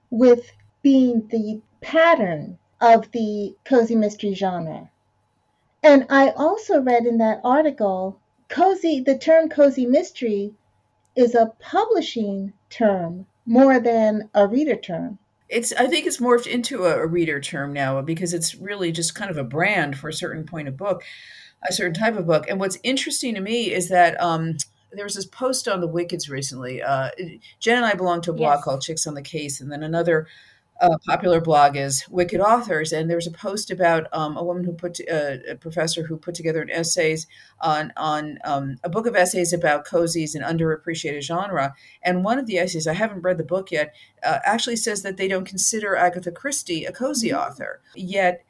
with 0.09 0.51
being 0.81 1.27
the 1.29 1.61
pattern 1.81 2.57
of 2.81 3.11
the 3.11 3.55
cozy 3.65 3.95
mystery 3.95 4.33
genre. 4.33 4.89
And 5.83 6.05
I 6.09 6.29
also 6.29 6.81
read 6.81 7.05
in 7.05 7.17
that 7.17 7.41
article, 7.43 8.19
cozy 8.49 8.99
the 8.99 9.17
term 9.17 9.49
cozy 9.49 9.85
mystery 9.85 10.53
is 11.15 11.35
a 11.35 11.53
publishing 11.59 12.53
term 12.69 13.25
more 13.45 13.79
than 13.79 14.29
a 14.33 14.47
reader 14.47 14.75
term. 14.75 15.19
It's 15.49 15.71
I 15.73 15.88
think 15.88 16.08
it's 16.08 16.17
morphed 16.17 16.47
into 16.47 16.86
a, 16.86 16.97
a, 16.97 17.08
reader 17.08 17.39
term 17.39 17.71
now 17.71 18.01
because 18.01 18.34
it's 18.34 18.55
really 18.55 18.91
just 18.91 19.13
kind 19.13 19.29
of 19.29 19.38
a 19.38 19.43
brand 19.43 19.97
for 19.97 20.10
a 20.10 20.13
certain 20.13 20.45
point 20.45 20.67
of 20.67 20.75
book, 20.75 21.03
a 21.67 21.73
certain 21.73 21.93
type 21.93 22.15
of 22.15 22.25
book. 22.25 22.45
And 22.49 22.60
what's 22.60 22.79
interesting 22.84 23.36
to 23.36 23.41
me 23.41 23.71
is 23.71 23.89
that 23.89 24.19
um, 24.19 24.58
there 24.91 25.05
was 25.05 25.15
this 25.15 25.25
post 25.25 25.67
on 25.67 25.81
the 25.81 25.89
Wickeds 25.89 26.29
recently. 26.29 26.81
Uh, 26.81 27.12
Jen 27.60 27.77
and 27.77 27.86
I 27.86 27.93
belong 27.93 28.21
to 28.21 28.31
a 28.31 28.34
blog 28.34 28.58
yes. 28.58 28.63
called 28.63 28.81
Chicks 28.81 29.05
on 29.05 29.13
the 29.13 29.21
Case, 29.21 29.62
and 29.62 29.71
then 29.71 29.84
another 29.84 30.27
uh, 30.81 30.97
popular 31.07 31.39
blog 31.39 31.77
is 31.77 32.05
Wicked 32.09 32.41
Authors, 32.41 32.91
and 32.91 33.09
there 33.09 33.17
was 33.17 33.27
a 33.27 33.31
post 33.31 33.71
about 33.71 34.07
um, 34.11 34.35
a 34.35 34.43
woman 34.43 34.63
who 34.63 34.73
put 34.73 34.99
uh, 35.09 35.38
a 35.49 35.55
professor 35.55 36.03
who 36.03 36.17
put 36.17 36.35
together 36.35 36.61
an 36.61 36.69
essays 36.69 37.27
on 37.61 37.93
on 37.95 38.39
um, 38.43 38.75
a 38.83 38.89
book 38.89 39.05
of 39.05 39.15
essays 39.15 39.53
about 39.53 39.85
cozies 39.85 40.35
and 40.35 40.43
underappreciated 40.43 41.21
genre. 41.21 41.73
And 42.03 42.23
one 42.23 42.39
of 42.39 42.45
the 42.45 42.57
essays, 42.57 42.88
I 42.88 42.93
haven't 42.93 43.21
read 43.21 43.38
the 43.38 43.43
book 43.43 43.71
yet, 43.71 43.95
uh, 44.23 44.39
actually 44.43 44.75
says 44.75 45.01
that 45.03 45.17
they 45.17 45.27
don't 45.27 45.45
consider 45.45 45.95
Agatha 45.95 46.31
Christie 46.31 46.85
a 46.85 46.91
cozy 46.91 47.29
mm-hmm. 47.29 47.39
author. 47.39 47.81
Yet, 47.95 48.45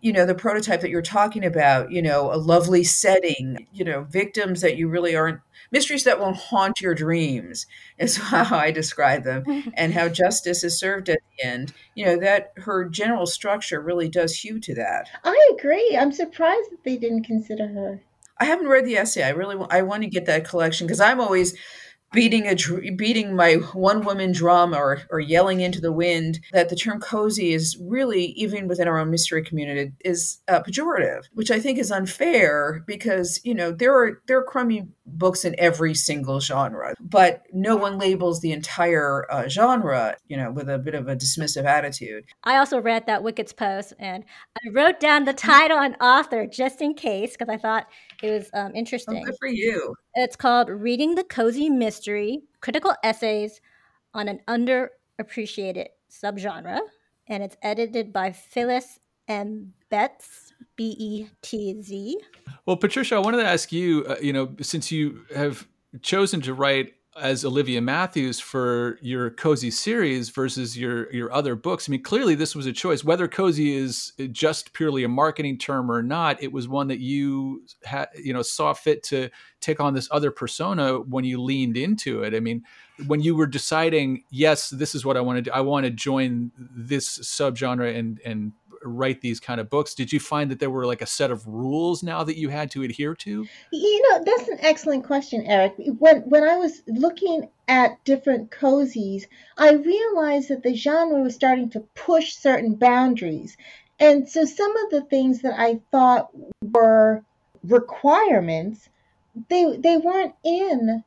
you 0.00 0.12
know 0.12 0.24
the 0.24 0.34
prototype 0.34 0.80
that 0.80 0.90
you're 0.90 1.02
talking 1.02 1.44
about 1.44 1.90
you 1.90 2.00
know 2.02 2.32
a 2.32 2.36
lovely 2.36 2.84
setting 2.84 3.66
you 3.72 3.84
know 3.84 4.02
victims 4.04 4.60
that 4.60 4.76
you 4.76 4.88
really 4.88 5.16
aren't 5.16 5.40
mysteries 5.70 6.04
that 6.04 6.20
won't 6.20 6.36
haunt 6.36 6.80
your 6.80 6.94
dreams 6.94 7.66
is 7.98 8.16
how 8.16 8.56
i 8.56 8.70
describe 8.70 9.24
them 9.24 9.44
and 9.74 9.92
how 9.92 10.08
justice 10.08 10.62
is 10.64 10.78
served 10.78 11.08
at 11.08 11.18
the 11.36 11.46
end 11.46 11.72
you 11.94 12.04
know 12.04 12.16
that 12.18 12.52
her 12.56 12.88
general 12.88 13.26
structure 13.26 13.80
really 13.80 14.08
does 14.08 14.34
hew 14.34 14.58
to 14.60 14.74
that 14.74 15.08
I 15.24 15.50
agree. 15.58 15.96
I'm 15.98 16.12
surprised 16.12 16.70
that 16.70 16.84
they 16.84 16.96
didn't 16.96 17.24
consider 17.24 17.66
her. 17.68 18.00
i 18.38 18.44
haven't 18.44 18.68
read 18.68 18.84
the 18.84 18.96
essay 18.96 19.22
i 19.22 19.30
really 19.30 19.56
i 19.70 19.82
want 19.82 20.02
to 20.02 20.08
get 20.08 20.26
that 20.26 20.48
collection 20.48 20.86
because 20.86 21.00
i'm 21.00 21.20
always 21.20 21.54
beating 22.12 22.46
a 22.46 22.54
beating 22.92 23.36
my 23.36 23.54
one 23.72 24.04
woman 24.04 24.32
drum 24.32 24.74
or 24.74 25.02
or 25.10 25.20
yelling 25.20 25.60
into 25.60 25.80
the 25.80 25.92
wind 25.92 26.40
that 26.52 26.68
the 26.68 26.76
term 26.76 27.00
cozy 27.00 27.52
is 27.52 27.76
really 27.80 28.26
even 28.26 28.68
within 28.68 28.88
our 28.88 28.98
own 28.98 29.10
mystery 29.10 29.42
community 29.42 29.92
is 30.04 30.38
uh, 30.48 30.60
pejorative 30.62 31.24
which 31.34 31.50
i 31.50 31.58
think 31.58 31.78
is 31.78 31.90
unfair 31.90 32.82
because 32.86 33.40
you 33.44 33.54
know 33.54 33.70
there 33.70 33.94
are 33.94 34.22
there 34.26 34.38
are 34.38 34.44
crummy 34.44 34.88
books 35.06 35.44
in 35.44 35.54
every 35.58 35.94
single 35.94 36.40
genre 36.40 36.94
but 37.00 37.42
no 37.52 37.76
one 37.76 37.98
labels 37.98 38.40
the 38.40 38.52
entire 38.52 39.30
uh, 39.30 39.48
genre 39.48 40.16
you 40.28 40.36
know 40.36 40.50
with 40.50 40.68
a 40.68 40.78
bit 40.78 40.94
of 40.94 41.08
a 41.08 41.16
dismissive 41.16 41.64
attitude. 41.64 42.24
I 42.44 42.56
also 42.56 42.80
read 42.80 43.06
that 43.06 43.22
Wicked's 43.22 43.52
post 43.52 43.92
and 43.98 44.24
I 44.56 44.70
wrote 44.70 45.00
down 45.00 45.24
the 45.24 45.32
title 45.32 45.78
and 45.78 45.96
author 46.00 46.46
just 46.46 46.80
in 46.80 46.94
case 46.94 47.32
because 47.32 47.48
I 47.48 47.56
thought 47.56 47.86
it 48.22 48.30
was 48.30 48.50
um, 48.54 48.72
oh, 48.74 48.78
interesting. 48.78 49.22
good 49.24 49.36
for 49.38 49.48
you 49.48 49.94
It's 50.14 50.36
called 50.36 50.68
Reading 50.68 51.14
the 51.14 51.24
Cozy 51.24 51.68
Mystery 51.68 52.42
Critical 52.60 52.94
Essays 53.04 53.60
on 54.14 54.28
an 54.28 54.40
Underappreciated 54.48 55.88
Subgenre. 56.10 56.80
And 57.28 57.42
it's 57.42 57.56
edited 57.62 58.12
by 58.12 58.32
Phyllis 58.32 58.98
M. 59.28 59.74
Betz, 59.90 60.54
B 60.76 60.96
E 60.98 61.28
T 61.42 61.80
Z. 61.82 62.18
Well, 62.66 62.76
Patricia, 62.76 63.16
I 63.16 63.18
wanted 63.18 63.38
to 63.38 63.46
ask 63.46 63.70
you, 63.72 64.04
uh, 64.08 64.16
you 64.20 64.32
know, 64.32 64.54
since 64.60 64.90
you 64.90 65.24
have 65.34 65.66
chosen 66.02 66.40
to 66.42 66.54
write 66.54 66.94
as 67.20 67.44
Olivia 67.44 67.80
Matthews 67.80 68.40
for 68.40 68.98
your 69.02 69.30
cozy 69.30 69.70
series 69.70 70.30
versus 70.30 70.76
your 70.76 71.12
your 71.12 71.32
other 71.32 71.54
books. 71.54 71.88
I 71.88 71.92
mean, 71.92 72.02
clearly 72.02 72.34
this 72.34 72.54
was 72.54 72.66
a 72.66 72.72
choice. 72.72 73.04
Whether 73.04 73.28
cozy 73.28 73.74
is 73.74 74.12
just 74.32 74.72
purely 74.72 75.04
a 75.04 75.08
marketing 75.08 75.58
term 75.58 75.90
or 75.90 76.02
not, 76.02 76.42
it 76.42 76.52
was 76.52 76.68
one 76.68 76.88
that 76.88 77.00
you 77.00 77.64
had, 77.84 78.08
you 78.14 78.32
know, 78.32 78.42
saw 78.42 78.72
fit 78.72 79.02
to 79.04 79.30
take 79.60 79.80
on 79.80 79.94
this 79.94 80.08
other 80.10 80.30
persona 80.30 80.98
when 80.98 81.24
you 81.24 81.42
leaned 81.42 81.76
into 81.76 82.22
it. 82.22 82.34
I 82.34 82.40
mean, 82.40 82.64
when 83.06 83.20
you 83.20 83.34
were 83.34 83.46
deciding, 83.46 84.24
yes, 84.30 84.70
this 84.70 84.94
is 84.94 85.04
what 85.04 85.16
I 85.16 85.20
want 85.20 85.38
to 85.38 85.42
do. 85.42 85.50
I 85.52 85.60
want 85.60 85.84
to 85.84 85.90
join 85.90 86.52
this 86.58 87.18
subgenre 87.18 87.96
and 87.96 88.20
and 88.24 88.52
write 88.82 89.20
these 89.20 89.40
kind 89.40 89.60
of 89.60 89.70
books. 89.70 89.94
Did 89.94 90.12
you 90.12 90.20
find 90.20 90.50
that 90.50 90.60
there 90.60 90.70
were 90.70 90.86
like 90.86 91.02
a 91.02 91.06
set 91.06 91.30
of 91.30 91.46
rules 91.46 92.02
now 92.02 92.24
that 92.24 92.36
you 92.36 92.48
had 92.48 92.70
to 92.72 92.82
adhere 92.82 93.14
to? 93.16 93.46
You 93.72 94.02
know, 94.02 94.24
that's 94.24 94.48
an 94.48 94.58
excellent 94.60 95.04
question, 95.04 95.44
Eric. 95.46 95.74
When 95.98 96.22
when 96.22 96.44
I 96.44 96.56
was 96.56 96.82
looking 96.86 97.48
at 97.66 98.02
different 98.04 98.50
cozies, 98.50 99.24
I 99.56 99.72
realized 99.72 100.48
that 100.48 100.62
the 100.62 100.74
genre 100.74 101.22
was 101.22 101.34
starting 101.34 101.70
to 101.70 101.80
push 101.94 102.34
certain 102.34 102.74
boundaries. 102.74 103.56
And 104.00 104.28
so 104.28 104.44
some 104.44 104.76
of 104.76 104.90
the 104.90 105.02
things 105.02 105.42
that 105.42 105.58
I 105.58 105.80
thought 105.90 106.30
were 106.62 107.24
requirements, 107.64 108.88
they 109.48 109.76
they 109.76 109.96
weren't 109.96 110.34
in 110.44 111.04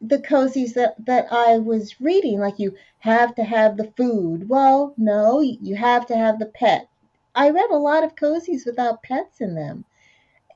the 0.00 0.18
cozies 0.18 0.74
that 0.74 0.94
that 1.06 1.26
I 1.30 1.58
was 1.58 2.00
reading. 2.00 2.40
Like 2.40 2.58
you 2.58 2.74
have 2.98 3.34
to 3.36 3.44
have 3.44 3.76
the 3.76 3.92
food. 3.96 4.48
Well, 4.48 4.94
no, 4.96 5.40
you 5.40 5.76
have 5.76 6.06
to 6.06 6.16
have 6.16 6.38
the 6.38 6.46
pet. 6.46 6.88
I 7.34 7.50
read 7.50 7.70
a 7.70 7.76
lot 7.76 8.04
of 8.04 8.14
cozies 8.14 8.66
without 8.66 9.02
pets 9.02 9.40
in 9.40 9.54
them. 9.54 9.84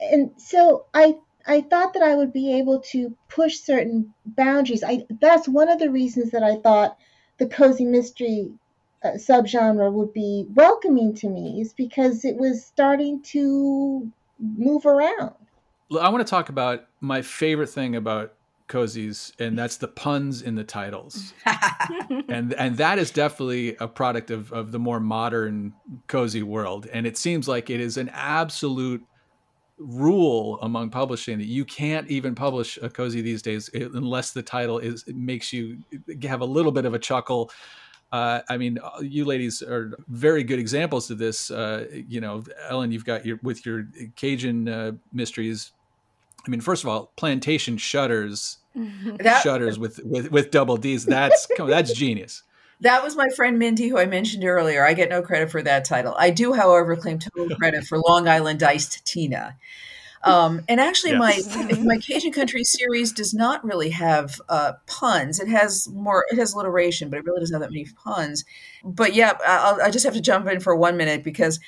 And 0.00 0.30
so 0.36 0.86
I 0.94 1.16
I 1.46 1.60
thought 1.60 1.94
that 1.94 2.02
I 2.02 2.14
would 2.14 2.32
be 2.32 2.58
able 2.58 2.80
to 2.92 3.16
push 3.28 3.58
certain 3.58 4.12
boundaries. 4.24 4.82
I 4.82 5.06
that's 5.20 5.48
one 5.48 5.68
of 5.68 5.78
the 5.78 5.90
reasons 5.90 6.32
that 6.32 6.42
I 6.42 6.56
thought 6.56 6.98
the 7.38 7.46
cozy 7.46 7.84
mystery 7.84 8.52
uh, 9.02 9.12
subgenre 9.12 9.92
would 9.92 10.12
be 10.12 10.46
welcoming 10.54 11.14
to 11.14 11.28
me 11.28 11.60
is 11.60 11.72
because 11.72 12.24
it 12.24 12.36
was 12.36 12.64
starting 12.64 13.22
to 13.22 14.10
move 14.38 14.86
around. 14.86 15.34
I 16.00 16.08
want 16.08 16.26
to 16.26 16.30
talk 16.30 16.48
about 16.48 16.86
my 17.00 17.22
favorite 17.22 17.68
thing 17.68 17.94
about 17.94 18.34
cozies, 18.68 19.32
and 19.38 19.58
that's 19.58 19.76
the 19.76 19.88
puns 19.88 20.42
in 20.42 20.54
the 20.54 20.64
titles. 20.64 21.32
and 22.28 22.52
and 22.54 22.76
that 22.76 22.98
is 22.98 23.10
definitely 23.10 23.76
a 23.76 23.88
product 23.88 24.30
of, 24.30 24.52
of 24.52 24.72
the 24.72 24.78
more 24.78 25.00
modern 25.00 25.72
cozy 26.06 26.42
world. 26.42 26.86
And 26.92 27.06
it 27.06 27.16
seems 27.16 27.48
like 27.48 27.70
it 27.70 27.80
is 27.80 27.96
an 27.96 28.08
absolute 28.10 29.02
rule 29.78 30.58
among 30.62 30.90
publishing 30.90 31.38
that 31.38 31.46
you 31.46 31.64
can't 31.64 32.08
even 32.08 32.34
publish 32.34 32.78
a 32.80 32.88
cozy 32.88 33.20
these 33.20 33.42
days 33.42 33.68
unless 33.74 34.30
the 34.30 34.42
title 34.42 34.78
is 34.78 35.04
it 35.06 35.14
makes 35.14 35.52
you 35.52 35.78
have 36.22 36.40
a 36.40 36.46
little 36.46 36.72
bit 36.72 36.86
of 36.86 36.94
a 36.94 36.98
chuckle. 36.98 37.50
Uh, 38.12 38.40
I 38.48 38.56
mean, 38.56 38.78
you 39.02 39.24
ladies 39.24 39.62
are 39.62 39.98
very 40.08 40.44
good 40.44 40.58
examples 40.58 41.10
of 41.10 41.18
this. 41.18 41.50
Uh, 41.50 41.86
you 41.90 42.20
know, 42.20 42.44
Ellen, 42.68 42.92
you've 42.92 43.04
got 43.04 43.26
your 43.26 43.38
with 43.42 43.66
your 43.66 43.86
Cajun 44.14 44.68
uh, 44.68 44.92
mysteries. 45.12 45.72
I 46.46 46.50
mean, 46.50 46.60
first 46.60 46.84
of 46.84 46.88
all, 46.88 47.12
Plantation 47.16 47.76
Shudders, 47.76 48.58
That- 48.74 49.42
shudders 49.42 49.78
with, 49.78 50.00
with 50.04 50.30
with 50.30 50.50
double 50.50 50.76
D's. 50.76 51.04
That's 51.04 51.46
that's 51.58 51.92
genius. 51.92 52.42
That 52.82 53.02
was 53.02 53.16
my 53.16 53.30
friend 53.30 53.58
Mindy, 53.58 53.88
who 53.88 53.96
I 53.98 54.04
mentioned 54.04 54.44
earlier. 54.44 54.84
I 54.84 54.92
get 54.92 55.08
no 55.08 55.22
credit 55.22 55.50
for 55.50 55.62
that 55.62 55.86
title. 55.86 56.14
I 56.18 56.28
do, 56.28 56.52
however, 56.52 56.94
claim 56.94 57.18
total 57.18 57.56
credit 57.58 57.84
for 57.84 57.98
Long 58.06 58.28
Island 58.28 58.62
Iced 58.62 59.02
Tina. 59.06 59.56
Um, 60.22 60.62
and 60.68 60.78
actually, 60.78 61.12
Yes. 61.12 61.56
my 61.56 61.78
my 61.82 61.96
Cajun 61.96 62.32
Country 62.32 62.64
series 62.64 63.12
does 63.12 63.32
not 63.32 63.64
really 63.64 63.88
have 63.88 64.42
uh, 64.50 64.72
puns. 64.86 65.40
It 65.40 65.48
has 65.48 65.88
more. 65.88 66.26
It 66.30 66.36
has 66.38 66.52
alliteration, 66.52 67.08
but 67.08 67.18
it 67.18 67.24
really 67.24 67.40
doesn't 67.40 67.54
have 67.54 67.62
that 67.62 67.70
many 67.72 67.86
puns. 68.04 68.44
But 68.84 69.14
yeah, 69.14 69.38
I'll, 69.46 69.80
I 69.80 69.90
just 69.90 70.04
have 70.04 70.12
to 70.14 70.20
jump 70.20 70.46
in 70.46 70.60
for 70.60 70.76
one 70.76 70.98
minute 70.98 71.24
because 71.24 71.58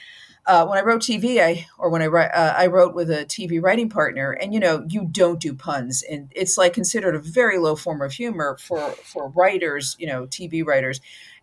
uh, 0.49 0.67
when 0.67 0.79
I 0.79 0.83
wrote 0.83 1.03
TV, 1.03 1.41
I 1.45 1.67
or 1.79 1.91
when 1.91 2.01
I 2.01 2.07
write, 2.07 2.31
uh, 2.31 2.55
I 2.57 2.69
wrote 2.69 2.95
with 2.95 3.11
a 3.11 3.27
TV 3.27 3.63
writing 3.63 3.91
partner, 3.91 4.33
and 4.33 4.55
you 4.55 4.59
know, 4.59 4.85
you 4.89 5.05
don't 5.05 5.39
do 5.39 5.55
puns, 5.55 6.03
and 6.03 6.33
it's 6.35 6.57
like 6.57 6.73
considered 6.73 7.15
a 7.15 7.21
very 7.21 7.59
low 7.59 7.77
form 7.77 8.01
of 8.01 8.13
humor 8.13 8.57
for 8.59 8.93
for 9.05 9.29
writers, 9.29 9.95
you 9.99 10.07
know, 10.07 10.27
TV 10.27 10.65
writers, 10.65 11.03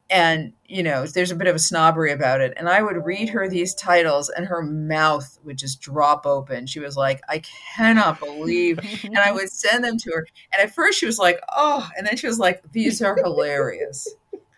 and 0.10 0.54
you 0.65 0.82
know, 0.82 1.06
there's 1.06 1.30
a 1.30 1.36
bit 1.36 1.46
of 1.46 1.56
a 1.56 1.60
snobbery 1.60 2.12
about 2.12 2.41
it. 2.41 2.54
And 2.58 2.68
I 2.68 2.82
would 2.82 3.06
read 3.06 3.30
her 3.30 3.48
these 3.48 3.76
titles, 3.76 4.30
and 4.30 4.48
her 4.48 4.63
mouth 4.63 5.38
would 5.44 5.58
just 5.60 5.82
drop 5.82 6.26
open. 6.26 6.65
She 6.65 6.80
was 6.80 6.98
like, 6.98 7.22
"I 7.30 7.44
cannot 7.76 8.20
believe," 8.20 8.80
and 9.04 9.20
I 9.20 9.32
would 9.32 9.50
send 9.54 9.84
them 9.84 9.98
to 10.00 10.12
her, 10.13 10.28
and 10.52 10.68
at 10.68 10.74
first 10.74 10.98
she 10.98 11.06
was 11.06 11.20
like, 11.20 11.39
"Oh," 11.56 11.88
and 11.96 12.08
then 12.08 12.18
she 12.18 12.26
was 12.26 12.39
like, 12.39 12.63
"These 12.72 13.04
are 13.04 13.15
hilarious." 13.24 14.08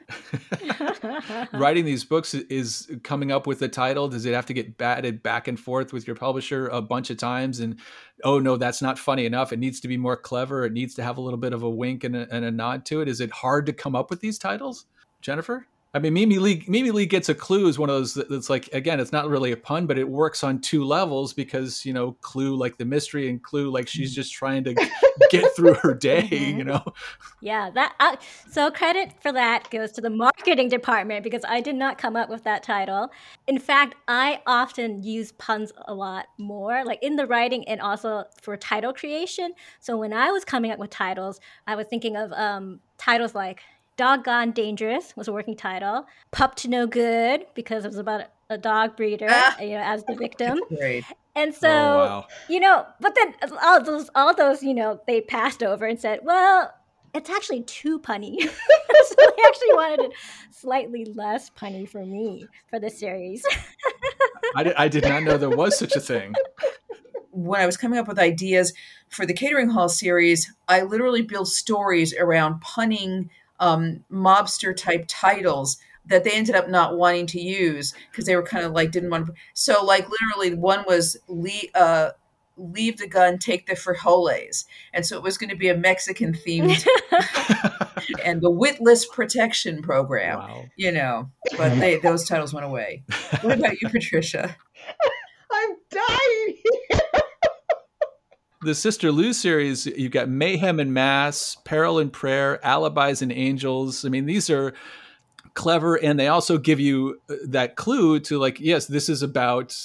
Writing 1.53 1.85
these 1.85 2.03
books 2.03 2.33
is 2.33 2.89
coming 3.03 3.31
up 3.31 3.45
with 3.47 3.59
the 3.59 3.67
title. 3.67 4.07
Does 4.07 4.25
it 4.25 4.33
have 4.33 4.45
to 4.47 4.53
get 4.53 4.77
batted 4.77 5.21
back 5.21 5.47
and 5.47 5.59
forth 5.59 5.91
with 5.91 6.07
your 6.07 6.15
publisher 6.15 6.67
a 6.67 6.81
bunch 6.81 7.09
of 7.09 7.17
times? 7.17 7.59
And 7.59 7.79
oh 8.23 8.39
no, 8.39 8.57
that's 8.57 8.81
not 8.81 8.97
funny 8.97 9.25
enough. 9.25 9.51
It 9.51 9.59
needs 9.59 9.79
to 9.81 9.87
be 9.87 9.97
more 9.97 10.17
clever. 10.17 10.65
It 10.65 10.73
needs 10.73 10.95
to 10.95 11.03
have 11.03 11.17
a 11.17 11.21
little 11.21 11.39
bit 11.39 11.53
of 11.53 11.63
a 11.63 11.69
wink 11.69 12.03
and 12.03 12.15
a, 12.15 12.27
and 12.33 12.45
a 12.45 12.51
nod 12.51 12.85
to 12.85 13.01
it. 13.01 13.07
Is 13.07 13.21
it 13.21 13.31
hard 13.31 13.65
to 13.65 13.73
come 13.73 13.95
up 13.95 14.09
with 14.09 14.21
these 14.21 14.39
titles, 14.39 14.85
Jennifer? 15.21 15.67
I 15.93 15.99
mean, 15.99 16.13
Mimi 16.13 16.37
Lee, 16.37 16.63
Mimi 16.67 16.91
Lee 16.91 17.05
gets 17.05 17.29
a 17.29 17.35
clue 17.35 17.67
is 17.67 17.79
one 17.79 17.89
of 17.89 17.95
those 17.95 18.13
that's 18.13 18.49
like 18.49 18.69
again, 18.73 18.99
it's 18.99 19.11
not 19.11 19.29
really 19.29 19.51
a 19.51 19.57
pun, 19.57 19.87
but 19.87 19.97
it 19.97 20.07
works 20.07 20.43
on 20.43 20.59
two 20.59 20.83
levels 20.83 21.33
because 21.33 21.85
you 21.85 21.93
know, 21.93 22.11
clue 22.21 22.55
like 22.55 22.77
the 22.77 22.85
mystery 22.85 23.29
and 23.29 23.41
clue 23.41 23.71
like 23.71 23.87
she's 23.87 24.13
just 24.13 24.33
trying 24.33 24.63
to 24.65 24.73
get 25.31 25.55
through 25.55 25.75
her 25.75 25.93
day. 25.93 26.27
You 26.27 26.65
know, 26.65 26.83
Yeah, 27.41 27.69
that 27.71 27.95
uh, 27.99 28.17
so 28.51 28.69
credit 28.69 29.13
for 29.21 29.31
that 29.31 29.69
goes 29.69 29.91
to 29.93 30.01
the 30.01 30.09
marketing 30.09 30.69
department 30.69 31.23
because 31.23 31.43
I 31.47 31.61
did 31.61 31.75
not 31.75 31.97
come 31.97 32.15
up 32.15 32.29
with 32.29 32.43
that 32.43 32.63
title. 32.63 33.09
In 33.47 33.57
fact, 33.57 33.95
I 34.07 34.41
often 34.45 35.03
use 35.03 35.31
puns 35.33 35.71
a 35.87 35.93
lot 35.93 36.27
more, 36.37 36.83
like 36.83 37.01
in 37.01 37.15
the 37.15 37.25
writing 37.25 37.67
and 37.67 37.79
also 37.79 38.25
for 38.41 38.57
title 38.57 38.93
creation. 38.93 39.53
So 39.79 39.97
when 39.97 40.11
I 40.11 40.31
was 40.31 40.43
coming 40.43 40.71
up 40.71 40.79
with 40.79 40.89
titles, 40.89 41.39
I 41.65 41.75
was 41.75 41.87
thinking 41.87 42.17
of 42.17 42.33
um, 42.33 42.81
titles 42.97 43.33
like 43.33 43.61
"Doggone 43.97 44.51
Dangerous" 44.51 45.15
was 45.17 45.27
a 45.27 45.33
working 45.33 45.55
title, 45.55 46.05
"Pup 46.31 46.55
to 46.55 46.69
No 46.69 46.87
Good" 46.87 47.45
because 47.55 47.83
it 47.83 47.89
was 47.89 47.97
about 47.97 48.21
a- 48.21 48.27
a 48.49 48.57
dog 48.57 48.95
breeder, 48.95 49.27
Ah. 49.29 49.59
you 49.59 49.71
know, 49.71 49.81
as 49.83 50.03
the 50.05 50.15
victim. 50.19 50.59
And 51.35 51.53
so 51.53 51.67
oh 51.69 51.97
wow. 51.97 52.27
you 52.47 52.59
know, 52.61 52.85
but 53.01 53.13
then 53.15 53.33
all 53.61 53.83
those, 53.83 54.09
all 54.15 54.33
those, 54.33 54.63
you 54.63 54.73
know, 54.73 55.01
they 55.05 55.19
passed 55.21 55.61
over 55.61 55.85
and 55.85 55.99
said, 55.99 56.21
well, 56.23 56.73
it's 57.13 57.29
actually 57.29 57.63
too 57.63 57.99
punny. 57.99 58.39
so 58.41 59.15
they 59.17 59.43
actually 59.45 59.73
wanted 59.73 59.99
it 60.05 60.11
slightly 60.51 61.05
less 61.05 61.49
punny 61.49 61.87
for 61.89 62.05
me 62.05 62.47
for 62.69 62.79
the 62.79 62.89
series. 62.89 63.43
I 64.55 64.63
did, 64.63 64.73
I 64.77 64.87
did 64.87 65.03
not 65.03 65.23
know 65.23 65.37
there 65.37 65.49
was 65.49 65.77
such 65.77 65.95
a 65.95 65.99
thing. 65.99 66.33
when 67.31 67.59
I 67.61 67.65
was 67.65 67.77
coming 67.77 67.99
up 67.99 68.07
with 68.07 68.17
ideas 68.19 68.73
for 69.09 69.25
the 69.25 69.33
catering 69.33 69.69
hall 69.69 69.89
series, 69.89 70.51
I 70.67 70.81
literally 70.83 71.21
built 71.21 71.49
stories 71.49 72.15
around 72.15 72.61
punning 72.61 73.29
um, 73.59 74.03
mobster 74.11 74.75
type 74.75 75.05
titles 75.07 75.77
that 76.07 76.23
they 76.23 76.31
ended 76.31 76.55
up 76.55 76.69
not 76.69 76.97
wanting 76.97 77.27
to 77.27 77.41
use 77.41 77.93
because 78.11 78.25
they 78.25 78.35
were 78.35 78.43
kind 78.43 78.65
of 78.65 78.71
like 78.71 78.91
didn't 78.91 79.09
want 79.09 79.27
to. 79.27 79.33
So 79.53 79.83
like 79.83 80.07
literally, 80.09 80.57
one 80.57 80.83
was 80.87 81.17
leave, 81.27 81.69
uh, 81.75 82.11
leave 82.55 82.97
the 82.97 83.07
gun, 83.07 83.37
take 83.37 83.67
the 83.67 83.73
frijoles, 83.73 84.65
and 84.93 85.05
so 85.05 85.17
it 85.17 85.23
was 85.23 85.37
going 85.37 85.49
to 85.49 85.55
be 85.55 85.69
a 85.69 85.77
Mexican 85.77 86.33
themed 86.33 86.85
and 88.23 88.41
the 88.41 88.49
witless 88.49 89.05
protection 89.05 89.81
program. 89.81 90.39
Wow. 90.39 90.65
You 90.75 90.91
know, 90.91 91.29
but 91.57 91.77
they 91.79 91.97
those 91.97 92.27
titles 92.27 92.53
went 92.53 92.65
away. 92.65 93.03
What 93.41 93.59
about 93.59 93.81
you, 93.81 93.89
Patricia? 93.89 94.55
I'm 95.51 95.75
dying. 95.89 96.57
The 98.67 98.75
Sister 98.75 99.11
Lou 99.11 99.31
series, 99.31 99.85
you've 99.85 100.11
got 100.11 100.27
Mayhem 100.27 100.79
and 100.79 100.93
Mass, 100.93 101.55
Peril 101.63 101.99
and 101.99 102.11
Prayer, 102.11 102.59
Alibis 102.65 103.21
and 103.21 103.31
Angels. 103.31 104.03
I 104.03 104.09
mean, 104.09 104.25
these 104.25 104.49
are 104.49 104.73
clever, 105.53 105.95
and 105.95 106.19
they 106.19 106.27
also 106.27 106.57
give 106.57 106.79
you 106.79 107.21
uh, 107.29 107.35
that 107.45 107.77
clue 107.77 108.19
to 108.19 108.37
like, 108.37 108.59
yes, 108.59 108.85
this 108.85 109.07
is 109.07 109.23
about 109.23 109.75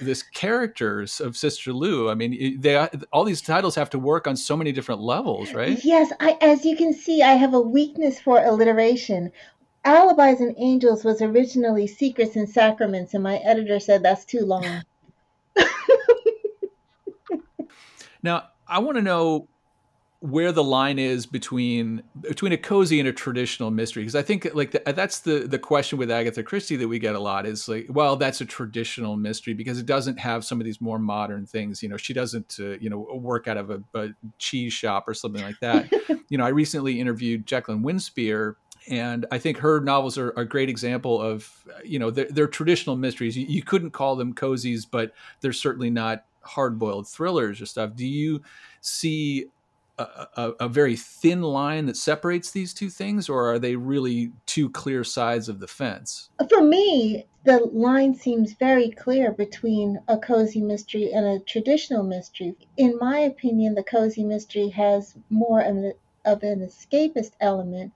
this 0.00 0.22
characters 0.22 1.20
of 1.20 1.36
Sister 1.36 1.72
Lou. 1.72 2.08
I 2.08 2.14
mean, 2.14 2.60
they 2.60 2.88
all 3.12 3.24
these 3.24 3.42
titles 3.42 3.74
have 3.74 3.90
to 3.90 3.98
work 3.98 4.26
on 4.26 4.36
so 4.36 4.56
many 4.56 4.72
different 4.72 5.02
levels, 5.02 5.52
right? 5.52 5.84
Yes, 5.84 6.10
I, 6.18 6.38
as 6.40 6.64
you 6.64 6.76
can 6.76 6.94
see, 6.94 7.22
I 7.22 7.34
have 7.34 7.52
a 7.52 7.60
weakness 7.60 8.18
for 8.18 8.42
alliteration. 8.42 9.30
Alibis 9.84 10.40
and 10.40 10.54
Angels 10.56 11.04
was 11.04 11.20
originally 11.20 11.86
Secrets 11.86 12.36
and 12.36 12.48
Sacraments, 12.48 13.12
and 13.12 13.22
my 13.22 13.36
editor 13.38 13.78
said 13.78 14.02
that's 14.02 14.24
too 14.24 14.46
long. 14.46 14.82
Now, 18.22 18.48
I 18.66 18.78
want 18.78 18.96
to 18.96 19.02
know 19.02 19.48
where 20.22 20.52
the 20.52 20.62
line 20.62 21.00
is 21.00 21.26
between 21.26 22.00
between 22.20 22.52
a 22.52 22.56
cozy 22.56 23.00
and 23.00 23.08
a 23.08 23.12
traditional 23.12 23.72
mystery 23.72 24.04
because 24.04 24.14
i 24.14 24.22
think 24.22 24.46
like 24.54 24.70
the, 24.70 24.80
that's 24.92 25.18
the 25.18 25.40
the 25.48 25.58
question 25.58 25.98
with 25.98 26.12
agatha 26.12 26.44
christie 26.44 26.76
that 26.76 26.86
we 26.86 27.00
get 27.00 27.16
a 27.16 27.18
lot 27.18 27.44
is 27.44 27.68
like 27.68 27.86
well 27.88 28.14
that's 28.14 28.40
a 28.40 28.46
traditional 28.46 29.16
mystery 29.16 29.52
because 29.52 29.80
it 29.80 29.86
doesn't 29.86 30.20
have 30.20 30.44
some 30.44 30.60
of 30.60 30.64
these 30.64 30.80
more 30.80 31.00
modern 31.00 31.44
things 31.44 31.82
you 31.82 31.88
know 31.88 31.96
she 31.96 32.12
doesn't 32.12 32.56
uh, 32.60 32.78
you 32.78 32.88
know 32.88 32.98
work 32.98 33.48
out 33.48 33.56
of 33.56 33.70
a, 33.70 33.82
a, 33.94 34.10
cheese 34.38 34.72
shop 34.72 35.08
or 35.08 35.14
something 35.14 35.42
like 35.42 35.58
that 35.58 35.90
you 36.28 36.38
know 36.38 36.44
i 36.44 36.50
recently 36.50 37.00
interviewed 37.00 37.44
jacqueline 37.44 37.82
winspear 37.82 38.54
and 38.88 39.26
I 39.30 39.38
think 39.38 39.58
her 39.58 39.80
novels 39.80 40.18
are 40.18 40.30
a 40.30 40.44
great 40.44 40.68
example 40.68 41.22
of, 41.22 41.48
you 41.84 42.00
know, 42.00 42.10
they're, 42.10 42.26
they're 42.28 42.48
traditional 42.48 42.96
mysteries. 42.96 43.36
You, 43.36 43.46
you, 43.46 43.62
couldn't 43.62 43.92
call 43.92 44.16
them 44.16 44.34
cozies, 44.34 44.84
but 44.90 45.12
they're 45.40 45.52
certainly 45.52 45.88
not 45.88 46.24
hard-boiled 46.44 47.08
thrillers 47.08 47.60
or 47.60 47.66
stuff. 47.66 47.94
Do 47.94 48.06
you 48.06 48.42
see 48.80 49.46
a, 49.98 50.52
a, 50.60 50.68
very 50.68 50.96
thin 50.96 51.42
line 51.42 51.86
that 51.86 51.96
separates 51.96 52.50
these 52.50 52.72
two 52.72 52.88
things, 52.88 53.28
or 53.28 53.52
are 53.52 53.58
they 53.58 53.76
really 53.76 54.32
two 54.46 54.70
clear 54.70 55.04
sides 55.04 55.48
of 55.48 55.60
the 55.60 55.68
fence? 55.68 56.30
For 56.48 56.62
me, 56.62 57.26
the 57.44 57.58
line 57.72 58.14
seems 58.14 58.54
very 58.54 58.90
clear 58.90 59.32
between 59.32 60.00
a 60.08 60.18
cozy 60.18 60.62
mystery 60.62 61.12
and 61.12 61.26
a 61.26 61.40
traditional 61.40 62.02
mystery. 62.02 62.54
In 62.76 62.98
my 62.98 63.18
opinion, 63.18 63.74
the 63.74 63.84
cozy 63.84 64.24
mystery 64.24 64.68
has 64.70 65.14
more 65.30 65.60
of 65.60 65.94
of 66.24 66.42
an 66.44 66.60
escapist 66.60 67.32
element, 67.40 67.92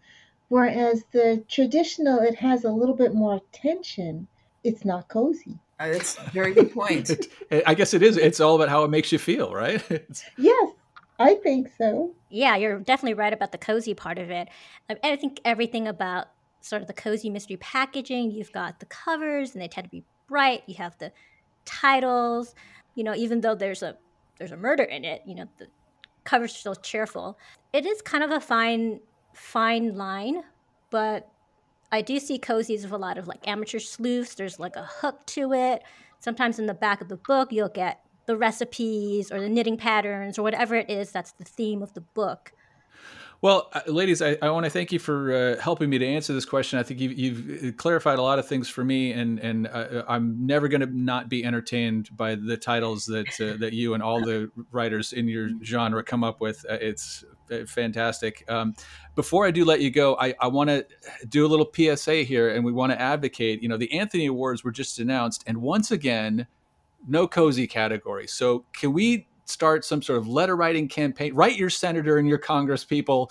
whereas 0.48 1.04
the 1.12 1.44
traditional 1.48 2.18
it 2.18 2.34
has 2.34 2.64
a 2.64 2.72
little 2.72 2.96
bit 2.96 3.14
more 3.14 3.40
tension. 3.52 4.26
It's 4.64 4.84
not 4.84 5.08
cozy. 5.08 5.60
Uh, 5.78 5.90
that's 5.90 6.16
a 6.18 6.30
very 6.30 6.54
good 6.54 6.72
point. 6.72 7.10
I 7.66 7.74
guess 7.74 7.94
it 7.94 8.02
is. 8.02 8.16
It's 8.16 8.40
all 8.40 8.56
about 8.56 8.68
how 8.68 8.84
it 8.84 8.88
makes 8.88 9.12
you 9.12 9.18
feel, 9.18 9.52
right? 9.52 9.82
yes, 10.38 10.72
I 11.18 11.34
think 11.34 11.70
so. 11.76 12.14
Yeah, 12.30 12.56
you're 12.56 12.78
definitely 12.78 13.14
right 13.14 13.32
about 13.32 13.52
the 13.52 13.58
cozy 13.58 13.94
part 13.94 14.18
of 14.18 14.30
it. 14.30 14.48
I 15.02 15.16
think 15.16 15.40
everything 15.44 15.86
about 15.86 16.28
sort 16.60 16.82
of 16.82 16.88
the 16.88 16.94
cozy 16.94 17.30
mystery 17.30 17.56
packaging, 17.58 18.30
you've 18.30 18.52
got 18.52 18.80
the 18.80 18.86
covers 18.86 19.52
and 19.52 19.62
they 19.62 19.68
tend 19.68 19.84
to 19.84 19.90
be 19.90 20.04
bright. 20.28 20.62
You 20.66 20.76
have 20.76 20.96
the 20.98 21.12
titles, 21.64 22.54
you 22.94 23.04
know, 23.04 23.14
even 23.14 23.40
though 23.40 23.54
there's 23.54 23.82
a 23.82 23.96
there's 24.38 24.52
a 24.52 24.56
murder 24.56 24.82
in 24.82 25.04
it, 25.04 25.22
you 25.24 25.34
know, 25.34 25.46
the 25.58 25.66
cover's 26.24 26.54
still 26.54 26.74
cheerful. 26.74 27.38
It 27.72 27.86
is 27.86 28.02
kind 28.02 28.24
of 28.24 28.30
a 28.30 28.40
fine 28.40 29.00
fine 29.32 29.96
line, 29.96 30.42
but 30.90 31.30
I 31.90 32.02
do 32.02 32.18
see 32.18 32.38
cozies 32.38 32.82
with 32.82 32.92
a 32.92 32.98
lot 32.98 33.18
of 33.18 33.28
like 33.28 33.46
amateur 33.46 33.78
sleuths. 33.78 34.34
There's 34.34 34.58
like 34.58 34.76
a 34.76 34.88
hook 35.00 35.24
to 35.26 35.52
it. 35.52 35.82
Sometimes 36.18 36.58
in 36.58 36.66
the 36.66 36.74
back 36.74 37.00
of 37.00 37.08
the 37.08 37.16
book, 37.16 37.52
you'll 37.52 37.68
get 37.68 38.00
the 38.26 38.36
recipes 38.36 39.30
or 39.30 39.40
the 39.40 39.48
knitting 39.48 39.76
patterns 39.76 40.38
or 40.38 40.42
whatever 40.42 40.74
it 40.74 40.90
is 40.90 41.12
that's 41.12 41.32
the 41.32 41.44
theme 41.44 41.82
of 41.82 41.94
the 41.94 42.00
book. 42.00 42.52
Well, 43.42 43.68
uh, 43.72 43.82
ladies, 43.86 44.22
I, 44.22 44.38
I 44.40 44.48
want 44.50 44.64
to 44.64 44.70
thank 44.70 44.92
you 44.92 44.98
for 44.98 45.32
uh, 45.32 45.60
helping 45.60 45.90
me 45.90 45.98
to 45.98 46.06
answer 46.06 46.32
this 46.32 46.46
question. 46.46 46.78
I 46.78 46.82
think 46.82 47.00
you've, 47.00 47.18
you've 47.18 47.64
uh, 47.64 47.72
clarified 47.76 48.18
a 48.18 48.22
lot 48.22 48.38
of 48.38 48.48
things 48.48 48.68
for 48.68 48.82
me, 48.82 49.12
and 49.12 49.38
and 49.38 49.66
uh, 49.66 50.04
I'm 50.08 50.46
never 50.46 50.68
going 50.68 50.80
to 50.80 50.86
not 50.86 51.28
be 51.28 51.44
entertained 51.44 52.08
by 52.16 52.34
the 52.34 52.56
titles 52.56 53.04
that 53.06 53.28
uh, 53.40 53.58
that 53.58 53.74
you 53.74 53.94
and 53.94 54.02
all 54.02 54.22
the 54.22 54.50
writers 54.70 55.12
in 55.12 55.28
your 55.28 55.50
genre 55.62 56.02
come 56.02 56.24
up 56.24 56.40
with. 56.40 56.64
Uh, 56.68 56.78
it's 56.80 57.24
fantastic. 57.66 58.44
Um, 58.48 58.74
before 59.14 59.46
I 59.46 59.50
do 59.50 59.64
let 59.64 59.80
you 59.80 59.90
go, 59.90 60.16
I, 60.18 60.34
I 60.40 60.48
want 60.48 60.70
to 60.70 60.86
do 61.28 61.44
a 61.44 61.48
little 61.48 61.70
PSA 61.72 62.22
here, 62.22 62.48
and 62.48 62.64
we 62.64 62.72
want 62.72 62.92
to 62.92 63.00
advocate. 63.00 63.62
You 63.62 63.68
know, 63.68 63.76
the 63.76 63.92
Anthony 63.92 64.26
Awards 64.26 64.64
were 64.64 64.72
just 64.72 64.98
announced, 64.98 65.44
and 65.46 65.58
once 65.58 65.90
again, 65.90 66.46
no 67.06 67.28
cozy 67.28 67.66
category. 67.66 68.26
So 68.26 68.64
can 68.72 68.92
we 68.92 69.26
start 69.46 69.84
some 69.84 70.02
sort 70.02 70.18
of 70.18 70.28
letter 70.28 70.56
writing 70.56 70.88
campaign? 70.88 71.34
Write 71.34 71.56
your 71.56 71.70
senator 71.70 72.18
and 72.18 72.28
your 72.28 72.38
Congress 72.38 72.84
people. 72.84 73.30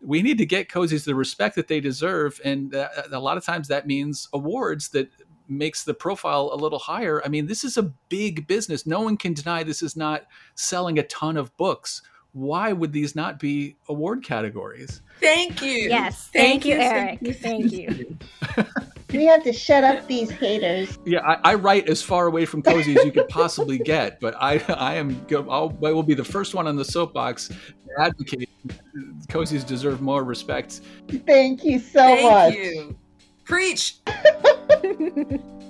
We 0.00 0.22
need 0.22 0.38
to 0.38 0.46
get 0.46 0.68
cozies 0.68 1.04
the 1.04 1.14
respect 1.14 1.56
that 1.56 1.68
they 1.68 1.80
deserve, 1.80 2.40
and 2.44 2.74
uh, 2.74 2.88
a 3.12 3.18
lot 3.18 3.36
of 3.36 3.44
times 3.44 3.68
that 3.68 3.86
means 3.86 4.28
awards 4.32 4.88
that 4.90 5.10
makes 5.50 5.84
the 5.84 5.92
profile 5.92 6.50
a 6.52 6.56
little 6.56 6.78
higher. 6.78 7.20
I 7.24 7.28
mean, 7.28 7.46
this 7.46 7.64
is 7.64 7.76
a 7.76 7.82
big 8.08 8.46
business. 8.46 8.86
No 8.86 9.00
one 9.00 9.16
can 9.16 9.34
deny 9.34 9.62
this 9.62 9.82
is 9.82 9.96
not 9.96 10.22
selling 10.54 10.98
a 10.98 11.02
ton 11.04 11.36
of 11.36 11.54
books. 11.56 12.02
Why 12.32 12.72
would 12.72 12.92
these 12.92 13.16
not 13.16 13.40
be 13.40 13.76
award 13.88 14.24
categories? 14.24 15.02
Thank 15.20 15.60
you. 15.60 15.88
Yes. 15.88 16.30
Thank, 16.32 16.62
thank 16.62 16.66
you, 16.66 16.74
Eric. 16.76 17.18
Thank 17.40 17.72
you. 17.72 17.88
Thank 17.90 18.58
you. 18.58 18.76
we 19.12 19.24
have 19.24 19.42
to 19.44 19.52
shut 19.52 19.84
up 19.84 20.06
these 20.06 20.30
haters. 20.30 20.98
Yeah, 21.04 21.20
I, 21.20 21.52
I, 21.52 21.54
write 21.54 21.88
as 21.88 22.02
far 22.02 22.26
away 22.26 22.44
from 22.44 22.62
cozy 22.62 22.98
as 22.98 23.04
you 23.04 23.12
could 23.12 23.28
possibly 23.28 23.78
get, 23.78 24.20
but 24.20 24.34
I, 24.40 24.62
I 24.68 24.94
am, 24.96 25.24
I'll, 25.30 25.76
I 25.84 25.92
will 25.92 26.02
be 26.02 26.14
the 26.14 26.24
first 26.24 26.54
one 26.54 26.66
on 26.66 26.76
the 26.76 26.84
soapbox 26.84 27.48
to 27.48 27.56
advocate. 27.98 28.48
Cozies 29.28 29.66
deserve 29.66 30.00
more 30.00 30.24
respect. 30.24 30.80
Thank 31.26 31.64
you 31.64 31.78
so 31.78 32.00
Thank 32.00 32.30
much. 32.30 32.54
You. 32.54 32.96
Preach. 33.44 33.96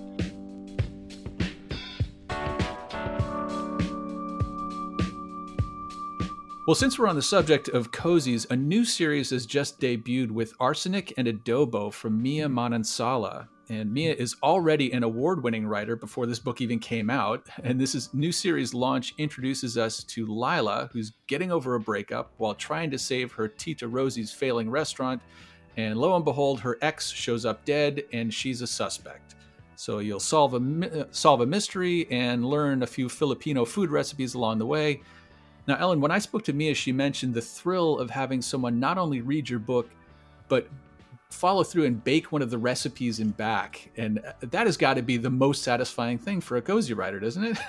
Well, 6.70 6.76
since 6.76 7.00
we're 7.00 7.08
on 7.08 7.16
the 7.16 7.20
subject 7.20 7.68
of 7.70 7.90
cozies, 7.90 8.48
a 8.48 8.54
new 8.54 8.84
series 8.84 9.30
has 9.30 9.44
just 9.44 9.80
debuted 9.80 10.30
with 10.30 10.54
Arsenic 10.60 11.12
and 11.16 11.26
Adobo 11.26 11.92
from 11.92 12.22
Mia 12.22 12.46
Manansala. 12.46 13.48
And 13.68 13.92
Mia 13.92 14.14
is 14.14 14.36
already 14.40 14.92
an 14.92 15.02
award 15.02 15.42
winning 15.42 15.66
writer 15.66 15.96
before 15.96 16.26
this 16.26 16.38
book 16.38 16.60
even 16.60 16.78
came 16.78 17.10
out. 17.10 17.48
And 17.64 17.80
this 17.80 17.96
is 17.96 18.14
new 18.14 18.30
series 18.30 18.72
launch 18.72 19.14
introduces 19.18 19.76
us 19.76 20.04
to 20.04 20.24
Lila, 20.26 20.88
who's 20.92 21.14
getting 21.26 21.50
over 21.50 21.74
a 21.74 21.80
breakup 21.80 22.30
while 22.36 22.54
trying 22.54 22.92
to 22.92 22.98
save 23.00 23.32
her 23.32 23.48
Tita 23.48 23.88
Rosie's 23.88 24.30
failing 24.30 24.70
restaurant. 24.70 25.20
And 25.76 25.98
lo 25.98 26.14
and 26.14 26.24
behold, 26.24 26.60
her 26.60 26.78
ex 26.82 27.10
shows 27.10 27.44
up 27.44 27.64
dead 27.64 28.04
and 28.12 28.32
she's 28.32 28.62
a 28.62 28.66
suspect. 28.68 29.34
So 29.74 29.98
you'll 29.98 30.20
solve 30.20 30.54
a, 30.54 31.08
solve 31.10 31.40
a 31.40 31.46
mystery 31.46 32.06
and 32.12 32.44
learn 32.44 32.84
a 32.84 32.86
few 32.86 33.08
Filipino 33.08 33.64
food 33.64 33.90
recipes 33.90 34.34
along 34.34 34.58
the 34.58 34.66
way. 34.66 35.02
Now, 35.66 35.76
Ellen, 35.78 36.00
when 36.00 36.10
I 36.10 36.18
spoke 36.18 36.44
to 36.44 36.52
Mia, 36.52 36.74
she 36.74 36.92
mentioned 36.92 37.34
the 37.34 37.42
thrill 37.42 37.98
of 37.98 38.10
having 38.10 38.42
someone 38.42 38.80
not 38.80 38.98
only 38.98 39.20
read 39.20 39.48
your 39.48 39.58
book, 39.58 39.88
but 40.48 40.68
follow 41.30 41.62
through 41.62 41.84
and 41.84 42.02
bake 42.02 42.32
one 42.32 42.42
of 42.42 42.50
the 42.50 42.58
recipes 42.58 43.20
in 43.20 43.30
back. 43.30 43.90
And 43.96 44.18
uh, 44.18 44.32
that 44.40 44.66
has 44.66 44.76
got 44.76 44.94
to 44.94 45.02
be 45.02 45.16
the 45.16 45.30
most 45.30 45.62
satisfying 45.62 46.18
thing 46.18 46.40
for 46.40 46.56
a 46.56 46.62
cozy 46.62 46.94
writer, 46.94 47.20
doesn't 47.20 47.44
it? 47.44 47.58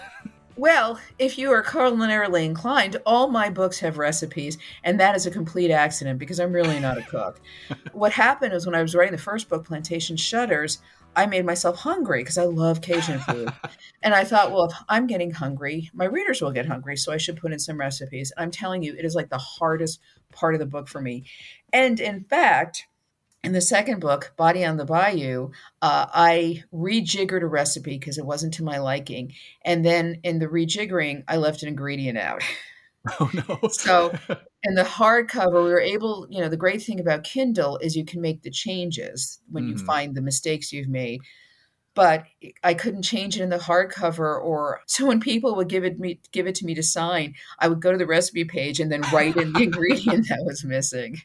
Well, 0.57 0.99
if 1.17 1.37
you 1.37 1.51
are 1.53 1.63
culinarily 1.63 2.45
inclined, 2.45 2.97
all 3.05 3.29
my 3.29 3.49
books 3.49 3.79
have 3.79 3.97
recipes, 3.97 4.57
and 4.83 4.99
that 4.99 5.15
is 5.15 5.25
a 5.25 5.31
complete 5.31 5.71
accident 5.71 6.19
because 6.19 6.39
I'm 6.39 6.51
really 6.51 6.79
not 6.79 6.97
a 6.97 7.01
cook. 7.01 7.39
what 7.93 8.11
happened 8.11 8.53
is 8.53 8.65
when 8.65 8.75
I 8.75 8.81
was 8.81 8.93
writing 8.93 9.13
the 9.13 9.17
first 9.17 9.47
book, 9.47 9.65
Plantation 9.65 10.17
Shudders, 10.17 10.79
I 11.15 11.25
made 11.25 11.45
myself 11.45 11.77
hungry 11.77 12.21
because 12.21 12.37
I 12.37 12.45
love 12.45 12.81
Cajun 12.81 13.19
food. 13.19 13.51
and 14.03 14.13
I 14.13 14.23
thought, 14.23 14.51
well, 14.51 14.65
if 14.65 14.73
I'm 14.87 15.07
getting 15.07 15.31
hungry, 15.31 15.89
my 15.93 16.05
readers 16.05 16.41
will 16.41 16.51
get 16.51 16.65
hungry. 16.65 16.97
So 16.97 17.11
I 17.11 17.17
should 17.17 17.37
put 17.37 17.51
in 17.51 17.59
some 17.59 17.79
recipes. 17.79 18.31
And 18.35 18.43
I'm 18.43 18.51
telling 18.51 18.83
you, 18.83 18.95
it 18.97 19.05
is 19.05 19.15
like 19.15 19.29
the 19.29 19.37
hardest 19.37 19.99
part 20.31 20.55
of 20.55 20.59
the 20.59 20.65
book 20.65 20.87
for 20.87 21.01
me. 21.01 21.25
And 21.73 21.99
in 21.99 22.23
fact, 22.23 22.87
in 23.43 23.53
the 23.53 23.61
second 23.61 23.99
book, 23.99 24.33
Body 24.37 24.63
on 24.63 24.77
the 24.77 24.85
Bayou, 24.85 25.49
uh, 25.81 26.05
I 26.13 26.63
rejiggered 26.73 27.41
a 27.41 27.47
recipe 27.47 27.97
because 27.97 28.17
it 28.17 28.25
wasn't 28.25 28.53
to 28.55 28.63
my 28.63 28.77
liking. 28.77 29.33
And 29.65 29.83
then 29.83 30.19
in 30.23 30.39
the 30.39 30.47
rejiggering, 30.47 31.23
I 31.27 31.37
left 31.37 31.63
an 31.63 31.69
ingredient 31.69 32.17
out. 32.17 32.43
Oh 33.19 33.31
no! 33.33 33.67
so 33.69 34.11
in 34.63 34.75
the 34.75 34.83
hardcover, 34.83 35.63
we 35.63 35.69
were 35.71 35.81
able. 35.81 36.27
You 36.29 36.41
know, 36.41 36.49
the 36.49 36.57
great 36.57 36.83
thing 36.83 36.99
about 36.99 37.23
Kindle 37.23 37.77
is 37.77 37.95
you 37.95 38.05
can 38.05 38.21
make 38.21 38.43
the 38.43 38.51
changes 38.51 39.39
when 39.49 39.67
you 39.67 39.75
Mhm. 39.75 39.85
find 39.85 40.15
the 40.15 40.21
mistakes 40.21 40.71
you've 40.71 40.87
made. 40.87 41.21
But 41.93 42.25
I 42.63 42.73
couldn't 42.73 43.01
change 43.03 43.37
it 43.37 43.43
in 43.43 43.49
the 43.49 43.57
hardcover, 43.57 44.41
or 44.41 44.81
so 44.87 45.05
when 45.07 45.19
people 45.19 45.55
would 45.55 45.67
give 45.67 45.83
it 45.83 45.99
me 45.99 46.19
give 46.31 46.47
it 46.47 46.55
to 46.55 46.65
me 46.65 46.73
to 46.75 46.83
sign, 46.83 47.35
I 47.59 47.67
would 47.67 47.81
go 47.81 47.91
to 47.91 47.97
the 47.97 48.05
recipe 48.07 48.45
page 48.45 48.79
and 48.79 48.91
then 48.91 49.01
write 49.13 49.35
in 49.35 49.51
the 49.53 49.63
ingredient 49.63 50.27
that 50.29 50.43
was 50.45 50.63
missing. 50.63 51.17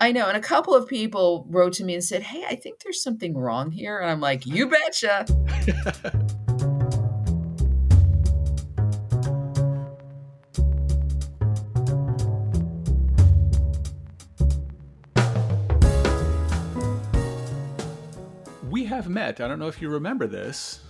I 0.00 0.12
know, 0.12 0.28
and 0.28 0.36
a 0.36 0.40
couple 0.40 0.74
of 0.74 0.86
people 0.86 1.44
wrote 1.50 1.72
to 1.74 1.84
me 1.84 1.94
and 1.94 2.04
said, 2.04 2.22
"Hey, 2.22 2.44
I 2.48 2.54
think 2.54 2.80
there's 2.80 3.02
something 3.02 3.36
wrong 3.36 3.72
here," 3.72 3.98
and 3.98 4.10
I'm 4.10 4.20
like, 4.20 4.46
"You 4.46 4.68
betcha." 4.68 5.26
Have 18.98 19.08
met. 19.08 19.40
I 19.40 19.46
don't 19.46 19.60
know 19.60 19.68
if 19.68 19.80
you 19.80 19.88
remember 19.88 20.26
this, 20.26 20.80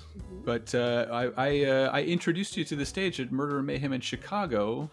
but 0.42 0.74
uh, 0.74 1.06
I 1.12 1.24
I, 1.36 1.64
uh, 1.64 1.90
I 1.92 2.02
introduced 2.04 2.56
you 2.56 2.64
to 2.64 2.74
the 2.74 2.86
stage 2.86 3.20
at 3.20 3.30
Murder 3.30 3.58
and 3.58 3.66
Mayhem 3.66 3.92
in 3.92 4.00
Chicago 4.00 4.90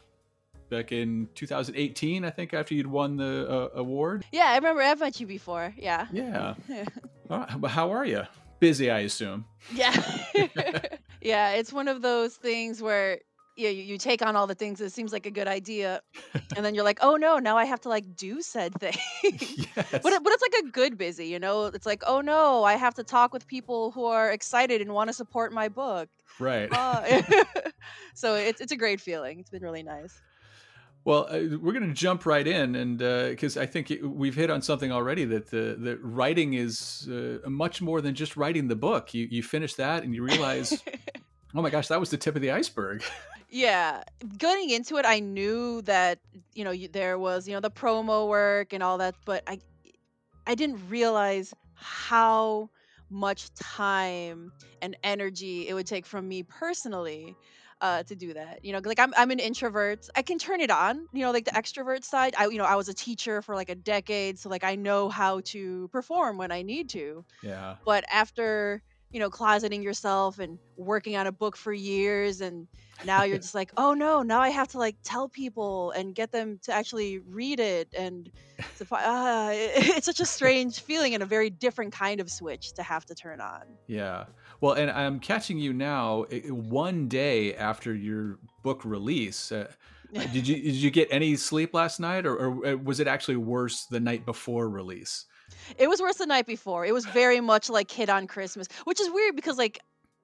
back 0.69 0.91
in 0.91 1.29
2018. 1.33 2.25
I 2.25 2.29
think 2.29 2.53
after 2.53 2.73
you'd 2.73 2.87
won 2.87 3.15
the 3.15 3.47
uh, 3.49 3.79
award. 3.79 4.25
Yeah, 4.33 4.47
I 4.49 4.55
remember 4.57 4.81
I've 4.81 4.99
met 4.99 5.17
you 5.21 5.27
before. 5.27 5.73
Yeah. 5.77 6.07
Yeah. 6.11 6.55
All 7.29 7.39
right, 7.39 7.61
but 7.61 7.71
how 7.71 7.91
are 7.91 8.05
you? 8.05 8.23
Busy, 8.59 8.91
I 8.91 8.99
assume. 8.99 9.45
Yeah. 9.73 9.95
yeah, 11.21 11.51
it's 11.51 11.71
one 11.71 11.87
of 11.87 12.01
those 12.01 12.35
things 12.35 12.81
where 12.81 13.19
you, 13.55 13.69
you 13.69 13.97
take 13.97 14.25
on 14.25 14.35
all 14.35 14.47
the 14.47 14.55
things 14.55 14.79
that 14.79 14.91
seems 14.91 15.13
like 15.13 15.25
a 15.25 15.31
good 15.31 15.47
idea, 15.47 16.01
and 16.55 16.65
then 16.65 16.75
you're 16.75 16.83
like, 16.83 16.99
oh 17.01 17.15
no, 17.15 17.37
now 17.39 17.57
I 17.57 17.65
have 17.65 17.81
to 17.81 17.89
like 17.89 18.15
do 18.15 18.41
said 18.41 18.73
thing. 18.79 18.95
Yes. 19.75 19.89
But 20.03 20.13
it, 20.13 20.23
but 20.23 20.31
it's 20.31 20.41
like 20.41 20.65
a 20.65 20.71
good 20.71 20.97
busy, 20.97 21.25
you 21.27 21.39
know. 21.39 21.65
It's 21.65 21.85
like, 21.85 22.03
oh 22.07 22.21
no, 22.21 22.63
I 22.63 22.75
have 22.75 22.93
to 22.95 23.03
talk 23.03 23.33
with 23.33 23.45
people 23.47 23.91
who 23.91 24.05
are 24.05 24.31
excited 24.31 24.81
and 24.81 24.93
want 24.93 25.09
to 25.09 25.13
support 25.13 25.51
my 25.51 25.67
book. 25.67 26.07
right. 26.39 26.69
Uh, 26.71 27.21
so 28.13 28.35
it's 28.35 28.61
it's 28.61 28.71
a 28.71 28.77
great 28.77 29.01
feeling. 29.01 29.39
It's 29.39 29.49
been 29.49 29.63
really 29.63 29.83
nice. 29.83 30.21
Well, 31.03 31.27
uh, 31.29 31.57
we're 31.61 31.73
going 31.73 31.87
to 31.87 31.93
jump 31.93 32.25
right 32.25 32.45
in, 32.47 32.75
and 32.75 32.97
because 32.97 33.57
I 33.57 33.65
think 33.65 33.91
it, 33.91 34.03
we've 34.03 34.35
hit 34.35 34.49
on 34.49 34.61
something 34.61 34.91
already 34.91 35.25
that 35.25 35.51
the 35.51 35.75
that 35.79 35.97
writing 36.01 36.53
is 36.53 37.09
uh, 37.11 37.49
much 37.49 37.81
more 37.81 38.01
than 38.01 38.15
just 38.15 38.37
writing 38.37 38.67
the 38.67 38.75
book. 38.75 39.13
You 39.13 39.27
you 39.29 39.43
finish 39.43 39.73
that, 39.75 40.03
and 40.03 40.15
you 40.15 40.23
realize, 40.23 40.81
oh 41.55 41.61
my 41.61 41.69
gosh, 41.69 41.89
that 41.89 41.99
was 41.99 42.09
the 42.09 42.17
tip 42.17 42.35
of 42.35 42.41
the 42.41 42.51
iceberg. 42.51 43.03
Yeah, 43.49 44.03
going 44.37 44.69
into 44.71 44.97
it, 44.97 45.05
I 45.05 45.19
knew 45.19 45.81
that 45.83 46.19
you 46.53 46.63
know 46.63 46.71
you- 46.71 46.87
there 46.87 47.17
was 47.19 47.47
you 47.47 47.53
know 47.53 47.59
the 47.61 47.71
promo 47.71 48.27
work 48.27 48.73
and 48.73 48.81
all 48.83 48.97
that, 48.99 49.15
but 49.25 49.43
I 49.47 49.59
I 50.47 50.55
didn't 50.55 50.89
realize 50.89 51.53
how 51.73 52.69
much 53.09 53.53
time 53.55 54.53
and 54.81 54.97
energy 55.03 55.67
it 55.67 55.73
would 55.73 55.87
take 55.87 56.05
from 56.05 56.27
me 56.27 56.43
personally 56.43 57.37
uh, 57.81 58.03
to 58.03 58.15
do 58.15 58.33
that. 58.33 58.63
You 58.63 58.73
know, 58.73 58.81
like 58.83 58.99
I'm 58.99 59.13
I'm 59.17 59.31
an 59.31 59.39
introvert. 59.39 60.07
I 60.15 60.21
can 60.23 60.37
turn 60.39 60.61
it 60.61 60.71
on. 60.71 61.07
You 61.13 61.23
know, 61.25 61.31
like 61.31 61.45
the 61.45 61.51
extrovert 61.51 62.03
side. 62.03 62.35
I 62.37 62.47
you 62.47 62.57
know 62.57 62.65
I 62.65 62.75
was 62.75 62.89
a 62.89 62.93
teacher 62.93 63.41
for 63.41 63.55
like 63.55 63.69
a 63.69 63.75
decade, 63.75 64.39
so 64.39 64.49
like 64.49 64.63
I 64.63 64.75
know 64.75 65.09
how 65.09 65.41
to 65.53 65.87
perform 65.89 66.37
when 66.37 66.51
I 66.51 66.61
need 66.63 66.89
to 66.91 67.25
yeah. 67.41 67.75
but 67.85 68.03
after 68.11 68.81
you 69.11 69.19
know 69.19 69.29
closeting 69.29 69.83
yourself 69.83 70.39
and 70.39 70.59
working 70.77 71.15
on 71.15 71.27
a 71.27 71.31
book 71.31 71.55
for 71.55 71.73
years 71.73 72.41
and 72.41 72.67
now 73.05 73.23
you're 73.23 73.37
just 73.45 73.55
like 73.55 73.71
oh 73.77 73.93
no 73.93 74.21
now 74.21 74.41
i 74.41 74.49
have 74.49 74.67
to 74.67 74.77
like 74.77 74.95
tell 75.03 75.29
people 75.29 75.91
and 75.91 76.15
get 76.15 76.31
them 76.31 76.59
to 76.63 76.73
actually 76.73 77.19
read 77.19 77.59
it 77.59 77.87
and 77.97 78.31
to, 78.77 78.85
ah, 78.91 79.49
it's 79.53 80.05
such 80.05 80.19
a 80.19 80.25
strange 80.37 80.79
feeling 80.81 81.13
and 81.13 81.23
a 81.23 81.25
very 81.25 81.49
different 81.49 81.93
kind 81.93 82.19
of 82.19 82.29
switch 82.29 82.73
to 82.73 82.83
have 82.83 83.05
to 83.05 83.15
turn 83.15 83.41
on 83.41 83.63
Yeah. 83.87 84.25
Well, 84.61 84.73
and 84.73 84.89
I'm 84.89 85.19
catching 85.19 85.57
you 85.57 85.73
now 85.73 86.25
one 86.47 87.07
day 87.07 87.55
after 87.55 87.93
your 87.93 88.39
book 88.63 88.85
release. 88.85 89.51
Uh, 89.51 89.71
did 90.13 90.47
you 90.47 90.55
did 90.55 90.75
you 90.75 90.91
get 90.91 91.07
any 91.11 91.35
sleep 91.35 91.73
last 91.73 91.99
night, 91.99 92.25
or, 92.25 92.35
or 92.35 92.65
uh, 92.65 92.75
was 92.75 92.99
it 92.99 93.07
actually 93.07 93.35
worse 93.35 93.85
the 93.85 93.99
night 93.99 94.25
before 94.25 94.69
release? 94.69 95.25
It 95.77 95.87
was 95.89 96.01
worse 96.01 96.15
the 96.17 96.25
night 96.25 96.45
before 96.45 96.85
it 96.85 96.93
was 96.93 97.05
very 97.05 97.41
much 97.41 97.69
like 97.69 97.89
hit 97.89 98.09
on 98.09 98.27
christmas 98.27 98.67
which 98.85 98.99
is 98.99 99.09
weird 99.11 99.35
because 99.35 99.57
like 99.57 99.79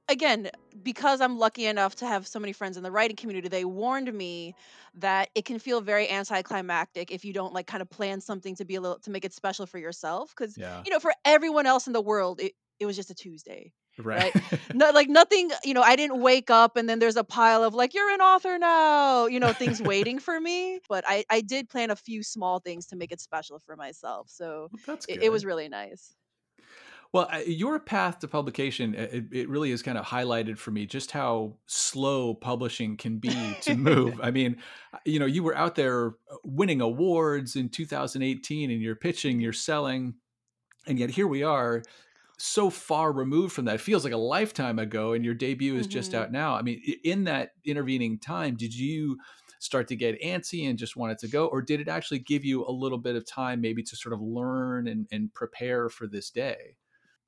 again 0.10 0.50
because 0.84 1.22
i'm 1.22 1.38
lucky 1.38 1.66
enough 1.66 1.96
to 1.96 2.06
have 2.06 2.28
so 2.28 2.40
many 2.40 2.54
friends 2.54 2.78
in 2.78 2.84
the 2.84 2.92
writing 2.92 3.16
community 3.16 3.48
they 3.48 3.66
warned 3.66 4.12
me 4.14 4.54
that 4.94 5.30
it 5.36 5.46
can 5.46 5.60
feel 5.60 5.82
very 5.82 6.10
anticlimactic 6.10 7.12
if 7.12 7.24
you 7.24 7.34
don't 7.34 7.54
like 7.54 7.68
kind 7.68 7.82
of 7.82 7.90
plan 7.90 8.20
something 8.20 8.56
to 8.56 8.66
be 8.66 8.76
a 8.76 8.82
little 8.82 9.00
to 9.00 9.12
make 9.12 9.26
it 9.26 9.34
special 9.34 9.66
for 9.66 9.78
yourself 9.78 10.34
because 10.36 10.58
Yeah. 10.58 10.82
you 10.86 10.92
know 10.92 11.00
for 11.00 11.14
everyone 11.26 11.66
else 11.66 11.88
in 11.88 11.94
the 11.94 12.02
world 12.02 12.40
it, 12.40 12.54
it 12.80 12.86
was 12.86 12.96
just 12.96 13.10
a 13.12 13.16
tuesday 13.16 13.72
Right. 13.98 14.34
no, 14.74 14.92
like 14.92 15.10
nothing 15.10 15.52
you 15.64 15.74
know 15.74 15.82
i 15.82 15.96
didn't 15.96 16.22
wake 16.22 16.50
up 16.50 16.78
and 16.78 16.90
then 16.90 17.00
there's 17.00 17.18
a 17.18 17.24
pile 17.24 17.64
of 17.64 17.74
like 17.74 17.94
you're 17.94 18.10
an 18.12 18.22
author 18.22 18.58
now 18.58 19.26
you 19.26 19.40
know 19.40 19.54
things 19.54 19.82
waiting 19.82 20.20
for 20.20 20.40
me 20.40 20.80
but 20.90 21.04
i 21.08 21.24
i 21.30 21.42
did 21.42 21.70
plan 21.70 21.92
a 21.92 21.96
few 21.96 22.24
small 22.24 22.60
things 22.60 22.86
to 22.88 22.96
make 22.96 23.12
it 23.12 23.20
special 23.20 23.60
for 23.60 23.76
myself 23.76 24.30
so 24.30 24.70
That's 24.88 25.06
it, 25.08 25.24
it 25.24 25.32
was 25.32 25.46
really 25.46 25.70
nice 25.70 26.16
Well, 27.14 27.30
your 27.46 27.78
path 27.78 28.20
to 28.20 28.28
publication, 28.30 28.96
it, 28.96 29.26
it 29.34 29.50
really 29.50 29.72
is 29.72 29.82
kind 29.82 29.98
of 29.98 30.06
highlighted 30.06 30.58
for 30.58 30.72
me 30.72 30.86
just 30.86 31.12
how 31.12 31.58
slow 31.66 32.34
publishing 32.34 32.96
can 32.96 33.18
be 33.18 33.34
to 33.64 33.76
move. 33.76 34.18
I 34.24 34.32
mean, 34.32 34.56
uh, 34.94 35.00
you 35.04 35.20
know, 35.20 35.26
you 35.26 35.44
were 35.44 35.56
out 35.56 35.76
there 35.76 36.16
uh, 36.32 36.38
winning 36.46 36.80
awards 36.80 37.58
in 37.58 37.68
2018 37.68 38.72
and 38.72 38.82
you're 38.82 38.96
pitching, 38.96 39.42
you're 39.42 39.52
selling, 39.52 40.14
and 40.88 40.98
yet 40.98 41.10
here 41.10 41.28
we 41.28 41.44
are 41.44 41.84
so 42.42 42.70
far 42.70 43.12
removed 43.12 43.54
from 43.54 43.66
that. 43.66 43.76
It 43.76 43.82
feels 43.82 44.04
like 44.04 44.14
a 44.14 44.18
lifetime 44.18 44.80
ago 44.80 45.14
and 45.14 45.24
your 45.24 45.34
debut 45.34 45.76
is 45.76 45.88
just 45.88 46.14
Mhm. 46.14 46.16
out 46.16 46.32
now. 46.32 46.56
I 46.56 46.62
mean, 46.62 46.82
in 47.04 47.26
that 47.26 47.52
intervening 47.66 48.20
time, 48.20 48.56
did 48.56 48.74
you 48.76 49.20
start 49.60 49.88
to 49.90 49.96
get 49.96 50.20
antsy 50.22 50.68
and 50.68 50.80
just 50.80 50.96
wanted 50.96 51.20
to 51.20 51.28
go 51.28 51.48
or 51.48 51.62
did 51.62 51.80
it 51.80 51.88
actually 51.88 52.20
give 52.20 52.44
you 52.44 52.66
a 52.66 52.72
little 52.72 52.98
bit 52.98 53.16
of 53.16 53.26
time 53.26 53.62
maybe 53.62 53.84
to 53.84 53.96
sort 53.96 54.14
of 54.14 54.22
learn 54.22 54.88
and, 54.88 55.08
and 55.12 55.34
prepare 55.34 55.88
for 55.90 56.08
this 56.08 56.32
day? 56.32 56.78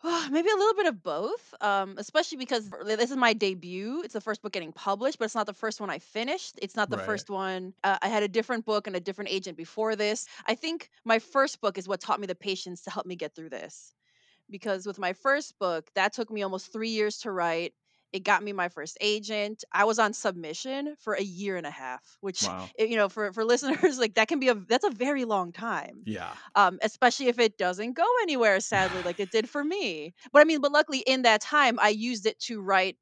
Maybe 0.31 0.49
a 0.49 0.55
little 0.55 0.73
bit 0.73 0.87
of 0.87 1.01
both, 1.01 1.53
um, 1.61 1.95
especially 1.97 2.37
because 2.37 2.69
this 2.85 3.09
is 3.11 3.15
my 3.17 3.33
debut. 3.33 4.01
It's 4.03 4.13
the 4.13 4.21
first 4.21 4.41
book 4.41 4.51
getting 4.51 4.73
published, 4.73 5.17
but 5.17 5.25
it's 5.25 5.35
not 5.35 5.45
the 5.45 5.53
first 5.53 5.79
one 5.79 5.89
I 5.89 5.99
finished. 5.99 6.59
It's 6.61 6.75
not 6.75 6.89
the 6.89 6.97
Right. 6.97 6.97
first 6.97 7.29
one. 7.29 7.73
Uh, 7.83 7.97
I 8.01 8.09
had 8.09 8.23
a 8.23 8.27
different 8.27 8.65
book 8.65 8.85
and 8.87 8.95
a 8.95 8.99
different 8.99 9.29
agent 9.31 9.57
before 9.57 9.95
this. 9.95 10.27
I 10.45 10.55
think 10.55 10.89
my 11.05 11.19
first 11.19 11.61
book 11.61 11.77
is 11.77 11.87
what 11.87 12.01
taught 12.01 12.19
me 12.19 12.27
the 12.27 12.35
patience 12.35 12.81
to 12.83 12.91
help 12.91 13.05
me 13.05 13.15
get 13.15 13.33
through 13.35 13.49
this. 13.49 13.93
Because 14.53 14.87
with 14.87 14.99
my 14.99 15.13
first 15.13 15.59
book, 15.59 15.91
that 15.95 16.13
took 16.13 16.31
me 16.31 16.43
almost 16.43 16.71
three 16.73 16.91
years 16.91 17.19
to 17.19 17.31
write. 17.31 17.73
It 18.13 18.23
got 18.23 18.43
me 18.43 18.53
my 18.53 18.69
first 18.69 18.97
agent. 19.01 19.65
I 19.73 19.85
was 19.85 19.99
on 19.99 20.13
submission 20.13 20.95
for 20.99 21.15
a 21.15 21.23
year 21.23 21.57
and 21.57 21.67
a 21.67 21.71
half, 21.71 22.17
which 22.21 22.49
Wow. 22.49 22.73
eh, 22.79 22.85
you 22.85 22.97
know, 22.97 23.09
for 23.09 23.33
for 23.33 23.45
listeners, 23.53 23.99
like 23.99 24.15
that 24.15 24.29
can 24.29 24.39
be 24.39 24.49
a 24.49 24.55
that's 24.55 24.85
a 24.85 24.91
very 24.91 25.25
long 25.25 25.51
time 25.53 26.05
Yeah. 26.05 26.37
um, 26.55 26.79
especially 26.83 27.27
if 27.27 27.39
it 27.39 27.57
doesn't 27.57 27.93
go 27.93 28.05
anywhere, 28.21 28.59
sadly, 28.59 29.01
like 29.01 29.19
it 29.19 29.31
did 29.31 29.49
for 29.49 29.63
me. 29.63 30.13
But 30.31 30.41
I 30.41 30.45
mean, 30.45 30.61
but 30.61 30.71
luckily 30.71 30.99
in 30.99 31.23
that 31.23 31.41
time, 31.41 31.79
I 31.79 31.89
used 31.89 32.25
it 32.25 32.39
to 32.41 32.61
write 32.61 32.97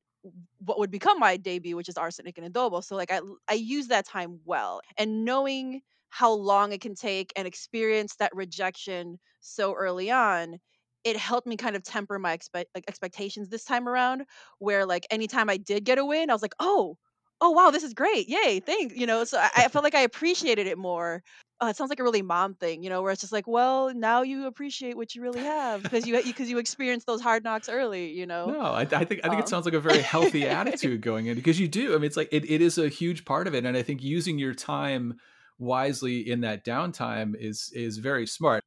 what 0.59 0.79
would 0.79 0.91
become 0.91 1.19
my 1.19 1.37
debut, 1.37 1.75
which 1.75 1.89
is 1.89 1.97
Arsenic 1.97 2.37
and 2.37 2.53
Adobo. 2.53 2.83
So 2.83 2.95
like 2.95 3.11
I 3.11 3.21
I 3.49 3.53
used 3.55 3.89
that 3.89 4.07
time 4.07 4.39
well, 4.45 4.81
and 4.97 5.25
knowing 5.25 5.81
how 6.09 6.31
long 6.33 6.73
it 6.73 6.81
can 6.81 6.95
take 6.95 7.31
and 7.35 7.47
experience 7.47 8.15
that 8.17 8.35
rejection 8.35 9.19
so 9.39 9.73
early 9.73 10.11
on. 10.11 10.59
It 11.03 11.17
helped 11.17 11.47
me 11.47 11.57
kind 11.57 11.75
of 11.75 11.83
temper 11.83 12.19
my 12.19 12.33
expect 12.33 12.69
like 12.75 12.85
expectations 12.87 13.49
this 13.49 13.63
time 13.65 13.87
around. 13.87 14.25
Where 14.59 14.85
like 14.85 15.05
anytime 15.11 15.49
I 15.49 15.57
did 15.57 15.83
get 15.85 15.97
a 15.97 16.05
win, 16.05 16.29
I 16.29 16.33
was 16.33 16.41
like, 16.41 16.55
oh, 16.59 16.97
oh 17.41 17.51
wow, 17.51 17.71
this 17.71 17.83
is 17.83 17.93
great, 17.93 18.27
yay, 18.29 18.59
thank 18.59 18.93
you 18.95 19.05
know. 19.07 19.23
So 19.23 19.39
I, 19.39 19.49
I 19.55 19.67
felt 19.67 19.83
like 19.83 19.95
I 19.95 20.01
appreciated 20.01 20.67
it 20.67 20.77
more 20.77 21.23
uh, 21.61 21.67
it 21.67 21.75
sounds 21.75 21.89
like 21.89 21.99
a 21.99 22.03
really 22.03 22.21
mom 22.23 22.55
thing, 22.55 22.83
you 22.83 22.89
know, 22.89 23.01
where 23.03 23.11
it's 23.11 23.21
just 23.21 23.33
like, 23.33 23.47
well, 23.47 23.93
now 23.93 24.23
you 24.23 24.47
appreciate 24.47 24.97
what 24.97 25.13
you 25.13 25.21
really 25.21 25.43
have 25.43 25.83
because 25.83 26.07
you 26.07 26.21
because 26.23 26.49
you 26.49 26.57
experienced 26.57 27.05
those 27.07 27.21
hard 27.21 27.43
knocks 27.43 27.69
early, 27.69 28.11
you 28.11 28.25
know. 28.25 28.55
No, 28.55 28.59
I, 28.59 28.81
I 28.81 29.05
think 29.05 29.21
I 29.23 29.29
think 29.29 29.39
it 29.39 29.47
Um, 29.47 29.47
sounds 29.47 29.65
like 29.65 29.75
a 29.75 29.79
very 29.79 30.01
healthy 30.01 30.47
attitude 30.47 31.01
going 31.01 31.27
in 31.27 31.35
because 31.35 31.59
you 31.59 31.67
do. 31.67 31.93
I 31.93 31.97
mean, 31.97 32.05
it's 32.05 32.17
like 32.17 32.29
it, 32.31 32.49
it 32.49 32.61
is 32.61 32.77
a 32.77 32.89
huge 32.89 33.23
part 33.25 33.47
of 33.47 33.53
it, 33.53 33.65
and 33.65 33.77
I 33.77 33.83
think 33.83 34.01
using 34.01 34.39
your 34.39 34.53
time 34.55 35.19
wisely 35.59 36.27
in 36.27 36.41
that 36.41 36.65
downtime 36.65 37.35
is 37.37 37.71
is 37.75 37.97
very 37.99 38.25
smart. 38.25 38.63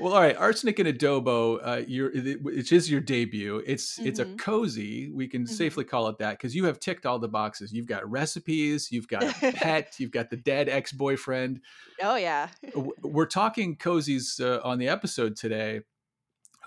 Well, 0.00 0.14
all 0.14 0.20
right, 0.20 0.36
arsenic 0.36 0.78
and 0.78 0.88
adobo, 0.88 1.58
uh, 1.62 1.82
your 1.86 2.10
it- 2.10 2.42
which 2.42 2.72
is 2.72 2.90
your 2.90 3.00
debut. 3.00 3.62
It's 3.66 3.98
it's 3.98 4.18
a 4.18 4.24
Mhm. 4.24 4.38
cozy. 4.38 5.10
We 5.10 5.28
can 5.28 5.44
Mhm. 5.44 5.48
safely 5.48 5.84
call 5.84 6.08
it 6.08 6.18
that 6.18 6.32
because 6.38 6.54
you 6.56 6.64
have 6.64 6.80
ticked 6.80 7.04
all 7.06 7.18
the 7.18 7.28
boxes. 7.28 7.72
You've 7.72 7.86
got 7.86 8.08
recipes, 8.10 8.90
you've 8.90 9.08
got 9.08 9.22
a 9.24 9.32
pet, 9.52 9.94
you've 9.98 10.10
got 10.10 10.30
the 10.30 10.36
dead 10.36 10.68
ex 10.68 10.92
boyfriend. 10.92 11.60
Oh 12.00 12.16
yeah. 12.16 12.48
We're 13.02 13.26
talking 13.26 13.76
cozies 13.76 14.40
uh, 14.44 14.60
on 14.66 14.78
the 14.78 14.88
episode 14.88 15.36
today. 15.36 15.82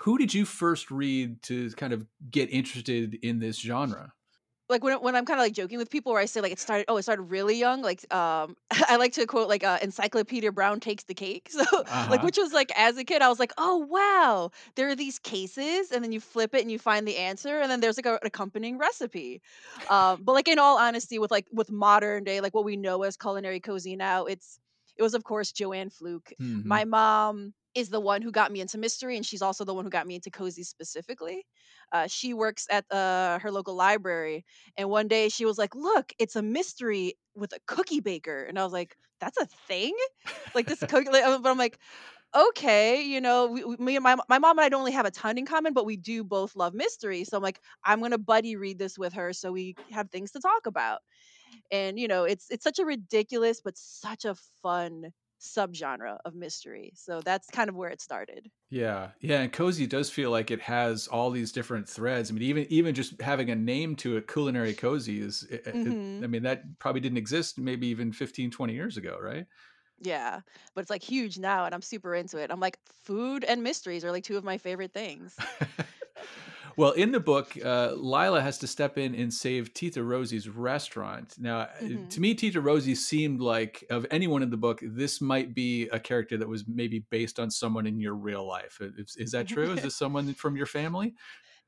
Who 0.02 0.18
did 0.18 0.34
you 0.34 0.46
first 0.46 0.92
read 0.92 1.42
to 1.44 1.70
kind 1.72 1.94
of 1.94 2.06
get 2.30 2.50
interested 2.52 3.16
in 3.24 3.40
this 3.40 3.58
genre? 3.60 4.14
Like 4.70 4.84
when 4.84 4.98
when 5.02 5.16
I'm 5.16 5.26
kind 5.26 5.40
of 5.40 5.44
like 5.46 5.54
joking 5.54 5.78
with 5.78 5.90
people 5.90 6.14
where 6.14 6.22
I 6.22 6.26
say 6.26 6.42
like 6.42 6.52
it 6.52 6.60
started 6.60 6.86
oh 6.88 6.98
it 6.98 7.04
started 7.04 7.24
really 7.24 7.56
young 7.58 7.82
like 7.82 8.12
um 8.14 8.56
I 8.72 8.96
like 8.98 9.14
to 9.14 9.26
quote 9.26 9.50
like 9.50 9.64
uh, 9.64 9.80
Encyclopedia 9.82 10.52
Brown 10.52 10.80
takes 10.80 11.04
the 11.04 11.14
cake 11.14 11.50
so 11.52 11.64
like 12.10 12.22
Uh-huh. 12.22 12.24
which 12.24 12.38
was 12.38 12.54
like 12.54 12.72
as 12.76 12.98
a 12.98 13.04
kid 13.04 13.22
I 13.22 13.30
was 13.30 13.40
like 13.40 13.54
oh 13.58 13.78
wow 13.78 14.52
there 14.76 14.90
are 14.90 14.96
these 14.96 15.20
cases 15.20 15.92
and 15.92 16.04
then 16.04 16.12
you 16.12 16.20
flip 16.20 16.54
it 16.56 16.62
and 16.62 16.72
you 16.72 16.80
find 16.80 17.08
the 17.08 17.18
answer 17.18 17.60
and 17.60 17.70
then 17.70 17.80
there's 17.82 17.98
like 17.98 18.06
a, 18.06 18.14
an 18.14 18.20
accompanying 18.24 18.78
recipe 18.78 19.42
um 19.90 20.24
but 20.24 20.34
like 20.34 20.48
in 20.48 20.60
all 20.60 20.78
honesty 20.78 21.20
with 21.20 21.32
like 21.32 21.48
with 21.52 21.72
modern 21.72 22.24
day 22.24 22.42
like 22.42 22.54
what 22.54 22.66
we 22.66 22.76
know 22.78 23.04
as 23.04 23.18
culinary 23.18 23.60
cozy 23.60 23.96
now 23.96 24.26
it's 24.26 24.60
it 24.98 25.04
was 25.04 25.14
of 25.14 25.24
course 25.24 25.52
Joanne 25.52 25.90
Fluke 25.90 26.34
hmm 26.40 26.64
my 26.64 26.86
mom 26.86 27.54
is 27.76 27.90
the 27.90 28.00
one 28.00 28.22
who 28.22 28.32
got 28.32 28.52
me 28.52 28.62
into 28.62 28.78
mystery 28.78 29.16
and 29.18 29.26
she's 29.26 29.42
also 29.42 29.66
the 29.66 29.74
one 29.74 29.84
who 29.86 29.90
got 29.90 30.06
me 30.08 30.16
into 30.16 30.30
cozy 30.30 30.64
specifically 30.64 31.46
uh, 31.92 32.08
she 32.08 32.34
works 32.34 32.68
at 32.72 32.86
uh, 32.92 33.40
her 33.40 33.52
local 33.52 33.76
library 33.76 34.46
and 34.78 34.90
one 34.90 35.08
day 35.08 35.30
she 35.30 35.46
was 35.46 35.58
like, 35.58 35.76
"Look, 35.76 36.14
it's 36.20 36.36
a 36.36 36.42
mystery 36.42 37.16
with 37.36 37.54
a 37.54 37.60
cookie 37.68 38.00
baker." 38.00 38.44
And 38.44 38.60
I 38.60 38.64
was 38.64 38.74
like, 38.74 38.96
"That's 39.20 39.38
a 39.38 39.48
thing?" 39.68 39.96
Like 40.54 40.68
this 40.68 40.84
cookie 40.84 41.10
like, 41.10 41.24
uh, 41.24 41.40
but 41.40 41.50
I'm 41.50 41.58
like, 41.58 41.80
"Okay, 42.36 43.04
you 43.04 43.22
know, 43.22 43.48
we, 43.48 43.64
we, 43.64 43.78
me 43.78 43.96
and 43.96 44.04
my 44.04 44.18
my 44.30 44.40
mom 44.40 44.58
and 44.60 44.66
I 44.66 44.70
don't 44.70 44.82
really 44.82 44.92
have 44.94 45.06
a 45.06 45.12
ton 45.12 45.38
in 45.38 45.46
common, 45.46 45.74
but 45.74 45.86
we 45.86 45.98
do 45.98 46.24
both 46.24 46.56
love 46.56 46.74
mystery." 46.74 47.24
So 47.24 47.38
I'm 47.38 47.44
like, 47.44 47.62
"I'm 47.84 48.02
to 48.12 48.18
buddy 48.20 48.56
read 48.56 48.80
this 48.80 48.98
with 48.98 49.14
her 49.14 49.34
so 49.34 49.52
we 49.52 49.78
have 49.92 50.12
things 50.12 50.32
to 50.34 50.40
talk 50.40 50.66
about." 50.68 51.02
And 51.74 52.00
you 52.00 52.08
know, 52.08 52.26
it's 52.26 52.52
it's 52.52 52.64
such 52.64 52.80
a 52.80 52.86
ridiculous 52.86 53.62
but 53.62 53.78
such 53.78 54.26
a 54.26 54.36
fun 54.36 55.14
subgenre 55.42 56.20
of 56.26 56.36
mystery. 56.36 56.94
So 56.96 57.22
that's 57.22 57.50
kind 57.52 57.70
of 57.70 57.76
where 57.76 57.92
it 57.92 58.02
started. 58.02 58.50
Yeah, 58.70 59.12
yeah, 59.20 59.42
and 59.42 59.54
cozy 59.54 59.86
does 59.86 60.10
feel 60.10 60.32
like 60.32 60.50
it 60.50 60.62
has 60.62 61.08
all 61.08 61.30
these 61.30 61.52
different 61.52 61.88
threads. 61.88 62.32
I 62.32 62.34
mean, 62.34 62.42
even 62.44 62.66
even 62.72 62.96
just 62.96 63.22
having 63.22 63.52
a 63.52 63.56
name 63.56 63.96
to 63.98 64.18
it, 64.18 64.28
culinary 64.28 64.74
cozy 64.74 65.20
is. 65.22 65.48
Eh, 65.52 65.58
eh, 65.66 65.70
it, 65.70 65.78
it, 65.86 65.98
I 66.24 66.28
mean, 66.28 66.42
that 66.44 66.80
probably 66.80 67.02
didn't 67.02 67.20
exist 67.20 67.60
maybe 67.60 67.86
even 67.88 68.12
15, 68.12 68.50
20 68.50 68.74
years 68.74 68.98
ago, 68.98 69.20
right? 69.22 69.46
Yeah, 70.00 70.42
but 70.74 70.82
it's 70.82 70.90
like 70.90 71.04
huge 71.04 71.38
now 71.38 71.66
and 71.66 71.74
I'm 71.74 71.82
super 71.82 72.14
into 72.16 72.38
it. 72.38 72.52
I'm 72.52 72.60
like 72.60 72.80
food 72.86 73.44
and 73.44 73.64
mysteries 73.64 74.04
are 74.04 74.12
like 74.12 74.24
two 74.24 74.38
of 74.38 74.44
my 74.44 74.58
favorite 74.58 74.94
things. 74.94 75.42
well, 76.78 76.92
in 76.92 77.12
the 77.12 77.20
book, 77.20 77.56
uh, 77.64 77.94
Lila 77.96 78.42
has 78.42 78.58
to 78.60 78.68
step 78.68 78.98
in 78.98 79.14
and 79.16 79.34
save 79.34 79.74
Tita 79.74 80.04
Rosie's 80.04 80.50
restaurant. 80.50 81.36
Now, 81.40 81.62
uh, 81.62 81.98
to 82.10 82.20
Mhm. 82.20 82.22
me, 82.22 82.34
Tita 82.36 82.62
Rosie 82.62 82.96
seemed 82.96 83.42
like, 83.42 83.84
of 83.90 84.06
anyone 84.12 84.42
in 84.44 84.50
the 84.50 84.58
book, 84.58 84.80
this 84.84 85.22
might 85.22 85.54
be 85.54 85.88
a 85.90 86.00
character 86.00 86.38
that 86.38 86.48
was 86.48 86.68
maybe 86.68 87.00
based 87.00 87.40
on 87.40 87.52
someone 87.52 87.86
in 87.86 88.00
your 88.00 88.16
real 88.16 88.46
life. 88.48 88.80
Is, 88.82 89.16
is 89.18 89.32
that 89.32 89.48
true? 89.48 89.72
Is 89.72 89.82
this 89.82 89.96
someone 89.98 90.34
from 90.34 90.56
your 90.56 90.66
family? 90.66 91.16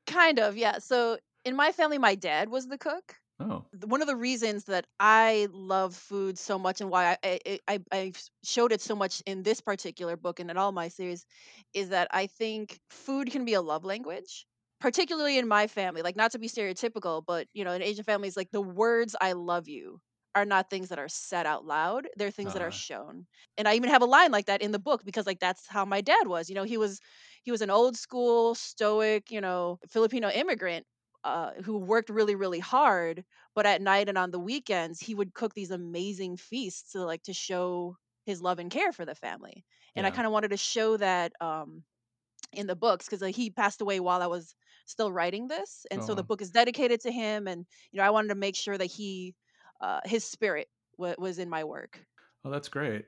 Kind 0.06 0.38
of, 0.38 0.56
yeah. 0.56 0.78
So 0.78 1.18
in 1.44 1.56
my 1.56 1.72
family 1.72 1.98
my 1.98 2.14
dad 2.14 2.48
was 2.48 2.68
the 2.68 2.78
cook. 2.78 3.16
Oh, 3.38 3.70
one 3.86 4.00
of 4.02 4.08
the 4.08 4.16
reasons 4.16 4.66
that 4.66 4.86
I 5.00 5.48
love 5.52 5.96
food 5.96 6.38
so 6.38 6.58
much 6.58 6.80
and 6.80 6.90
why 6.90 7.18
I, 7.24 7.40
I 7.46 7.60
I 7.68 7.80
I 7.92 8.12
showed 8.44 8.72
it 8.72 8.80
so 8.82 8.96
much 8.96 9.22
in 9.26 9.42
this 9.44 9.60
particular 9.60 10.16
book 10.16 10.40
and 10.40 10.50
in 10.50 10.56
all 10.58 10.72
my 10.72 10.88
series 10.88 11.26
is 11.74 11.90
that 11.90 12.08
I 12.12 12.26
think 12.28 12.80
food 12.90 13.30
can 13.32 13.44
be 13.44 13.54
a 13.54 13.62
love 13.62 13.84
language, 13.84 14.46
particularly 14.80 15.38
in 15.38 15.48
my 15.48 15.66
family. 15.66 16.02
Like 16.02 16.16
not 16.16 16.32
to 16.32 16.38
be 16.38 16.48
stereotypical, 16.48 17.24
but 17.26 17.48
you 17.52 17.64
know, 17.64 17.72
in 17.72 17.82
Asian 17.82 18.04
families, 18.04 18.36
like 18.36 18.50
the 18.50 18.60
words 18.62 19.16
"I 19.20 19.32
love 19.32 19.68
you" 19.68 20.00
are 20.34 20.44
not 20.44 20.68
things 20.70 20.88
that 20.90 20.98
are 20.98 21.08
said 21.08 21.46
out 21.46 21.64
loud; 21.64 22.08
they're 22.16 22.30
things 22.30 22.52
that 22.54 22.62
are 22.62 22.70
uh, 22.70 22.72
shown. 22.72 23.26
And 23.58 23.68
I 23.68 23.74
even 23.74 23.90
have 23.90 24.02
a 24.02 24.06
line 24.06 24.30
like 24.32 24.46
that 24.46 24.62
in 24.62 24.72
the 24.72 24.78
book 24.78 25.04
because 25.04 25.26
like 25.26 25.40
that's 25.40 25.66
how 25.66 25.84
my 25.84 26.00
dad 26.00 26.28
was. 26.28 26.48
You 26.48 26.54
know, 26.56 26.64
he 26.64 26.78
was 26.78 27.00
he 27.42 27.50
was 27.50 27.62
an 27.62 27.70
old 27.70 27.96
school 27.96 28.54
stoic, 28.54 29.30
you 29.30 29.40
know, 29.40 29.78
Filipino 29.88 30.28
immigrant 30.30 30.86
uh, 31.24 31.52
who 31.62 31.78
worked 31.78 32.08
really 32.10 32.34
really 32.36 32.60
hard 32.60 33.24
but 33.54 33.66
at 33.66 33.82
night 33.82 34.08
and 34.08 34.16
on 34.18 34.30
the 34.30 34.38
weekends 34.38 35.00
he 35.00 35.14
would 35.14 35.34
cook 35.34 35.54
these 35.54 35.70
amazing 35.72 36.36
feasts 36.36 36.92
to 36.92 37.04
like 37.04 37.22
to 37.22 37.32
show 37.32 37.96
his 38.26 38.40
love 38.42 38.58
and 38.60 38.70
care 38.70 38.92
for 38.92 39.04
the 39.04 39.14
family 39.14 39.64
and 39.96 40.06
i 40.06 40.10
kind 40.10 40.26
of 40.26 40.32
wanted 40.32 40.48
to 40.50 40.56
show 40.56 40.96
that 40.96 41.32
um 41.40 41.82
in 42.52 42.66
the 42.66 42.76
books 42.76 43.06
because 43.08 43.22
he 43.36 43.50
passed 43.50 43.80
away 43.80 44.00
while 44.00 44.22
i 44.22 44.26
was 44.26 44.54
still 44.86 45.12
writing 45.12 45.48
this 45.48 45.86
and 45.90 46.00
Oh, 46.00 46.06
so 46.06 46.14
the 46.14 46.24
book 46.24 46.40
is 46.42 46.50
dedicated 46.50 47.00
to 47.00 47.12
him 47.12 47.46
and 47.48 47.66
you 47.92 47.98
know 47.98 48.06
i 48.06 48.10
wanted 48.10 48.28
to 48.28 48.34
make 48.34 48.56
sure 48.56 48.78
that 48.78 48.86
he 48.86 49.34
uh 49.80 50.00
his 50.04 50.24
spirit 50.24 50.68
wa 50.98 51.14
was 51.18 51.38
in 51.38 51.48
my 51.50 51.64
work 51.64 52.06
Oh, 52.44 52.50
that's 52.50 52.68
great. 52.68 53.06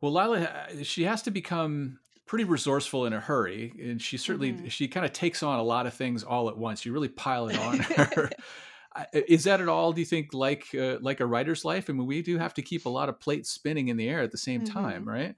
Well, 0.00 0.12
Lila, 0.12 0.42
uh, 0.42 0.82
she 0.84 1.04
has 1.04 1.22
to 1.22 1.30
become 1.30 2.00
pretty 2.26 2.44
resourceful 2.44 3.06
in 3.06 3.12
a 3.12 3.20
hurry, 3.20 3.74
and 3.82 4.00
she 4.02 4.16
certainly 4.18 4.58
hmm 4.58 4.68
she 4.70 4.88
kind 4.88 5.06
of 5.06 5.12
takes 5.12 5.42
on 5.42 5.58
a 5.58 5.62
lot 5.64 5.86
of 5.86 5.94
things 5.94 6.24
all 6.24 6.48
at 6.48 6.58
once. 6.58 6.84
You 6.84 6.92
really 6.92 7.08
pile 7.08 7.48
it 7.48 7.56
on 7.56 7.80
her. 7.96 8.34
Is 9.12 9.44
that 9.44 9.60
at 9.60 9.68
all? 9.68 9.92
Do 9.92 10.00
you 10.00 10.06
think 10.06 10.34
like 10.34 10.74
uh, 10.74 10.98
like 11.00 11.20
a 11.20 11.26
writer's 11.26 11.64
life? 11.64 11.90
I 11.90 11.92
mean, 11.92 12.06
we 12.06 12.22
do 12.22 12.38
have 12.38 12.54
to 12.54 12.62
keep 12.62 12.86
a 12.86 12.90
lot 12.90 13.08
of 13.08 13.20
plates 13.20 13.50
spinning 13.50 13.88
in 13.88 13.96
the 13.96 14.08
air 14.08 14.22
at 14.22 14.32
the 14.32 14.38
same 14.38 14.62
time, 14.64 15.04
hmm 15.04 15.08
right? 15.08 15.36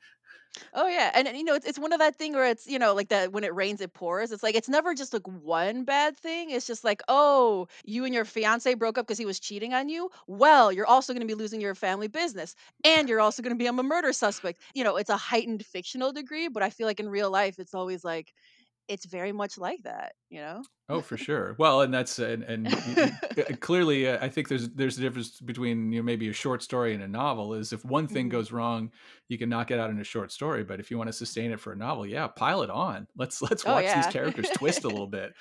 Oh 0.75 0.89
yeah, 0.89 1.11
and, 1.15 1.29
and 1.29 1.37
you 1.37 1.45
know 1.45 1.55
it's 1.55 1.65
it's 1.67 1.79
one 1.79 1.93
of 1.93 2.01
that 2.01 2.17
thing 2.17 2.33
where 2.33 2.47
it's 2.47 2.67
you 2.67 2.79
know 2.79 2.93
like 2.95 3.09
that 3.09 3.33
when 3.33 3.45
it 3.45 3.55
rains 3.55 3.81
it 3.81 3.95
pours. 3.95 4.33
It's 4.33 4.43
like 4.43 4.55
it's 4.57 4.69
never 4.69 4.95
just 4.95 5.13
like 5.13 5.27
one 5.27 5.85
bad 5.85 6.17
thing. 6.17 6.51
It's 6.51 6.67
just 6.67 6.83
like 6.85 7.03
oh 7.09 7.69
you 7.85 8.05
and 8.05 8.13
your 8.13 8.25
fiance 8.25 8.75
broke 8.75 8.99
up 8.99 9.07
because 9.07 9.19
he 9.19 9.27
was 9.27 9.39
cheating 9.39 9.75
on 9.75 9.89
you. 9.89 10.11
Well, 10.27 10.73
you're 10.73 10.87
also 10.87 11.13
going 11.13 11.21
to 11.27 11.27
be 11.27 11.35
losing 11.41 11.61
your 11.61 11.75
family 11.77 12.09
business, 12.09 12.57
and 12.85 13.09
you're 13.09 13.21
also 13.21 13.43
going 13.43 13.55
to 13.55 13.59
become 13.59 13.79
a 13.79 13.85
murder 13.85 14.13
suspect. 14.13 14.61
You 14.75 14.83
know 14.85 14.97
it's 14.97 15.11
a 15.11 15.17
heightened 15.17 15.65
fictional 15.65 16.13
degree, 16.13 16.49
but 16.49 16.63
I 16.65 16.71
feel 16.71 16.87
like 16.87 17.01
in 17.01 17.09
real 17.09 17.31
life 17.31 17.59
it's 17.61 17.75
always 17.75 18.05
like 18.05 18.33
it's 18.91 19.07
very 19.07 19.33
much 19.33 19.59
like 19.59 19.83
that. 19.85 20.15
You 20.31 20.41
know. 20.41 20.67
Oh, 20.89 21.01
for 21.03 21.17
sure. 21.17 21.55
Well, 21.57 21.83
and 21.83 21.95
that's 21.95 22.19
and, 22.19 22.43
and 22.43 22.75
uh, 23.39 23.55
clearly, 23.61 24.09
uh, 24.09 24.19
I 24.25 24.29
think 24.29 24.49
there's 24.49 24.71
there's 24.71 24.99
a 24.99 25.01
difference 25.01 25.41
between 25.41 25.93
you 25.93 26.01
know 26.01 26.03
maybe 26.05 26.29
a 26.29 26.33
short 26.33 26.65
story 26.65 26.95
and 26.95 27.03
a 27.03 27.07
novel. 27.07 27.55
Is 27.55 27.73
if 27.73 27.85
one 27.85 28.09
thing 28.09 28.29
hmm 28.29 28.29
goes 28.29 28.51
wrong, 28.51 28.91
you 29.29 29.39
can 29.39 29.49
knock 29.49 29.71
it 29.71 29.79
out 29.79 29.91
in 29.91 30.01
a 30.01 30.05
short 30.05 30.33
story. 30.33 30.65
But 30.65 30.81
if 30.81 30.91
you 30.91 30.99
want 30.99 31.07
to 31.07 31.13
sustain 31.13 31.53
it 31.53 31.61
for 31.61 31.73
a 31.73 31.77
novel, 31.77 32.05
yeah, 32.05 32.27
pile 32.27 32.63
it 32.63 32.71
on. 32.71 33.07
Let's 33.15 33.41
let's 33.41 33.65
Oh 33.65 33.69
watch 33.69 33.93
these 33.93 34.09
characters 34.09 34.51
twist 34.51 34.83
a 34.83 34.91
little 34.91 35.07
bit. 35.07 35.33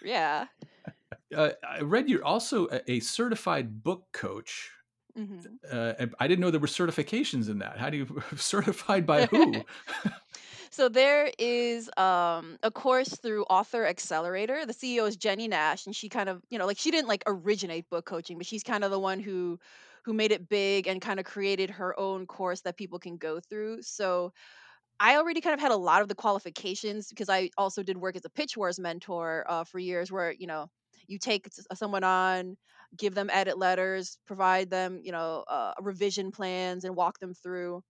yeah. 0.00 0.48
Uh, 1.34 1.52
I 1.66 1.80
read 1.80 2.08
you're 2.08 2.24
also 2.24 2.68
a, 2.68 2.80
a 2.90 3.00
certified 3.00 3.82
book 3.82 4.06
coach. 4.12 4.70
hmm 5.16 5.56
Uh, 5.70 5.94
I 6.20 6.28
didn't 6.28 6.40
know 6.40 6.50
there 6.50 6.60
were 6.60 6.66
certifications 6.68 7.50
in 7.50 7.58
that. 7.60 7.78
How 7.78 7.90
do 7.90 7.98
you 7.98 8.22
certified 8.36 9.06
by 9.06 9.24
who? 9.24 9.66
So 10.76 10.90
there 10.90 11.32
is 11.38 11.90
um, 11.96 12.58
a 12.62 12.70
course 12.70 13.08
through 13.16 13.44
Author 13.44 13.86
Accelerator. 13.86 14.66
The 14.66 14.74
CEO 14.74 15.06
is 15.06 15.16
Jennie 15.16 15.48
Nash, 15.48 15.86
and 15.86 15.96
she 15.96 16.10
kind 16.10 16.28
of, 16.28 16.42
you 16.50 16.58
know, 16.58 16.66
like 16.66 16.76
she 16.76 16.90
didn't 16.90 17.08
like 17.08 17.22
originate 17.26 17.88
book 17.88 18.04
coaching, 18.04 18.36
but 18.36 18.46
she's 18.46 18.62
kind 18.62 18.84
of 18.84 18.90
the 18.90 18.98
one 19.00 19.18
who 19.18 19.58
who 20.04 20.12
made 20.12 20.32
it 20.32 20.50
big 20.50 20.86
and 20.86 21.00
kind 21.00 21.18
of 21.18 21.24
created 21.24 21.70
her 21.70 21.98
own 21.98 22.26
course 22.26 22.60
that 22.60 22.76
people 22.76 22.98
can 22.98 23.16
go 23.16 23.40
through. 23.40 23.80
So 23.84 24.34
I 25.00 25.16
already 25.16 25.40
kind 25.40 25.54
of 25.54 25.60
had 25.60 25.72
a 25.72 25.76
lot 25.76 26.02
of 26.02 26.08
the 26.08 26.14
qualifications 26.14 27.08
because 27.08 27.28
I 27.30 27.50
also 27.58 27.82
did 27.82 27.96
work 27.98 28.16
as 28.16 28.24
a 28.24 28.30
pitch 28.30 28.56
wars 28.56 28.78
mentor 28.78 29.44
uh, 29.48 29.64
for 29.64 29.78
years, 29.78 30.12
where 30.12 30.32
you 30.32 30.46
know 30.46 30.68
you 31.08 31.18
take 31.18 31.48
someone 31.74 32.04
on, 32.04 32.56
give 32.96 33.14
them 33.14 33.30
edit 33.32 33.58
letters, 33.58 34.18
provide 34.26 34.70
them 34.70 35.00
you 35.02 35.12
know 35.12 35.44
uh, 35.48 35.74
revision 35.80 36.32
plans, 36.32 36.84
and 36.84 36.96
walk 36.96 37.18
them 37.20 37.34
through. 37.34 37.82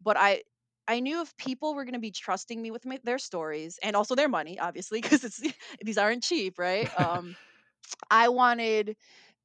But 0.00 0.16
I 0.18 0.42
I 0.88 1.00
knew 1.00 1.20
if 1.22 1.36
people 1.36 1.74
were 1.74 1.84
going 1.84 1.94
to 1.94 1.98
be 2.00 2.10
trusting 2.10 2.60
me 2.60 2.70
with 2.70 2.84
my, 2.86 3.00
their 3.04 3.18
stories 3.18 3.78
and 3.82 3.96
also 3.96 4.14
their 4.14 4.28
money, 4.28 4.58
obviously, 4.58 5.00
because 5.02 5.24
it's 5.24 5.42
these 5.82 5.98
aren't 5.98 6.22
cheap, 6.24 6.58
right? 6.58 6.90
Um, 6.96 7.36
I 8.10 8.28
wanted 8.28 8.96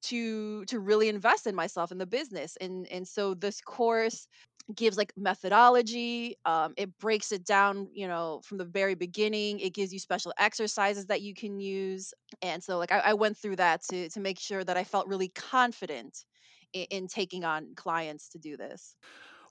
to 0.03 0.65
to 0.65 0.79
really 0.79 1.09
invest 1.09 1.45
in 1.47 1.55
myself 1.55 1.91
in 1.91 1.97
the 1.97 2.07
business 2.07 2.55
and 2.61 2.87
and 2.89 3.07
so 3.07 3.33
this 3.33 3.61
course 3.61 4.27
gives 4.73 4.97
like 4.97 5.11
methodology 5.17 6.35
um 6.45 6.73
it 6.77 6.97
breaks 6.99 7.31
it 7.33 7.43
down 7.45 7.89
you 7.93 8.07
know 8.07 8.39
from 8.45 8.57
the 8.59 8.65
very 8.65 8.95
beginning 8.95 9.59
it 9.59 9.73
gives 9.73 9.91
you 9.91 9.99
special 9.99 10.33
exercises 10.37 11.07
that 11.07 11.21
you 11.21 11.33
can 11.33 11.59
use 11.59 12.13
and 12.41 12.63
so 12.63 12.77
like 12.77 12.91
i, 12.93 12.99
I 12.99 13.13
went 13.13 13.37
through 13.37 13.57
that 13.57 13.83
to 13.89 14.09
to 14.09 14.19
make 14.21 14.39
sure 14.39 14.63
that 14.63 14.77
i 14.77 14.85
felt 14.85 15.07
really 15.07 15.29
confident 15.29 16.23
in, 16.71 16.85
in 16.91 17.07
taking 17.07 17.43
on 17.43 17.75
clients 17.75 18.29
to 18.29 18.39
do 18.39 18.55
this 18.55 18.95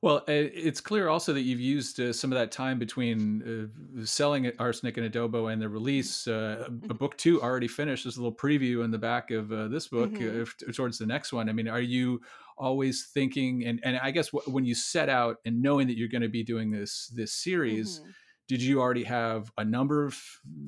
Well, 0.01 0.19
uh, 0.19 0.23
it's 0.29 0.81
clear 0.81 1.09
also 1.09 1.33
that 1.33 1.41
you've 1.41 1.61
used 1.61 1.99
uh, 1.99 2.13
some 2.13 2.31
of 2.33 2.39
that 2.39 2.53
time 2.53 2.79
between 2.79 3.73
uh, 3.99 4.05
selling 4.05 4.51
Arsenic 4.59 4.97
and 4.97 5.13
Adobo 5.13 5.53
and 5.53 5.61
the 5.61 5.69
release. 5.69 6.29
Uh, 6.29 6.69
a 6.89 6.95
book 6.95 7.17
two 7.17 7.43
already 7.43 7.67
finished. 7.67 8.05
There's 8.05 8.17
a 8.17 8.21
little 8.23 8.37
preview 8.37 8.85
in 8.85 8.93
the 8.93 8.99
back 8.99 9.33
of 9.33 9.51
uh, 9.51 9.67
this 9.67 9.89
book 9.89 10.21
uh, 10.21 10.45
towards 10.73 10.99
the 10.99 11.07
next 11.07 11.33
one. 11.33 11.49
I 11.49 11.53
mean, 11.53 11.67
are 11.67 11.81
you 11.81 12.21
always 12.57 13.07
thinking? 13.07 13.65
And 13.65 13.81
and 13.85 13.97
I 13.99 14.13
guess 14.13 14.29
wh- 14.29 14.47
when 14.47 14.65
you 14.65 14.75
set 14.77 15.09
out 15.09 15.39
and 15.45 15.61
knowing 15.63 15.89
that 15.89 15.97
you're 15.97 16.09
going 16.09 16.23
to 16.23 16.29
be 16.29 16.45
doing 16.45 16.71
this 16.71 17.09
this 17.09 17.33
series, 17.33 18.01
hmm 18.01 18.13
did 18.47 18.63
you 18.63 18.81
already 18.81 19.05
have 19.05 19.51
a 19.59 19.65
number 19.65 20.05
of 20.07 20.17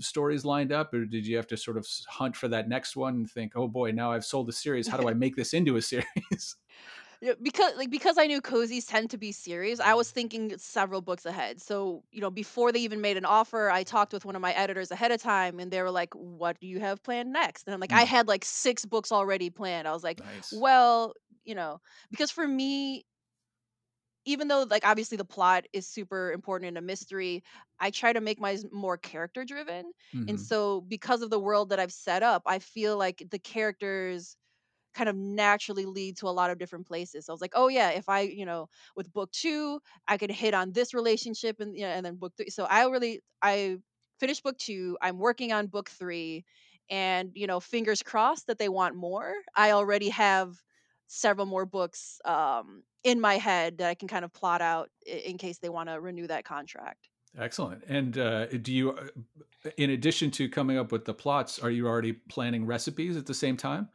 stories 0.00 0.44
lined 0.44 0.72
up, 0.72 0.92
or 0.92 1.04
did 1.04 1.24
you 1.24 1.36
have 1.36 1.46
to 1.46 1.56
sort 1.56 1.76
of 1.78 1.86
hunt 2.08 2.36
for 2.36 2.48
that 2.48 2.68
next 2.68 2.96
one 2.96 3.14
and 3.14 3.30
think, 3.30 3.52
oh 3.54 3.68
boy, 3.68 3.92
now 3.92 4.10
I've 4.10 4.24
sold 4.24 4.48
the 4.48 4.52
series. 4.52 4.88
How 4.88 4.96
do 4.96 5.08
I 5.08 5.14
make 5.14 5.36
this 5.36 5.54
into 5.54 5.76
a 5.76 5.82
series? 5.82 6.56
Yeah, 7.22 7.34
because 7.42 7.76
like 7.76 7.90
because 7.90 8.16
I 8.16 8.26
knew 8.26 8.40
cozies 8.40 8.88
tend 8.88 9.10
to 9.10 9.18
be 9.18 9.30
serious, 9.30 9.78
I 9.78 9.92
was 9.92 10.10
thinking 10.10 10.56
several 10.56 11.02
books 11.02 11.26
ahead. 11.26 11.60
So, 11.60 12.02
you 12.10 12.20
know, 12.22 12.30
before 12.30 12.72
they 12.72 12.78
even 12.80 13.02
made 13.02 13.18
an 13.18 13.26
offer, 13.26 13.68
I 13.68 13.82
talked 13.82 14.14
with 14.14 14.24
one 14.24 14.36
of 14.36 14.40
my 14.42 14.52
editors 14.54 14.90
ahead 14.90 15.12
of 15.12 15.20
time 15.20 15.60
and 15.60 15.70
they 15.70 15.82
were 15.82 15.90
like, 15.90 16.14
"What 16.14 16.58
do 16.60 16.66
you 16.66 16.80
have 16.80 17.02
planned 17.02 17.30
next?" 17.30 17.66
And 17.66 17.74
I'm 17.74 17.80
like, 17.80 17.92
"I 17.92 18.04
Mm, 18.04 18.04
had 18.04 18.26
like 18.26 18.42
6 18.46 18.86
books 18.86 19.12
already 19.12 19.50
planned." 19.50 19.86
I 19.86 19.92
was 19.92 20.02
like, 20.02 20.22
nice. 20.22 20.50
"Well, 20.50 21.12
you 21.44 21.54
know, 21.54 21.80
because 22.10 22.30
for 22.30 22.48
me, 22.48 23.04
even 24.26 24.48
though 24.48 24.64
like 24.64 24.86
obviously 24.86 25.16
the 25.16 25.24
plot 25.24 25.64
is 25.72 25.86
super 25.86 26.32
important 26.32 26.68
in 26.68 26.76
a 26.76 26.80
mystery, 26.82 27.42
I 27.78 27.90
try 27.90 28.12
to 28.12 28.20
make 28.20 28.38
mine 28.38 28.58
more 28.70 28.98
character 28.98 29.44
driven. 29.44 29.92
And 30.28 30.38
hmm 30.38 30.40
so 30.40 30.82
because 30.82 31.22
of 31.22 31.30
the 31.30 31.38
world 31.40 31.70
that 31.70 31.80
I've 31.80 31.92
set 31.92 32.22
up, 32.22 32.42
I 32.46 32.58
feel 32.58 32.98
like 32.98 33.22
the 33.30 33.38
characters 33.38 34.36
kind 34.94 35.08
of 35.08 35.16
naturally 35.16 35.86
lead 35.86 36.16
to 36.18 36.26
a 36.26 36.30
lot 36.30 36.50
of 36.50 36.58
different 36.58 36.86
places. 36.86 37.26
So 37.26 37.32
I 37.32 37.34
was 37.34 37.40
like, 37.40 37.52
oh 37.54 37.68
yeah, 37.68 37.90
if 37.90 38.08
I, 38.08 38.20
you 38.20 38.44
know, 38.44 38.68
with 38.96 39.12
book 39.12 39.30
two, 39.32 39.80
I 40.08 40.16
could 40.16 40.30
hit 40.30 40.54
on 40.54 40.72
this 40.72 40.94
relationship 40.94 41.60
and 41.60 41.76
you 41.76 41.82
know, 41.82 41.90
and 41.90 42.04
then 42.04 42.16
book 42.16 42.32
three. 42.36 42.50
So 42.50 42.64
I 42.64 42.84
really 42.86 43.20
I 43.42 43.78
finished 44.18 44.42
book 44.42 44.58
two. 44.58 44.98
I'm 45.00 45.18
working 45.18 45.52
on 45.52 45.66
book 45.66 45.90
three. 45.90 46.44
And, 46.90 47.30
you 47.34 47.46
know, 47.46 47.60
fingers 47.60 48.02
crossed 48.02 48.48
that 48.48 48.58
they 48.58 48.68
want 48.68 48.96
more. 48.96 49.32
I 49.54 49.70
already 49.72 50.08
have 50.08 50.56
several 51.06 51.46
more 51.46 51.66
books 51.66 52.20
um 52.24 52.82
in 53.02 53.20
my 53.20 53.34
head 53.34 53.78
that 53.78 53.88
I 53.88 53.94
can 53.94 54.08
kind 54.08 54.24
of 54.24 54.32
plot 54.32 54.60
out 54.60 54.90
in 55.06 55.38
case 55.38 55.58
they 55.58 55.68
want 55.68 55.88
to 55.88 56.00
renew 56.00 56.26
that 56.26 56.44
contract. 56.44 57.08
Excellent. 57.38 57.82
And 57.88 58.18
uh, 58.18 58.46
do 58.46 58.72
you, 58.72 58.90
uh, 58.90 59.70
in 59.76 59.90
addition 59.90 60.30
to 60.32 60.48
coming 60.48 60.76
up 60.78 60.92
with 60.92 61.04
the 61.04 61.14
plots, 61.14 61.58
are 61.58 61.70
you 61.70 61.86
already 61.86 62.12
planning 62.12 62.66
recipes 62.66 63.16
at 63.16 63.26
the 63.26 63.34
same 63.34 63.56
time? 63.56 63.88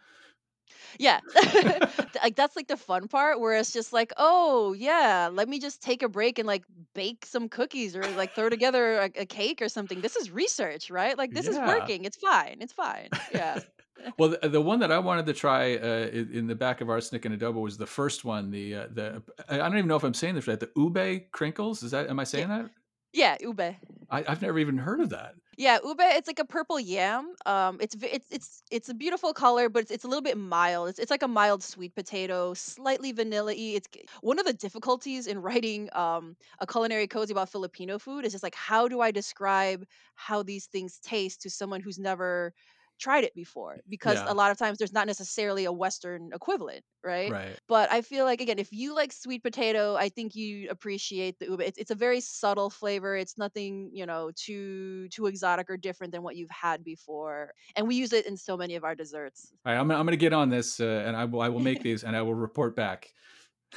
Yeah. 1.00 1.22
like 2.24 2.36
that's 2.36 2.56
like 2.56 2.68
the 2.68 2.78
fun 2.78 3.08
part 3.08 3.40
where 3.40 3.54
it's 3.58 3.72
just 3.74 3.94
like, 3.94 4.12
"Oh, 4.18 4.74
yeah, 4.74 5.30
let 5.32 5.50
me 5.50 5.60
just 5.60 5.82
take 5.82 6.02
a 6.04 6.10
break 6.10 6.40
and 6.40 6.48
like 6.48 6.66
bake 6.94 7.26
some 7.26 7.50
cookies 7.50 7.96
or 7.96 8.14
like 8.14 8.34
throw 8.34 8.50
together 8.50 9.00
a, 9.02 9.12
a 9.18 9.26
cake 9.26 9.62
or 9.62 9.70
something. 9.70 10.02
This 10.02 10.16
is 10.16 10.32
research, 10.32 10.90
right? 10.90 11.18
Like 11.18 11.34
this 11.34 11.48
is 11.48 11.60
working. 11.60 12.06
It's 12.06 12.18
fine. 12.18 12.58
It's 12.62 12.74
fine." 12.74 13.12
Yeah. 13.30 13.60
Well, 14.18 14.30
the, 14.30 14.50
the 14.50 14.62
one 14.62 14.80
that 14.80 14.92
I 14.92 15.00
wanted 15.00 15.26
to 15.28 15.34
try 15.34 15.76
uh, 15.76 16.08
in, 16.08 16.32
in 16.32 16.48
the 16.48 16.56
back 16.56 16.82
of 16.82 16.90
arsenic 16.90 17.26
and 17.26 17.40
adobo 17.40 17.62
was 17.62 17.78
the 17.78 17.86
first 17.88 18.24
one. 18.26 18.52
The 18.52 18.76
uh, 18.76 18.88
the 18.92 19.24
I 19.50 19.58
don't 19.58 19.78
even 19.78 19.88
know 19.88 19.96
if 19.96 20.04
I'm 20.04 20.14
saying 20.14 20.36
this 20.36 20.48
right. 20.48 20.60
The 20.60 20.72
ube 20.76 21.32
crinkles. 21.32 21.84
Is 21.84 21.92
that 21.92 22.10
am 22.10 22.20
I 22.20 22.24
Yeah, 22.34 22.44
saying 22.44 22.50
that? 22.50 22.72
yeah, 23.14 23.38
ube. 23.42 23.78
I, 24.10 24.24
I've 24.28 24.42
never 24.42 24.60
even 24.60 24.78
heard 24.78 25.00
of 25.00 25.10
that. 25.10 25.36
Yeah, 25.58 25.78
ube. 25.86 26.00
It's 26.02 26.28
like 26.28 26.40
a 26.40 26.46
purple 26.46 26.80
yam. 26.80 27.34
Um, 27.46 27.78
it's 27.80 27.96
it's 28.02 28.28
it's 28.30 28.64
it's 28.72 28.90
a 28.90 28.94
beautiful 28.94 29.34
color, 29.34 29.70
but 29.70 29.84
it's, 29.84 29.92
it's 29.92 30.04
a 30.04 30.08
little 30.08 30.22
bit 30.22 30.38
mild. 30.38 30.90
It's 30.90 31.00
it's 31.00 31.12
like 31.12 31.24
a 31.24 31.28
mild 31.30 31.64
sweet 31.64 31.96
potato, 31.96 32.54
slightly 32.54 33.14
vanilla-y. 33.14 33.74
It's 33.76 33.88
one 34.22 34.38
of 34.40 34.46
the 34.46 34.54
difficulties 34.54 35.28
in 35.28 35.40
writing 35.42 35.90
um 35.94 36.36
a 36.60 36.68
culinary 36.68 37.08
cozy 37.08 37.32
about 37.32 37.50
Filipino 37.50 37.98
food 38.00 38.26
is 38.26 38.34
just 38.34 38.44
like 38.44 38.56
how 38.56 38.88
do 38.90 39.00
I 39.02 39.12
describe 39.12 39.86
how 40.16 40.44
these 40.44 40.66
things 40.68 41.00
taste 41.00 41.42
to 41.44 41.50
someone 41.50 41.80
who's 41.82 42.00
never 42.00 42.54
tried 43.00 43.24
it 43.24 43.34
before? 43.36 43.80
Because 43.88 44.20
a 44.26 44.34
lot 44.34 44.52
of 44.52 44.58
times 44.58 44.78
there's 44.78 44.94
not 44.94 45.08
necessarily 45.08 45.66
a 45.66 45.72
Western 45.72 46.32
equivalent, 46.34 46.84
right? 47.04 47.32
Right. 47.32 47.60
But 47.68 47.92
I 47.92 48.02
feel 48.02 48.26
like 48.26 48.42
again, 48.42 48.60
if 48.60 48.72
you 48.72 48.96
like 48.96 49.12
sweet 49.12 49.44
potato, 49.44 49.96
I 49.96 50.10
think 50.10 50.36
you 50.36 50.70
appreciate 50.70 51.40
the 51.40 51.46
ube. 51.46 51.62
It's 51.62 51.78
it's 51.78 51.92
a 51.92 51.96
very 51.96 52.22
subtle 52.22 52.70
flavor. 52.70 53.16
It's 53.16 53.38
nothing, 53.38 53.90
you 53.94 54.06
know, 54.06 54.32
too 54.36 55.08
too 55.10 55.28
exotic 55.28 55.70
or 55.70 55.78
different 55.78 56.14
than 56.14 56.24
what 56.24 56.36
you've 56.36 56.50
had 56.50 56.84
before. 56.84 57.54
And 57.76 57.88
we 57.88 57.96
use 57.96 58.14
it 58.14 58.26
in 58.26 58.38
so 58.38 58.58
many 58.58 58.76
of 58.76 58.84
our 58.84 58.96
desserts. 58.96 59.52
All 59.66 59.74
right. 59.74 59.80
I'm, 59.80 59.92
I'm 59.92 60.06
going 60.06 60.12
to 60.12 60.18
get 60.18 60.34
on 60.34 60.50
this, 60.50 60.80
uh, 60.80 61.04
and 61.06 61.16
I 61.16 61.26
will 61.26 61.42
I 61.42 61.50
will 61.50 61.60
make 61.60 61.82
these, 61.84 62.04
and 62.04 62.16
I 62.16 62.22
will 62.22 62.36
report 62.36 62.76
back. 62.76 63.14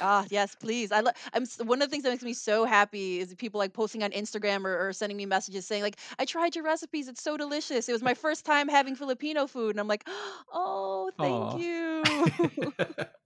Ah, 0.01 0.25
yes, 0.29 0.55
please. 0.55 0.91
I 0.91 1.01
lo- 1.01 1.11
I'm 1.33 1.43
s- 1.43 1.59
one 1.63 1.81
of 1.81 1.87
the 1.89 1.91
things 1.91 2.03
that 2.03 2.09
makes 2.11 2.23
me 2.23 2.33
so 2.33 2.65
happy 2.65 3.19
is 3.19 3.33
people 3.35 3.59
like 3.59 3.73
posting 3.73 4.03
on 4.03 4.11
Instagram 4.11 4.65
or, 4.65 4.87
or 4.89 4.93
sending 4.93 5.17
me 5.17 5.25
messages 5.25 5.65
saying 5.67 5.83
like, 5.83 5.97
"I 6.17 6.25
tried 6.25 6.55
your 6.55 6.63
recipes. 6.63 7.07
It's 7.07 7.21
so 7.21 7.37
delicious. 7.37 7.87
It 7.89 7.93
was 7.93 8.01
my 8.01 8.13
first 8.13 8.45
time 8.45 8.67
having 8.69 8.95
Filipino 8.95 9.47
food." 9.47 9.71
And 9.71 9.79
I'm 9.79 9.87
like, 9.87 10.07
"Oh, 10.53 11.11
thank 11.19 11.53
Aw. 11.53 11.55
you." 11.55 12.23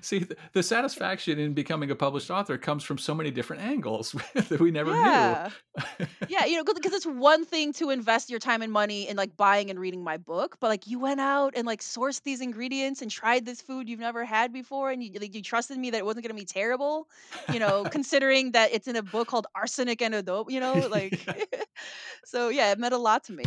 See, 0.00 0.20
th- 0.20 0.38
the 0.52 0.62
satisfaction 0.62 1.38
in 1.38 1.54
becoming 1.54 1.90
a 1.90 1.94
published 1.94 2.30
author 2.30 2.56
comes 2.58 2.84
from 2.84 2.98
so 2.98 3.14
many 3.14 3.30
different 3.30 3.62
angles 3.62 4.14
that 4.34 4.60
we 4.60 4.70
never 4.70 4.90
yeah. 4.92 5.50
knew. 5.78 6.06
Yeah, 6.28 6.46
you 6.46 6.56
know, 6.56 6.64
because 6.64 6.92
it's 6.92 7.06
one 7.06 7.44
thing 7.44 7.72
to 7.74 7.90
invest 7.90 8.30
your 8.30 8.38
time 8.38 8.62
and 8.62 8.72
money 8.72 9.08
in 9.08 9.16
like 9.16 9.36
buying 9.36 9.70
and 9.70 9.78
reading 9.78 10.02
my 10.02 10.16
book, 10.16 10.56
but 10.60 10.68
like 10.68 10.86
you 10.86 10.98
went 10.98 11.20
out 11.20 11.54
and 11.56 11.66
like 11.66 11.80
sourced 11.80 12.22
these 12.22 12.40
ingredients 12.40 13.02
and 13.02 13.10
tried 13.10 13.44
this 13.44 13.60
food 13.60 13.88
you've 13.88 14.00
never 14.00 14.24
had 14.24 14.52
before, 14.52 14.90
and 14.90 15.02
you 15.02 15.10
like 15.20 15.34
you 15.34 15.42
trusted 15.42 15.76
me 15.78 15.90
that 15.90 15.98
it 15.98 16.04
wasn't 16.04 16.24
going 16.24 16.34
to 16.34 16.40
be 16.40 16.46
terrible, 16.46 17.08
you 17.52 17.58
know, 17.58 17.84
considering 17.90 18.52
that 18.52 18.72
it's 18.72 18.88
in 18.88 18.96
a 18.96 19.02
book 19.02 19.28
called 19.28 19.46
Arsenic 19.54 20.00
and 20.02 20.14
Adobo, 20.14 20.50
you 20.50 20.60
know, 20.60 20.74
like 20.90 21.26
Yeah. 21.26 21.62
so 22.24 22.48
yeah, 22.48 22.72
it 22.72 22.78
meant 22.78 22.94
a 22.94 22.98
lot 22.98 23.24
to 23.24 23.32
me. 23.32 23.44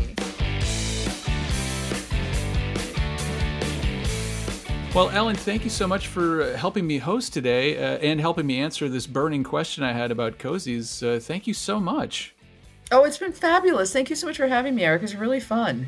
Well, 4.94 5.10
Ellen, 5.12 5.36
thank 5.36 5.64
you 5.64 5.70
so 5.70 5.88
much 5.88 6.08
for 6.08 6.42
uh, 6.42 6.58
helping 6.58 6.88
me 6.88 6.98
host 6.98 7.32
today 7.32 7.78
uh, 7.78 7.98
and 8.00 8.20
helping 8.20 8.48
me 8.48 8.60
answer 8.60 8.90
this 8.90 9.06
burning 9.06 9.44
question 9.44 9.84
I 9.84 9.92
had 9.92 10.10
about 10.12 10.40
cozies. 10.40 11.06
Uh, 11.06 11.20
thank 11.20 11.46
you 11.46 11.54
so 11.54 11.80
much. 11.80 12.34
Oh, 12.92 13.04
it's 13.04 13.18
been 13.18 13.34
fabulous. 13.34 13.94
Thank 13.94 14.10
you 14.10 14.16
so 14.16 14.26
much 14.26 14.38
for 14.38 14.48
having 14.48 14.74
me, 14.74 14.84
Eric. 14.84 15.04
It's 15.04 15.14
really 15.14 15.40
fun. 15.40 15.88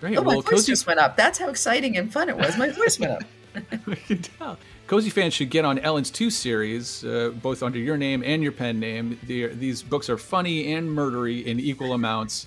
Great. 0.00 0.16
Oh, 0.16 0.22
my 0.22 0.34
well, 0.34 0.42
voice 0.42 0.64
just 0.64 0.86
went 0.86 1.00
up. 1.00 1.16
That's 1.16 1.38
how 1.38 1.50
exciting 1.50 1.96
and 1.96 2.12
fun 2.12 2.28
it 2.28 2.36
was. 2.36 2.56
My 2.56 2.70
voice 2.70 2.98
went 2.98 3.12
up. 3.12 3.22
I 3.72 3.94
can 3.94 4.22
tell. 4.22 4.58
Cozy 4.86 5.10
fans 5.10 5.34
should 5.34 5.50
get 5.50 5.64
on 5.64 5.78
Ellen's 5.80 6.10
two 6.10 6.30
series, 6.30 7.04
uh, 7.04 7.32
both 7.42 7.62
under 7.62 7.78
your 7.78 7.98
name 7.98 8.22
and 8.24 8.42
your 8.42 8.52
pen 8.52 8.80
name. 8.80 9.18
these 9.26 9.82
books 9.82 10.08
are 10.08 10.16
funny 10.16 10.72
and 10.72 10.88
murdery 10.88 11.44
in 11.44 11.60
equal 11.60 11.92
amounts. 11.92 12.46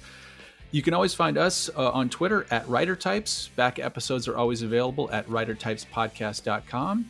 You 0.71 0.81
can 0.81 0.93
always 0.93 1.13
find 1.13 1.37
us 1.37 1.69
uh, 1.75 1.91
on 1.91 2.09
Twitter 2.09 2.45
at 2.49 2.65
WriterTypes. 2.65 3.53
Back 3.55 3.77
episodes 3.79 4.27
are 4.27 4.37
always 4.37 4.61
available 4.61 5.09
at 5.11 5.27
WriterTypesPodcast.com. 5.27 7.09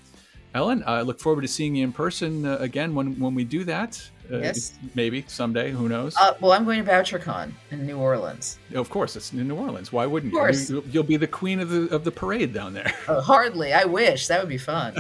Ellen, 0.53 0.83
I 0.85 1.01
look 1.01 1.19
forward 1.19 1.41
to 1.43 1.47
seeing 1.47 1.75
you 1.75 1.83
in 1.85 1.93
person 1.93 2.45
uh, 2.45 2.57
again 2.59 2.93
when, 2.93 3.17
when 3.19 3.35
we 3.35 3.43
do 3.43 3.63
that. 3.65 4.01
Uh, 4.31 4.37
Yes. 4.37 4.73
Maybe 4.95 5.23
someday, 5.27 5.71
who 5.71 5.89
knows? 5.89 6.15
Uh, 6.17 6.33
well, 6.39 6.53
I'm 6.53 6.63
going 6.65 6.83
to 6.83 6.89
Bouchercon 6.89 7.51
in 7.69 7.85
New 7.85 7.97
Orleans. 7.97 8.57
of 8.73 8.89
course, 8.89 9.15
it's 9.17 9.31
in 9.33 9.45
New 9.47 9.55
Orleans. 9.55 9.91
Why 9.91 10.05
wouldn't 10.05 10.33
Of 10.33 10.39
course. 10.39 10.69
you? 10.69 10.83
You'll 10.89 11.03
be 11.03 11.17
the 11.17 11.27
queen 11.27 11.59
of 11.59 11.69
the, 11.69 11.93
of 11.93 12.03
the 12.05 12.11
parade 12.11 12.53
down 12.53 12.73
there. 12.73 12.93
Oh, 13.07 13.19
hardly. 13.21 13.73
I 13.73 13.83
wish. 13.85 14.27
That 14.27 14.39
would 14.39 14.49
be 14.49 14.57
fun. 14.57 14.95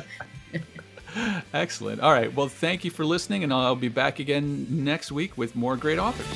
Excellent. 1.53 2.01
All 2.01 2.11
right. 2.11 2.33
Well, 2.33 2.47
thank 2.47 2.83
you 2.85 2.91
for 2.91 3.05
listening, 3.05 3.43
and 3.43 3.53
I'll 3.53 3.75
be 3.75 3.89
back 3.89 4.19
again 4.19 4.67
next 4.69 5.11
week 5.11 5.37
with 5.37 5.55
more 5.55 5.75
great 5.77 5.99
authors. 5.99 6.27